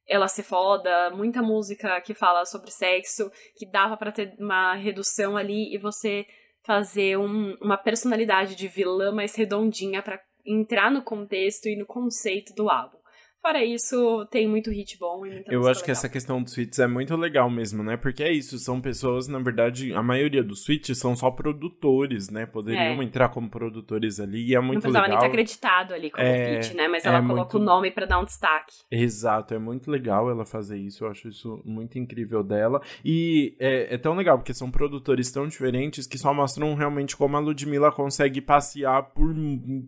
ela 0.06 0.28
ser 0.28 0.44
foda, 0.44 1.10
muita 1.10 1.42
música 1.42 2.00
que 2.00 2.14
fala 2.14 2.44
sobre 2.44 2.70
sexo, 2.70 3.32
que 3.56 3.68
dava 3.68 3.96
para 3.96 4.12
ter 4.12 4.36
uma 4.38 4.74
redução 4.74 5.36
ali 5.36 5.74
e 5.74 5.76
você 5.76 6.24
fazer 6.64 7.18
um, 7.18 7.56
uma 7.60 7.76
personalidade 7.76 8.54
de 8.54 8.68
vilã 8.68 9.10
mais 9.10 9.34
redondinha 9.34 10.00
para 10.00 10.20
entrar 10.46 10.88
no 10.88 11.02
contexto 11.02 11.66
e 11.66 11.74
no 11.74 11.84
conceito 11.84 12.54
do 12.54 12.70
álbum. 12.70 12.98
Fora 13.46 13.64
isso, 13.64 14.26
tem 14.28 14.48
muito 14.48 14.72
hit 14.72 14.98
bom 14.98 15.24
e 15.24 15.30
muita 15.30 15.52
Eu 15.52 15.60
acho 15.60 15.68
legal. 15.68 15.84
que 15.84 15.90
essa 15.92 16.08
questão 16.08 16.42
dos 16.42 16.52
feats 16.52 16.80
é 16.80 16.86
muito 16.88 17.14
legal 17.14 17.48
mesmo, 17.48 17.80
né? 17.80 17.96
Porque 17.96 18.24
é 18.24 18.32
isso, 18.32 18.58
são 18.58 18.80
pessoas, 18.80 19.28
na 19.28 19.38
verdade, 19.38 19.94
a 19.94 20.02
maioria 20.02 20.42
dos 20.42 20.64
feats 20.64 20.98
são 20.98 21.14
só 21.14 21.30
produtores, 21.30 22.28
né? 22.28 22.44
Poderiam 22.44 23.00
é. 23.00 23.04
entrar 23.04 23.28
como 23.28 23.48
produtores 23.48 24.18
ali 24.18 24.48
e 24.48 24.56
é 24.56 24.58
muito 24.58 24.62
legal. 24.62 24.74
Não 24.74 24.80
precisava 24.80 25.06
legal. 25.06 25.20
nem 25.20 25.28
ter 25.28 25.32
acreditado 25.32 25.94
ali 25.94 26.10
como 26.10 26.26
é, 26.26 26.60
feat, 26.60 26.76
né? 26.76 26.88
Mas 26.88 27.04
ela 27.04 27.18
é 27.18 27.20
coloca 27.20 27.56
muito... 27.56 27.58
o 27.58 27.60
nome 27.60 27.92
para 27.92 28.04
dar 28.04 28.18
um 28.18 28.24
destaque. 28.24 28.74
Exato, 28.90 29.54
é 29.54 29.60
muito 29.60 29.92
legal 29.92 30.28
ela 30.28 30.44
fazer 30.44 30.78
isso, 30.78 31.04
eu 31.04 31.08
acho 31.08 31.28
isso 31.28 31.62
muito 31.64 32.00
incrível 32.00 32.42
dela. 32.42 32.82
E 33.04 33.54
é, 33.60 33.94
é 33.94 33.96
tão 33.96 34.16
legal, 34.16 34.38
porque 34.38 34.54
são 34.54 34.72
produtores 34.72 35.30
tão 35.30 35.46
diferentes 35.46 36.08
que 36.08 36.18
só 36.18 36.34
mostram 36.34 36.74
realmente 36.74 37.16
como 37.16 37.36
a 37.36 37.38
Ludmilla 37.38 37.92
consegue 37.92 38.40
passear 38.40 39.04
por 39.04 39.32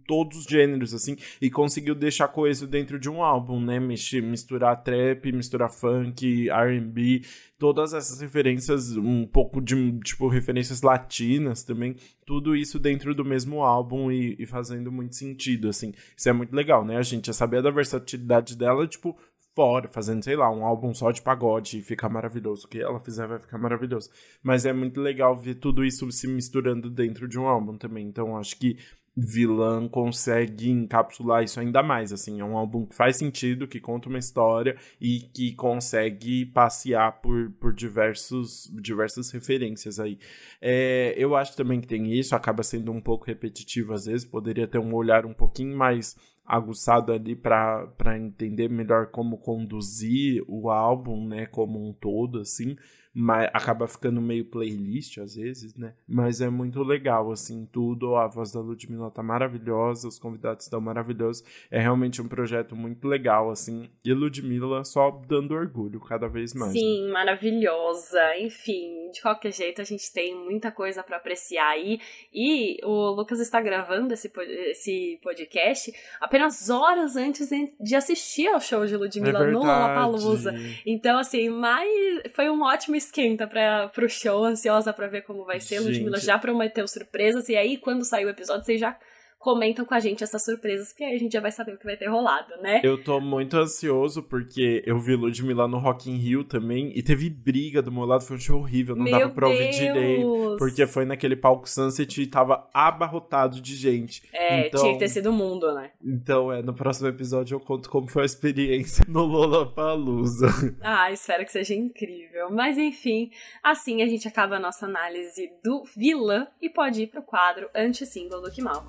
todos 0.06 0.38
os 0.38 0.44
gêneros, 0.44 0.94
assim, 0.94 1.16
e 1.42 1.50
conseguiu 1.50 1.96
deixar 1.96 2.28
coisa 2.28 2.64
dentro 2.64 3.00
de 3.00 3.10
um 3.10 3.20
álbum 3.20 3.47
álbum, 3.48 3.60
né? 3.60 3.80
Misturar 3.80 4.82
trap, 4.82 5.32
misturar 5.32 5.70
funk, 5.70 6.48
RB, 6.50 7.22
todas 7.58 7.94
essas 7.94 8.20
referências, 8.20 8.96
um 8.96 9.26
pouco 9.26 9.60
de, 9.60 9.98
tipo, 10.00 10.28
referências 10.28 10.82
latinas 10.82 11.62
também, 11.62 11.96
tudo 12.26 12.54
isso 12.54 12.78
dentro 12.78 13.14
do 13.14 13.24
mesmo 13.24 13.62
álbum 13.62 14.12
e, 14.12 14.36
e 14.38 14.44
fazendo 14.44 14.92
muito 14.92 15.16
sentido, 15.16 15.68
assim. 15.68 15.92
Isso 16.16 16.28
é 16.28 16.32
muito 16.32 16.54
legal, 16.54 16.84
né? 16.84 16.98
A 16.98 17.02
gente 17.02 17.28
já 17.28 17.32
sabia 17.32 17.62
da 17.62 17.70
versatilidade 17.70 18.56
dela, 18.56 18.86
tipo, 18.86 19.16
fora, 19.54 19.88
fazendo, 19.88 20.22
sei 20.22 20.36
lá, 20.36 20.50
um 20.50 20.64
álbum 20.64 20.94
só 20.94 21.10
de 21.10 21.22
pagode 21.22 21.78
e 21.78 21.82
ficar 21.82 22.08
maravilhoso. 22.08 22.66
O 22.66 22.68
que 22.68 22.80
ela 22.80 23.00
fizer 23.00 23.26
vai 23.26 23.40
ficar 23.40 23.58
maravilhoso. 23.58 24.10
Mas 24.40 24.64
é 24.64 24.72
muito 24.72 25.00
legal 25.00 25.36
ver 25.36 25.56
tudo 25.56 25.84
isso 25.84 26.10
se 26.12 26.28
misturando 26.28 26.88
dentro 26.88 27.26
de 27.26 27.38
um 27.40 27.48
álbum 27.48 27.76
também. 27.76 28.06
Então 28.06 28.36
acho 28.36 28.56
que 28.56 28.78
vilã 29.20 29.88
consegue 29.88 30.70
encapsular 30.70 31.42
isso 31.42 31.58
ainda 31.58 31.82
mais, 31.82 32.12
assim, 32.12 32.40
é 32.40 32.44
um 32.44 32.56
álbum 32.56 32.86
que 32.86 32.94
faz 32.94 33.16
sentido, 33.16 33.66
que 33.66 33.80
conta 33.80 34.08
uma 34.08 34.18
história 34.18 34.76
e 35.00 35.20
que 35.20 35.52
consegue 35.54 36.46
passear 36.46 37.20
por, 37.20 37.50
por 37.58 37.72
diversos, 37.72 38.70
diversas 38.80 39.30
referências 39.32 39.98
aí. 39.98 40.18
É, 40.60 41.14
eu 41.16 41.34
acho 41.34 41.56
também 41.56 41.80
que 41.80 41.88
tem 41.88 42.12
isso, 42.12 42.36
acaba 42.36 42.62
sendo 42.62 42.92
um 42.92 43.00
pouco 43.00 43.26
repetitivo 43.26 43.92
às 43.92 44.06
vezes, 44.06 44.24
poderia 44.24 44.68
ter 44.68 44.78
um 44.78 44.94
olhar 44.94 45.26
um 45.26 45.34
pouquinho 45.34 45.76
mais 45.76 46.16
aguçado 46.46 47.12
ali 47.12 47.34
para 47.36 48.16
entender 48.16 48.70
melhor 48.70 49.08
como 49.08 49.36
conduzir 49.36 50.42
o 50.46 50.70
álbum, 50.70 51.26
né, 51.26 51.44
como 51.44 51.86
um 51.86 51.92
todo, 51.92 52.40
assim, 52.40 52.76
mas 53.18 53.50
acaba 53.52 53.88
ficando 53.88 54.20
meio 54.20 54.44
playlist 54.44 55.18
às 55.18 55.34
vezes, 55.34 55.74
né? 55.74 55.92
Mas 56.06 56.40
é 56.40 56.48
muito 56.48 56.84
legal, 56.84 57.32
assim, 57.32 57.68
tudo. 57.72 58.14
A 58.14 58.28
voz 58.28 58.52
da 58.52 58.60
Ludmilla 58.60 59.10
tá 59.10 59.24
maravilhosa, 59.24 60.06
os 60.06 60.20
convidados 60.20 60.66
estão 60.66 60.80
maravilhosos. 60.80 61.42
É 61.68 61.80
realmente 61.80 62.22
um 62.22 62.28
projeto 62.28 62.76
muito 62.76 63.08
legal, 63.08 63.50
assim. 63.50 63.90
E 64.04 64.12
Ludmilla 64.12 64.84
só 64.84 65.10
dando 65.10 65.52
orgulho 65.52 65.98
cada 65.98 66.28
vez 66.28 66.54
mais. 66.54 66.72
Sim, 66.72 67.06
né? 67.06 67.12
maravilhosa. 67.12 68.38
Enfim, 68.38 69.10
de 69.12 69.20
qualquer 69.20 69.52
jeito, 69.52 69.80
a 69.80 69.84
gente 69.84 70.12
tem 70.12 70.36
muita 70.36 70.70
coisa 70.70 71.02
para 71.02 71.16
apreciar 71.16 71.70
aí. 71.70 71.98
E 72.32 72.78
o 72.84 73.10
Lucas 73.10 73.40
está 73.40 73.60
gravando 73.60 74.14
esse, 74.14 74.30
esse 74.70 75.18
podcast 75.24 75.92
apenas 76.20 76.70
horas 76.70 77.16
antes 77.16 77.48
de 77.80 77.96
assistir 77.96 78.46
ao 78.46 78.60
show 78.60 78.86
de 78.86 78.96
Ludmilla 78.96 79.44
é 79.44 79.50
no 79.50 79.58
Lollapalooza. 79.58 80.54
Então, 80.86 81.18
assim, 81.18 81.48
mas 81.48 81.88
foi 82.32 82.48
um 82.48 82.62
ótimo 82.62 82.94
esquenta 83.08 83.46
para 83.46 83.88
pro 83.88 84.08
show, 84.08 84.44
ansiosa 84.44 84.92
para 84.92 85.08
ver 85.08 85.22
como 85.22 85.44
vai 85.44 85.60
ser. 85.60 85.76
Gente. 85.82 85.88
Ludmilla 85.88 86.18
já 86.18 86.38
prometeu 86.38 86.86
surpresas, 86.86 87.48
e 87.48 87.56
aí, 87.56 87.76
quando 87.76 88.04
sair 88.04 88.24
o 88.24 88.30
episódio, 88.30 88.64
vocês 88.64 88.80
já 88.80 88.96
comentam 89.38 89.84
com 89.84 89.94
a 89.94 90.00
gente 90.00 90.24
essas 90.24 90.44
surpresas, 90.44 90.92
que 90.92 91.04
aí 91.04 91.14
a 91.14 91.18
gente 91.18 91.32
já 91.32 91.40
vai 91.40 91.52
saber 91.52 91.74
o 91.74 91.78
que 91.78 91.84
vai 91.84 91.96
ter 91.96 92.08
rolado, 92.08 92.54
né? 92.60 92.80
Eu 92.82 93.02
tô 93.02 93.20
muito 93.20 93.56
ansioso 93.56 94.22
porque 94.22 94.82
eu 94.84 94.98
vi 94.98 95.14
Ludmilla 95.14 95.68
no 95.68 95.78
Rock 95.78 96.10
in 96.10 96.16
Rio 96.16 96.44
também 96.44 96.92
e 96.94 97.02
teve 97.02 97.30
briga 97.30 97.80
do 97.80 97.92
meu 97.92 98.04
lado, 98.04 98.24
foi 98.24 98.36
um 98.36 98.40
show 98.40 98.60
horrível, 98.60 98.96
não 98.96 99.04
Meu 99.04 99.18
dava 99.18 99.30
pra 99.32 99.46
ouvir 99.46 99.70
Deus! 99.70 99.76
direito, 99.76 100.56
porque 100.58 100.86
foi 100.86 101.04
naquele 101.04 101.36
palco 101.36 101.68
Sunset 101.68 102.20
e 102.20 102.26
tava 102.26 102.68
abarrotado 102.74 103.60
de 103.60 103.76
gente. 103.76 104.22
É, 104.32 104.66
então, 104.66 104.80
tinha 104.80 104.92
que 104.94 104.98
ter 104.98 105.08
sido 105.08 105.30
o 105.30 105.32
mundo, 105.32 105.72
né? 105.72 105.92
Então, 106.04 106.52
é, 106.52 106.60
no 106.60 106.74
próximo 106.74 107.08
episódio 107.08 107.54
eu 107.54 107.60
conto 107.60 107.88
como 107.88 108.08
foi 108.08 108.22
a 108.22 108.26
experiência 108.26 109.04
no 109.08 109.24
Lollapalooza. 109.24 110.48
Ah, 110.80 111.12
espero 111.12 111.44
que 111.44 111.52
seja 111.52 111.74
incrível. 111.74 112.50
Mas 112.50 112.78
enfim, 112.78 113.30
assim 113.62 114.02
a 114.02 114.06
gente 114.06 114.26
acaba 114.26 114.56
a 114.56 114.60
nossa 114.60 114.86
análise 114.86 115.50
do 115.62 115.84
vilã 115.96 116.46
e 116.60 116.68
pode 116.68 117.02
ir 117.02 117.06
pro 117.08 117.22
quadro 117.22 117.68
anti-single 117.74 118.40
do 118.40 118.50
Que 118.50 118.62
Mal 118.62 118.84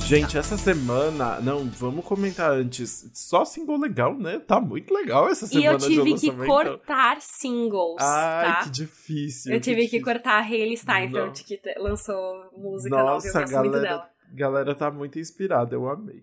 Gente, 0.00 0.36
essa 0.36 0.58
semana, 0.58 1.40
não, 1.40 1.64
vamos 1.70 2.04
comentar 2.04 2.50
antes. 2.50 3.08
Só 3.14 3.44
single 3.46 3.78
legal, 3.78 4.14
né? 4.18 4.38
Tá 4.40 4.60
muito 4.60 4.92
legal 4.92 5.28
essa 5.28 5.46
E 5.46 5.48
semana 5.48 5.72
eu 5.72 5.78
tive 5.78 6.14
que 6.14 6.30
cortar 6.46 7.18
singles, 7.20 7.96
Ai, 8.02 8.46
tá? 8.46 8.64
que 8.64 8.70
difícil. 8.70 9.54
Eu 9.54 9.60
tive 9.60 9.76
que 9.82 9.82
difícil. 9.86 10.04
cortar 10.04 10.38
a 10.38 10.42
Hailey 10.42 10.76
Steinfeld, 10.76 11.26
Não. 11.26 11.32
que 11.32 11.60
lançou 11.78 12.50
música 12.56 12.90
nova, 12.94 13.08
eu 13.08 13.14
Nossa, 13.14 13.40
gosto 13.40 13.54
muito 13.54 13.70
galera, 13.72 13.80
dela. 13.88 14.10
galera 14.34 14.74
tá 14.74 14.90
muito 14.90 15.18
inspirada, 15.18 15.74
eu 15.74 15.88
amei. 15.88 16.22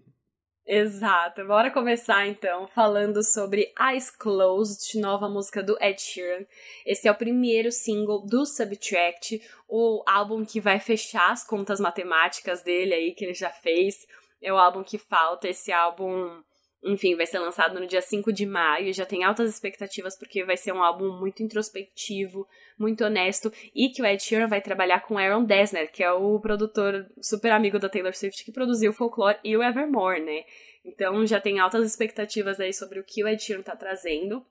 Exato. 0.71 1.43
Bora 1.47 1.71
começar 1.71 2.27
então 2.27 2.67
falando 2.67 3.23
sobre 3.23 3.73
Eyes 3.81 4.11
Closed, 4.11 4.99
nova 5.01 5.27
música 5.27 5.63
do 5.63 5.75
Ed 5.81 5.99
Sheeran. 5.99 6.45
Esse 6.85 7.07
é 7.07 7.11
o 7.11 7.15
primeiro 7.15 7.71
single 7.71 8.23
do 8.23 8.45
Subtract, 8.45 9.41
o 9.67 10.03
álbum 10.05 10.45
que 10.45 10.61
vai 10.61 10.79
fechar 10.79 11.31
as 11.31 11.43
contas 11.43 11.79
matemáticas 11.79 12.61
dele 12.61 12.93
aí 12.93 13.15
que 13.15 13.25
ele 13.25 13.33
já 13.33 13.49
fez. 13.49 14.05
É 14.39 14.53
o 14.53 14.59
álbum 14.59 14.83
que 14.83 14.99
falta, 14.99 15.49
esse 15.49 15.71
álbum, 15.71 16.43
enfim, 16.83 17.15
vai 17.15 17.25
ser 17.25 17.39
lançado 17.39 17.79
no 17.79 17.87
dia 17.87 18.01
5 18.01 18.31
de 18.31 18.45
maio, 18.45 18.93
já 18.93 19.05
tem 19.05 19.23
altas 19.23 19.49
expectativas 19.49 20.17
porque 20.17 20.45
vai 20.45 20.55
ser 20.55 20.71
um 20.71 20.81
álbum 20.81 21.11
muito 21.19 21.43
introspectivo, 21.43 22.47
muito 22.77 23.03
honesto 23.03 23.51
e 23.75 23.89
que 23.89 24.01
o 24.01 24.05
Ed 24.05 24.23
Sheeran 24.23 24.47
vai 24.47 24.61
trabalhar 24.61 25.01
com 25.01 25.17
Aaron 25.17 25.43
Dessner, 25.43 25.91
que 25.91 26.03
é 26.03 26.11
o 26.11 26.39
produtor 26.39 27.05
super 27.21 27.51
amigo 27.51 27.79
da 27.79 27.89
Taylor 27.89 28.15
Swift 28.15 28.45
que 28.45 28.51
produziu 28.51 28.93
Folklore 28.93 29.39
e 29.43 29.57
o 29.57 29.63
Evermore, 29.63 30.21
né? 30.21 30.45
Então 30.85 31.25
já 31.25 31.41
tem 31.41 31.59
altas 31.59 31.85
expectativas 31.85 32.59
aí 32.59 32.73
sobre 32.73 32.99
o 32.99 33.03
que 33.03 33.23
o 33.23 33.27
Ed 33.27 33.41
Sheeran 33.43 33.61
tá 33.61 33.75
trazendo. 33.75 34.45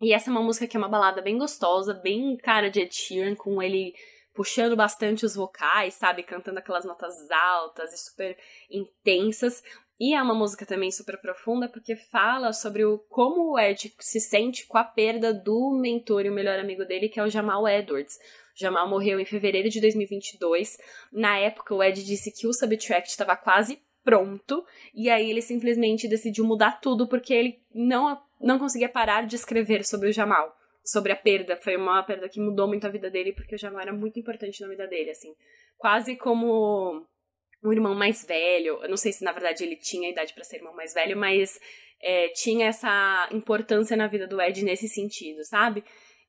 E 0.00 0.12
essa 0.12 0.30
é 0.30 0.32
uma 0.32 0.42
música 0.42 0.66
que 0.66 0.76
é 0.76 0.80
uma 0.80 0.88
balada 0.88 1.20
bem 1.20 1.36
gostosa, 1.38 1.92
bem 1.92 2.36
cara 2.38 2.70
de 2.70 2.80
Ed 2.80 2.94
Sheeran, 2.94 3.34
com 3.34 3.62
ele 3.62 3.94
puxando 4.36 4.76
bastante 4.76 5.24
os 5.24 5.34
vocais, 5.34 5.94
sabe? 5.94 6.22
Cantando 6.22 6.58
aquelas 6.58 6.84
notas 6.84 7.30
altas 7.30 7.92
e 7.92 7.98
super 7.98 8.36
intensas. 8.70 9.62
E 9.98 10.14
é 10.14 10.22
uma 10.22 10.34
música 10.34 10.66
também 10.66 10.90
super 10.90 11.18
profunda 11.18 11.68
porque 11.68 11.96
fala 11.96 12.52
sobre 12.52 12.84
o 12.84 12.98
como 13.08 13.52
o 13.52 13.58
Ed 13.58 13.94
se 13.98 14.20
sente 14.20 14.66
com 14.66 14.76
a 14.76 14.84
perda 14.84 15.32
do 15.32 15.70
mentor 15.80 16.26
e 16.26 16.30
o 16.30 16.34
melhor 16.34 16.58
amigo 16.58 16.84
dele, 16.84 17.08
que 17.08 17.18
é 17.18 17.22
o 17.22 17.30
Jamal 17.30 17.66
Edwards. 17.66 18.18
O 18.54 18.60
Jamal 18.60 18.88
morreu 18.88 19.18
em 19.18 19.24
fevereiro 19.24 19.70
de 19.70 19.80
2022. 19.80 20.76
Na 21.10 21.38
época, 21.38 21.74
o 21.74 21.82
Ed 21.82 22.04
disse 22.04 22.30
que 22.30 22.46
o 22.46 22.52
Subtract 22.52 23.08
estava 23.08 23.36
quase 23.36 23.80
pronto, 24.04 24.64
e 24.94 25.10
aí 25.10 25.28
ele 25.28 25.42
simplesmente 25.42 26.06
decidiu 26.06 26.44
mudar 26.44 26.80
tudo 26.80 27.08
porque 27.08 27.34
ele 27.34 27.60
não, 27.74 28.22
não 28.40 28.56
conseguia 28.56 28.88
parar 28.88 29.26
de 29.26 29.34
escrever 29.34 29.84
sobre 29.84 30.10
o 30.10 30.12
Jamal, 30.12 30.54
sobre 30.84 31.10
a 31.10 31.16
perda. 31.16 31.56
Foi 31.56 31.76
uma 31.76 32.02
perda 32.04 32.28
que 32.28 32.38
mudou 32.38 32.68
muito 32.68 32.86
a 32.86 32.90
vida 32.90 33.10
dele 33.10 33.32
porque 33.32 33.56
o 33.56 33.58
Jamal 33.58 33.80
era 33.80 33.92
muito 33.92 34.20
importante 34.20 34.60
na 34.60 34.68
vida 34.68 34.86
dele, 34.86 35.10
assim. 35.10 35.34
Quase 35.76 36.16
como 36.16 37.04
um 37.66 37.72
irmão 37.72 37.94
mais 37.94 38.24
velho. 38.24 38.82
Eu 38.82 38.88
não 38.88 38.96
sei 38.96 39.12
se 39.12 39.24
na 39.24 39.32
verdade 39.32 39.64
ele 39.64 39.76
tinha 39.76 40.10
idade 40.10 40.32
para 40.32 40.44
ser 40.44 40.56
irmão 40.56 40.74
mais 40.74 40.94
velho, 40.94 41.16
mas 41.16 41.58
é, 42.00 42.28
tinha 42.28 42.68
essa 42.68 43.28
importância 43.32 43.96
na 43.96 44.06
vida 44.06 44.26
do 44.26 44.40
Ed 44.40 44.64
nesse 44.64 44.88
sentido, 44.88 45.44
sabe? 45.44 45.82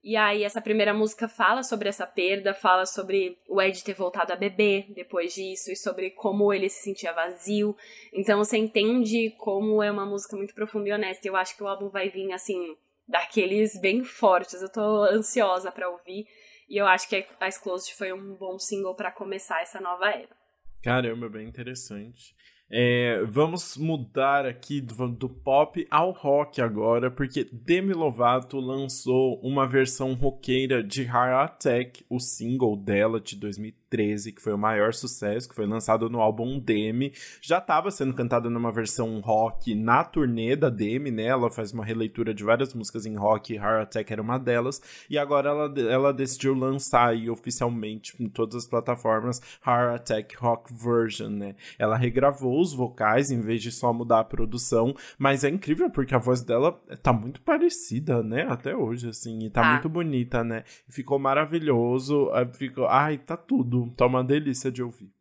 E 0.04 0.16
aí 0.16 0.44
essa 0.44 0.62
primeira 0.62 0.94
música 0.94 1.28
fala 1.28 1.64
sobre 1.64 1.90
essa 1.90 2.08
perda, 2.08 2.54
fala 2.54 2.86
sobre 2.86 3.38
o 3.48 3.62
Ed 3.62 3.84
ter 3.84 3.94
voltado 3.94 4.32
a 4.32 4.36
beber 4.36 4.86
depois 4.94 5.34
disso 5.34 5.72
e 5.72 5.76
sobre 5.76 6.12
como 6.12 6.54
ele 6.54 6.70
se 6.70 6.82
sentia 6.82 7.14
vazio. 7.14 7.76
Então 8.14 8.38
você 8.40 8.58
entende 8.58 9.32
como 9.38 9.84
é 9.84 9.92
uma 9.92 10.06
música 10.06 10.36
muito 10.36 10.54
profunda 10.56 10.90
e 10.90 10.94
honesta. 10.94 11.28
Eu 11.28 11.36
acho 11.36 11.56
que 11.56 11.64
o 11.64 11.68
álbum 11.68 11.90
vai 11.90 12.10
vir 12.10 12.32
assim 12.32 12.76
daqueles 13.08 13.80
bem 13.80 14.04
fortes. 14.04 14.62
Eu 14.62 14.72
tô 14.72 15.04
ansiosa 15.04 15.72
para 15.72 15.90
ouvir 15.90 16.26
e 16.70 16.78
eu 16.78 16.86
acho 16.86 17.08
que 17.10 17.16
a 17.16 17.52
Closed 17.52 17.94
foi 17.96 18.14
um 18.14 18.36
bom 18.36 18.58
single 18.60 18.96
para 18.96 19.12
começar 19.12 19.62
essa 19.62 19.82
nova 19.82 20.10
era. 20.10 20.47
Caramba, 20.82 21.30
bem 21.30 21.48
interessante. 21.48 22.36
É, 22.70 23.24
vamos 23.24 23.78
mudar 23.78 24.46
aqui 24.46 24.82
do, 24.82 25.08
do, 25.08 25.30
pop 25.30 25.88
ao 25.90 26.12
rock 26.12 26.62
agora, 26.62 27.10
porque 27.10 27.46
Demi 27.50 27.94
Lovato 27.94 28.60
lançou 28.60 29.40
uma 29.42 29.66
versão 29.66 30.14
roqueira 30.14 30.84
de 30.84 31.04
Heart 31.04 31.52
Attack, 31.52 32.06
o 32.10 32.20
single 32.20 32.76
dela 32.76 33.22
de 33.22 33.38
2013, 33.38 33.87
que 33.90 34.42
foi 34.42 34.54
o 34.54 34.58
maior 34.58 34.94
sucesso, 34.94 35.48
que 35.48 35.56
foi 35.56 35.66
lançado 35.66 36.10
no 36.10 36.20
álbum 36.20 36.60
Demi. 36.60 37.14
Já 37.42 37.58
estava 37.60 37.90
sendo 37.90 38.14
cantada 38.14 38.50
numa 38.50 38.72
versão 38.72 39.20
rock 39.22 39.74
na 39.74 40.04
turnê 40.04 40.56
da 40.56 40.70
Demi, 40.70 41.10
né? 41.12 41.24
Ela 41.26 41.50
faz 41.50 41.72
uma 41.72 41.86
releitura 41.86 42.34
de 42.34 42.44
várias 42.44 42.74
músicas 42.74 43.06
em 43.06 43.16
rock, 43.16 43.56
Heart 43.56 43.84
Attack 43.84 44.12
era 44.14 44.22
uma 44.22 44.38
delas, 44.38 44.82
e 45.10 45.18
agora 45.18 45.50
ela, 45.50 45.74
ela 45.80 46.14
decidiu 46.14 46.54
lançar 46.54 47.10
aí 47.10 47.30
oficialmente 47.30 48.14
em 48.22 48.28
todas 48.28 48.56
as 48.56 48.68
plataformas 48.68 49.40
Heart 49.66 49.96
Attack 50.02 50.36
Rock 50.38 50.74
Version, 50.74 51.30
né? 51.30 51.56
Ela 51.80 51.96
regravou 51.98 52.60
os 52.60 52.74
vocais 52.74 53.32
em 53.32 53.40
vez 53.42 53.62
de 53.62 53.72
só 53.72 53.94
mudar 53.94 54.20
a 54.20 54.24
produção, 54.24 54.94
mas 55.18 55.44
é 55.44 55.50
incrível 55.50 55.90
porque 55.90 56.14
a 56.14 56.20
voz 56.20 56.42
dela 56.42 56.72
tá 57.02 57.14
muito 57.14 57.42
parecida, 57.42 58.22
né? 58.22 58.46
Até 58.50 58.76
hoje, 58.76 59.10
assim, 59.10 59.40
e 59.46 59.50
tá 59.50 59.62
Ah. 59.62 59.72
muito 59.74 59.90
bonita, 59.90 60.44
né? 60.44 60.64
Ficou 60.90 61.18
maravilhoso, 61.20 62.30
aí 62.34 62.46
ficou, 62.48 62.88
ai, 62.88 63.18
tá 63.18 63.36
tudo, 63.38 63.77
tá 63.96 64.06
uma 64.06 64.24
delícia 64.24 64.72
de 64.72 64.84
ouvir. 64.84 65.12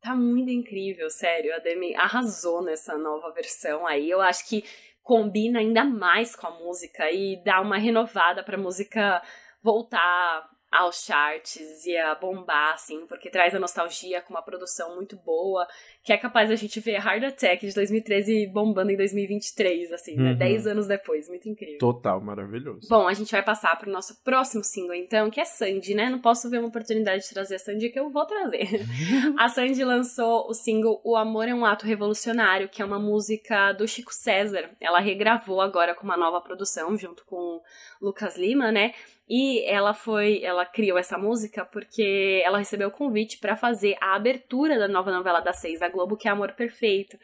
Tá 0.00 0.14
muito 0.14 0.50
incrível, 0.50 1.08
sério. 1.08 1.54
A 1.54 1.58
Demi 1.58 1.94
arrasou 1.94 2.62
nessa 2.62 2.98
nova 2.98 3.32
versão 3.32 3.86
aí. 3.86 4.10
Eu 4.10 4.20
acho 4.20 4.46
que 4.48 4.64
combina 5.02 5.60
ainda 5.60 5.84
mais 5.84 6.34
com 6.36 6.46
a 6.46 6.50
música 6.50 7.10
e 7.10 7.42
dá 7.44 7.60
uma 7.60 7.78
renovada 7.78 8.42
pra 8.42 8.58
música 8.58 9.22
voltar 9.62 10.50
aos 10.70 11.04
charts 11.04 11.86
e 11.86 11.96
a 11.96 12.14
bombar, 12.16 12.74
assim, 12.74 13.06
porque 13.06 13.30
traz 13.30 13.54
a 13.54 13.60
nostalgia 13.60 14.20
com 14.20 14.34
uma 14.34 14.42
produção 14.42 14.96
muito 14.96 15.16
boa, 15.16 15.66
que 16.04 16.12
é 16.12 16.18
capaz 16.18 16.50
a 16.50 16.54
gente 16.54 16.78
ver 16.80 16.98
Hard 16.98 17.24
Attack 17.24 17.66
de 17.66 17.74
2013 17.74 18.46
bombando 18.48 18.92
em 18.92 18.96
2023, 18.96 19.90
assim, 19.90 20.14
né? 20.16 20.32
Uhum. 20.32 20.36
Dez 20.36 20.66
anos 20.66 20.86
depois, 20.86 21.30
muito 21.30 21.48
incrível. 21.48 21.78
Total, 21.78 22.20
maravilhoso. 22.20 22.86
Bom, 22.90 23.08
a 23.08 23.14
gente 23.14 23.32
vai 23.32 23.42
passar 23.42 23.74
pro 23.78 23.90
nosso 23.90 24.22
próximo 24.22 24.62
single, 24.62 24.94
então, 24.94 25.30
que 25.30 25.40
é 25.40 25.46
Sandy, 25.46 25.94
né? 25.94 26.10
Não 26.10 26.18
posso 26.18 26.50
ver 26.50 26.58
uma 26.58 26.68
oportunidade 26.68 27.22
de 27.22 27.30
trazer 27.30 27.54
a 27.54 27.58
Sandy 27.58 27.88
que 27.88 27.98
eu 27.98 28.10
vou 28.10 28.26
trazer. 28.26 28.68
a 29.38 29.48
Sandy 29.48 29.82
lançou 29.82 30.46
o 30.46 30.52
single 30.52 31.00
O 31.02 31.16
Amor 31.16 31.48
é 31.48 31.54
um 31.54 31.64
Ato 31.64 31.86
Revolucionário, 31.86 32.68
que 32.68 32.82
é 32.82 32.84
uma 32.84 32.98
música 32.98 33.72
do 33.72 33.88
Chico 33.88 34.12
César. 34.12 34.68
Ela 34.82 35.00
regravou 35.00 35.62
agora 35.62 35.94
com 35.94 36.04
uma 36.04 36.18
nova 36.18 36.38
produção, 36.42 36.98
junto 36.98 37.24
com 37.24 37.62
Lucas 37.98 38.36
Lima, 38.36 38.70
né? 38.70 38.92
E 39.28 39.64
ela 39.64 39.94
foi, 39.94 40.42
ela 40.42 40.66
criou 40.66 40.98
essa 40.98 41.16
música 41.16 41.64
porque 41.64 42.42
ela 42.44 42.58
recebeu 42.58 42.88
o 42.88 42.92
convite 42.92 43.38
para 43.38 43.56
fazer 43.56 43.96
a 44.00 44.14
abertura 44.14 44.78
da 44.78 44.86
nova 44.86 45.10
novela 45.10 45.40
das 45.40 45.60
seis 45.60 45.80
da 45.80 45.88
Globo, 45.94 46.16
que 46.16 46.28
é 46.28 46.30
Amor 46.30 46.52
Perfeito. 46.52 47.18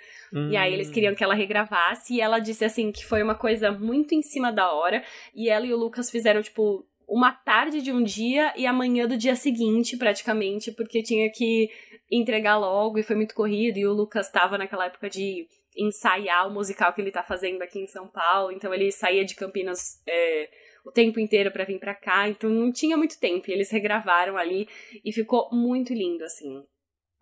E 0.51 0.57
aí 0.57 0.73
eles 0.73 0.89
queriam 0.91 1.14
que 1.14 1.23
ela 1.23 1.35
regravasse 1.35 2.14
e 2.14 2.21
ela 2.21 2.39
disse 2.39 2.64
assim 2.64 2.91
que 2.91 3.05
foi 3.05 3.23
uma 3.23 3.35
coisa 3.35 3.71
muito 3.71 4.14
em 4.14 4.23
cima 4.23 4.51
da 4.51 4.73
hora 4.73 5.05
e 5.35 5.49
ela 5.49 5.66
e 5.66 5.75
o 5.75 5.77
Lucas 5.77 6.11
fizeram 6.11 6.41
tipo 6.43 6.87
uma 7.07 7.33
tarde 7.33 7.83
de 7.83 7.93
um 7.93 8.03
dia 8.03 8.55
e 8.57 8.64
amanhã 8.66 9.07
do 9.07 9.16
dia 9.16 9.35
seguinte, 9.35 9.97
praticamente, 9.97 10.71
porque 10.71 11.03
tinha 11.03 11.31
que 11.31 11.68
entregar 12.11 12.57
logo 12.57 12.99
e 12.99 13.03
foi 13.03 13.16
muito 13.16 13.35
corrido 13.35 13.79
e 13.79 13.87
o 13.87 13.93
Lucas 13.93 14.27
estava 14.27 14.57
naquela 14.57 14.87
época 14.87 15.11
de 15.11 15.47
ensaiar 15.77 16.49
o 16.49 16.55
musical 16.55 16.93
que 16.93 17.01
ele 17.01 17.11
tá 17.11 17.23
fazendo 17.23 17.62
aqui 17.62 17.81
em 17.81 17.87
São 17.87 18.07
Paulo, 18.07 18.53
então 18.53 18.73
ele 18.73 18.91
saía 18.93 19.25
de 19.25 19.35
Campinas 19.35 20.01
é, 20.07 20.49
o 20.85 20.91
tempo 20.91 21.21
inteiro 21.21 21.51
para 21.51 21.64
vir 21.64 21.79
para 21.79 21.95
cá, 21.95 22.29
então 22.29 22.49
não 22.51 22.73
tinha 22.73 22.97
muito 22.97 23.18
tempo. 23.18 23.51
E 23.51 23.53
eles 23.53 23.71
regravaram 23.71 24.37
ali 24.37 24.68
e 25.05 25.12
ficou 25.12 25.49
muito 25.53 25.93
lindo, 25.93 26.25
assim. 26.25 26.64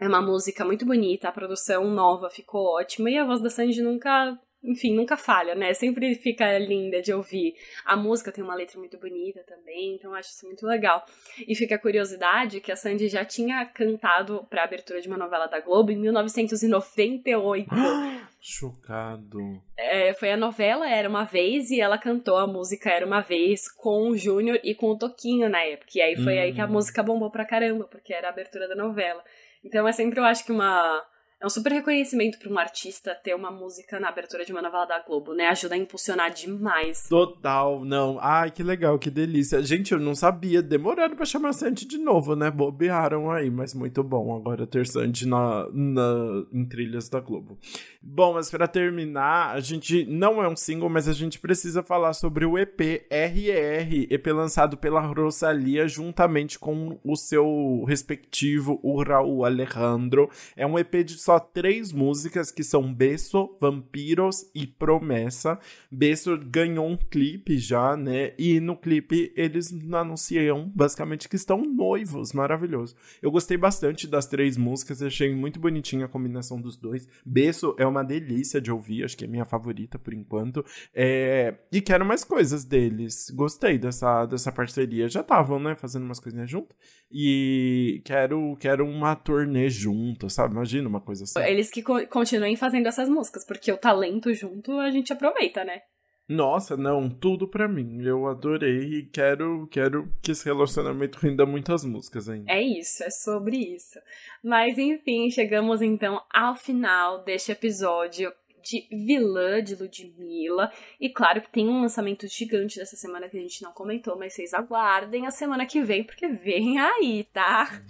É 0.00 0.06
uma 0.06 0.22
música 0.22 0.64
muito 0.64 0.86
bonita, 0.86 1.28
a 1.28 1.32
produção 1.32 1.90
nova 1.90 2.30
ficou 2.30 2.76
ótima 2.76 3.10
e 3.10 3.18
a 3.18 3.24
voz 3.24 3.40
da 3.40 3.50
Sandy 3.50 3.82
nunca 3.82 4.38
enfim, 4.62 4.92
nunca 4.92 5.16
falha, 5.16 5.54
né? 5.54 5.72
Sempre 5.72 6.14
fica 6.16 6.58
linda 6.58 7.00
de 7.00 7.12
ouvir. 7.12 7.54
A 7.84 7.96
música 7.96 8.32
tem 8.32 8.42
uma 8.42 8.56
letra 8.56 8.78
muito 8.78 8.98
bonita 8.98 9.42
também, 9.44 9.94
então 9.94 10.14
acho 10.14 10.30
isso 10.30 10.46
muito 10.46 10.66
legal. 10.66 11.04
E 11.46 11.54
fica 11.54 11.76
a 11.76 11.78
curiosidade 11.78 12.60
que 12.60 12.72
a 12.72 12.76
Sandy 12.76 13.08
já 13.08 13.24
tinha 13.24 13.64
cantado 13.66 14.44
para 14.50 14.62
a 14.62 14.64
abertura 14.64 15.00
de 15.00 15.06
uma 15.06 15.16
novela 15.16 15.46
da 15.46 15.60
Globo 15.60 15.92
em 15.92 15.96
1998. 15.96 17.68
Chocado. 18.40 19.62
É, 19.76 20.12
foi 20.14 20.32
a 20.32 20.36
novela 20.36 20.88
Era 20.88 21.08
Uma 21.08 21.24
Vez 21.24 21.70
e 21.70 21.80
ela 21.80 21.98
cantou 21.98 22.36
a 22.36 22.46
música 22.46 22.90
Era 22.90 23.06
Uma 23.06 23.20
Vez 23.20 23.70
com 23.70 24.10
o 24.10 24.16
Júnior 24.16 24.60
e 24.62 24.74
com 24.74 24.90
o 24.90 24.98
Toquinho 24.98 25.48
na 25.48 25.62
época. 25.62 25.90
E 25.94 26.00
aí 26.00 26.16
foi 26.16 26.36
hum. 26.36 26.40
aí 26.40 26.52
que 26.52 26.60
a 26.60 26.66
hum. 26.66 26.72
música 26.72 27.02
bombou 27.02 27.30
pra 27.30 27.44
caramba, 27.44 27.84
porque 27.84 28.12
era 28.12 28.28
a 28.28 28.30
abertura 28.30 28.68
da 28.68 28.74
novela. 28.74 29.22
Então 29.64 29.86
é 29.86 29.92
sempre, 29.92 30.20
eu 30.20 30.24
acho 30.24 30.44
que 30.44 30.52
uma 30.52 31.04
é 31.40 31.46
um 31.46 31.50
super 31.50 31.70
reconhecimento 31.70 32.36
para 32.36 32.50
um 32.50 32.58
artista 32.58 33.14
ter 33.14 33.32
uma 33.32 33.50
música 33.50 34.00
na 34.00 34.08
abertura 34.08 34.44
de 34.44 34.50
uma 34.50 34.60
novela 34.60 34.86
da 34.86 34.98
Globo, 34.98 35.34
né? 35.34 35.46
Ajuda 35.46 35.76
a 35.76 35.78
impulsionar 35.78 36.32
demais. 36.32 37.06
Total, 37.08 37.84
não. 37.84 38.18
Ai, 38.20 38.50
que 38.50 38.60
legal, 38.60 38.98
que 38.98 39.08
delícia. 39.08 39.62
Gente, 39.62 39.92
eu 39.92 40.00
não 40.00 40.16
sabia. 40.16 40.60
Demoraram 40.60 41.14
para 41.14 41.24
chamar 41.24 41.52
Sandy 41.52 41.86
de 41.86 41.96
novo, 41.96 42.34
né? 42.34 42.50
Bobearam 42.50 43.30
aí, 43.30 43.50
mas 43.50 43.72
muito 43.72 44.02
bom 44.02 44.34
agora 44.34 44.66
ter 44.66 44.84
Sandy 44.84 45.28
na, 45.28 45.68
na, 45.72 46.44
em 46.52 46.64
trilhas 46.64 47.08
da 47.08 47.20
Globo. 47.20 47.56
Bom, 48.02 48.34
mas 48.34 48.50
para 48.50 48.66
terminar, 48.66 49.54
a 49.54 49.60
gente 49.60 50.04
não 50.06 50.42
é 50.42 50.48
um 50.48 50.56
single, 50.56 50.88
mas 50.88 51.06
a 51.06 51.12
gente 51.12 51.38
precisa 51.38 51.84
falar 51.84 52.14
sobre 52.14 52.44
o 52.46 52.58
EP 52.58 52.80
RR, 53.08 54.08
EP 54.10 54.26
lançado 54.28 54.76
pela 54.76 55.00
Rosalia 55.00 55.86
juntamente 55.86 56.58
com 56.58 56.98
o 57.04 57.14
seu 57.14 57.84
respectivo, 57.86 58.80
o 58.82 59.00
Raul 59.04 59.44
Alejandro. 59.44 60.28
É 60.56 60.66
um 60.66 60.76
EP 60.76 61.04
de 61.04 61.27
só 61.28 61.38
três 61.38 61.92
músicas 61.92 62.50
que 62.50 62.64
são 62.64 62.90
Beso, 62.90 63.54
Vampiros 63.60 64.50
e 64.54 64.66
Promessa. 64.66 65.58
Beso 65.92 66.38
ganhou 66.38 66.88
um 66.88 66.96
clipe 66.96 67.58
já, 67.58 67.94
né? 67.98 68.32
E 68.38 68.58
no 68.60 68.74
clipe 68.74 69.30
eles 69.36 69.70
anunciam 69.92 70.72
basicamente 70.74 71.28
que 71.28 71.36
estão 71.36 71.60
noivos. 71.60 72.32
Maravilhoso. 72.32 72.96
Eu 73.20 73.30
gostei 73.30 73.58
bastante 73.58 74.06
das 74.06 74.24
três 74.24 74.56
músicas, 74.56 75.02
achei 75.02 75.34
muito 75.34 75.60
bonitinha 75.60 76.06
a 76.06 76.08
combinação 76.08 76.58
dos 76.58 76.78
dois. 76.78 77.06
Beso 77.26 77.76
é 77.78 77.84
uma 77.84 78.02
delícia 78.02 78.58
de 78.58 78.72
ouvir, 78.72 79.04
acho 79.04 79.14
que 79.14 79.26
é 79.26 79.28
minha 79.28 79.44
favorita 79.44 79.98
por 79.98 80.14
enquanto. 80.14 80.64
É... 80.94 81.56
E 81.70 81.82
quero 81.82 82.06
mais 82.06 82.24
coisas 82.24 82.64
deles. 82.64 83.28
Gostei 83.34 83.76
dessa, 83.76 84.24
dessa 84.24 84.50
parceria. 84.50 85.10
Já 85.10 85.20
estavam, 85.20 85.60
né? 85.60 85.76
Fazendo 85.76 86.04
umas 86.04 86.20
coisinhas 86.20 86.48
junto. 86.48 86.74
E 87.10 88.00
quero, 88.04 88.56
quero 88.58 88.86
uma 88.86 89.14
turnê 89.14 89.68
junto, 89.68 90.30
sabe? 90.30 90.54
Imagina 90.54 90.88
uma 90.88 91.02
coisa 91.02 91.17
assim. 91.22 91.40
Eles 91.40 91.70
que 91.70 91.82
co 91.82 92.06
continuem 92.06 92.56
fazendo 92.56 92.86
essas 92.86 93.08
músicas, 93.08 93.44
porque 93.44 93.72
o 93.72 93.78
talento 93.78 94.32
junto 94.32 94.78
a 94.78 94.90
gente 94.90 95.12
aproveita, 95.12 95.64
né? 95.64 95.80
Nossa, 96.28 96.76
não, 96.76 97.08
tudo 97.08 97.48
para 97.48 97.66
mim. 97.66 98.02
Eu 98.04 98.26
adorei 98.26 98.80
e 98.80 99.06
quero, 99.06 99.66
quero 99.70 100.12
que 100.22 100.32
esse 100.32 100.44
relacionamento 100.44 101.18
renda 101.18 101.46
muitas 101.46 101.84
músicas 101.84 102.28
ainda. 102.28 102.52
É 102.52 102.60
isso, 102.60 103.02
é 103.02 103.10
sobre 103.10 103.56
isso. 103.56 103.98
Mas 104.44 104.76
enfim, 104.76 105.30
chegamos 105.30 105.80
então 105.80 106.20
ao 106.30 106.54
final 106.54 107.24
deste 107.24 107.50
episódio 107.50 108.30
de 108.62 108.86
Vilã 108.90 109.62
de 109.62 109.74
Ludmilla. 109.74 110.70
E 111.00 111.08
claro 111.08 111.40
que 111.40 111.50
tem 111.50 111.68
um 111.68 111.80
lançamento 111.80 112.26
gigante 112.26 112.78
dessa 112.78 112.96
semana 112.96 113.28
que 113.28 113.36
a 113.36 113.40
gente 113.40 113.62
não 113.62 113.72
comentou, 113.72 114.18
mas 114.18 114.34
vocês 114.34 114.54
aguardem 114.54 115.26
a 115.26 115.30
semana 115.30 115.66
que 115.66 115.82
vem, 115.82 116.04
porque 116.04 116.28
vem 116.28 116.78
aí, 116.78 117.26
tá? 117.32 117.82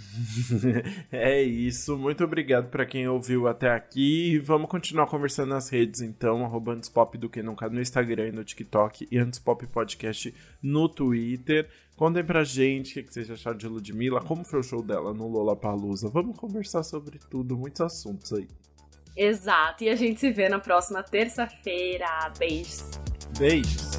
é 1.12 1.43
isso. 1.43 1.97
Muito 1.97 2.25
obrigado 2.25 2.71
para 2.71 2.87
quem 2.87 3.09
ouviu 3.09 3.47
até 3.47 3.71
aqui. 3.71 4.33
E 4.33 4.39
vamos 4.39 4.71
continuar 4.71 5.07
conversando 5.07 5.51
nas 5.51 5.69
redes, 5.69 6.01
então, 6.01 6.45
arroba 6.45 6.73
Antspop 6.73 7.16
do 7.19 7.29
que 7.29 7.43
nunca 7.43 7.69
no 7.69 7.81
Instagram 7.81 8.29
e 8.29 8.33
no 8.33 8.45
TikTok 8.45 9.09
e 9.11 9.19
Antspop 9.19 9.66
Podcast 9.66 10.35
no 10.62 10.89
Twitter. 10.89 11.69
Contem 11.97 12.25
pra 12.25 12.45
gente 12.45 13.01
o 13.01 13.05
que 13.05 13.12
vocês 13.12 13.29
acharam 13.29 13.59
de 13.59 13.66
Ludmilla, 13.66 14.21
como 14.21 14.45
foi 14.45 14.61
o 14.61 14.62
show 14.62 14.81
dela 14.81 15.12
no 15.12 15.27
Lollapalooza. 15.27 16.09
Vamos 16.09 16.39
conversar 16.39 16.85
sobre 16.85 17.19
tudo, 17.19 17.57
muitos 17.57 17.81
assuntos 17.81 18.33
aí. 18.33 18.47
Exato. 19.19 19.83
E 19.83 19.91
a 19.91 19.97
gente 19.97 20.21
se 20.21 20.31
vê 20.31 20.49
na 20.49 20.61
próxima 20.61 21.03
terça-feira. 21.03 22.33
Beijos. 22.39 22.89
Beijos. 23.37 23.91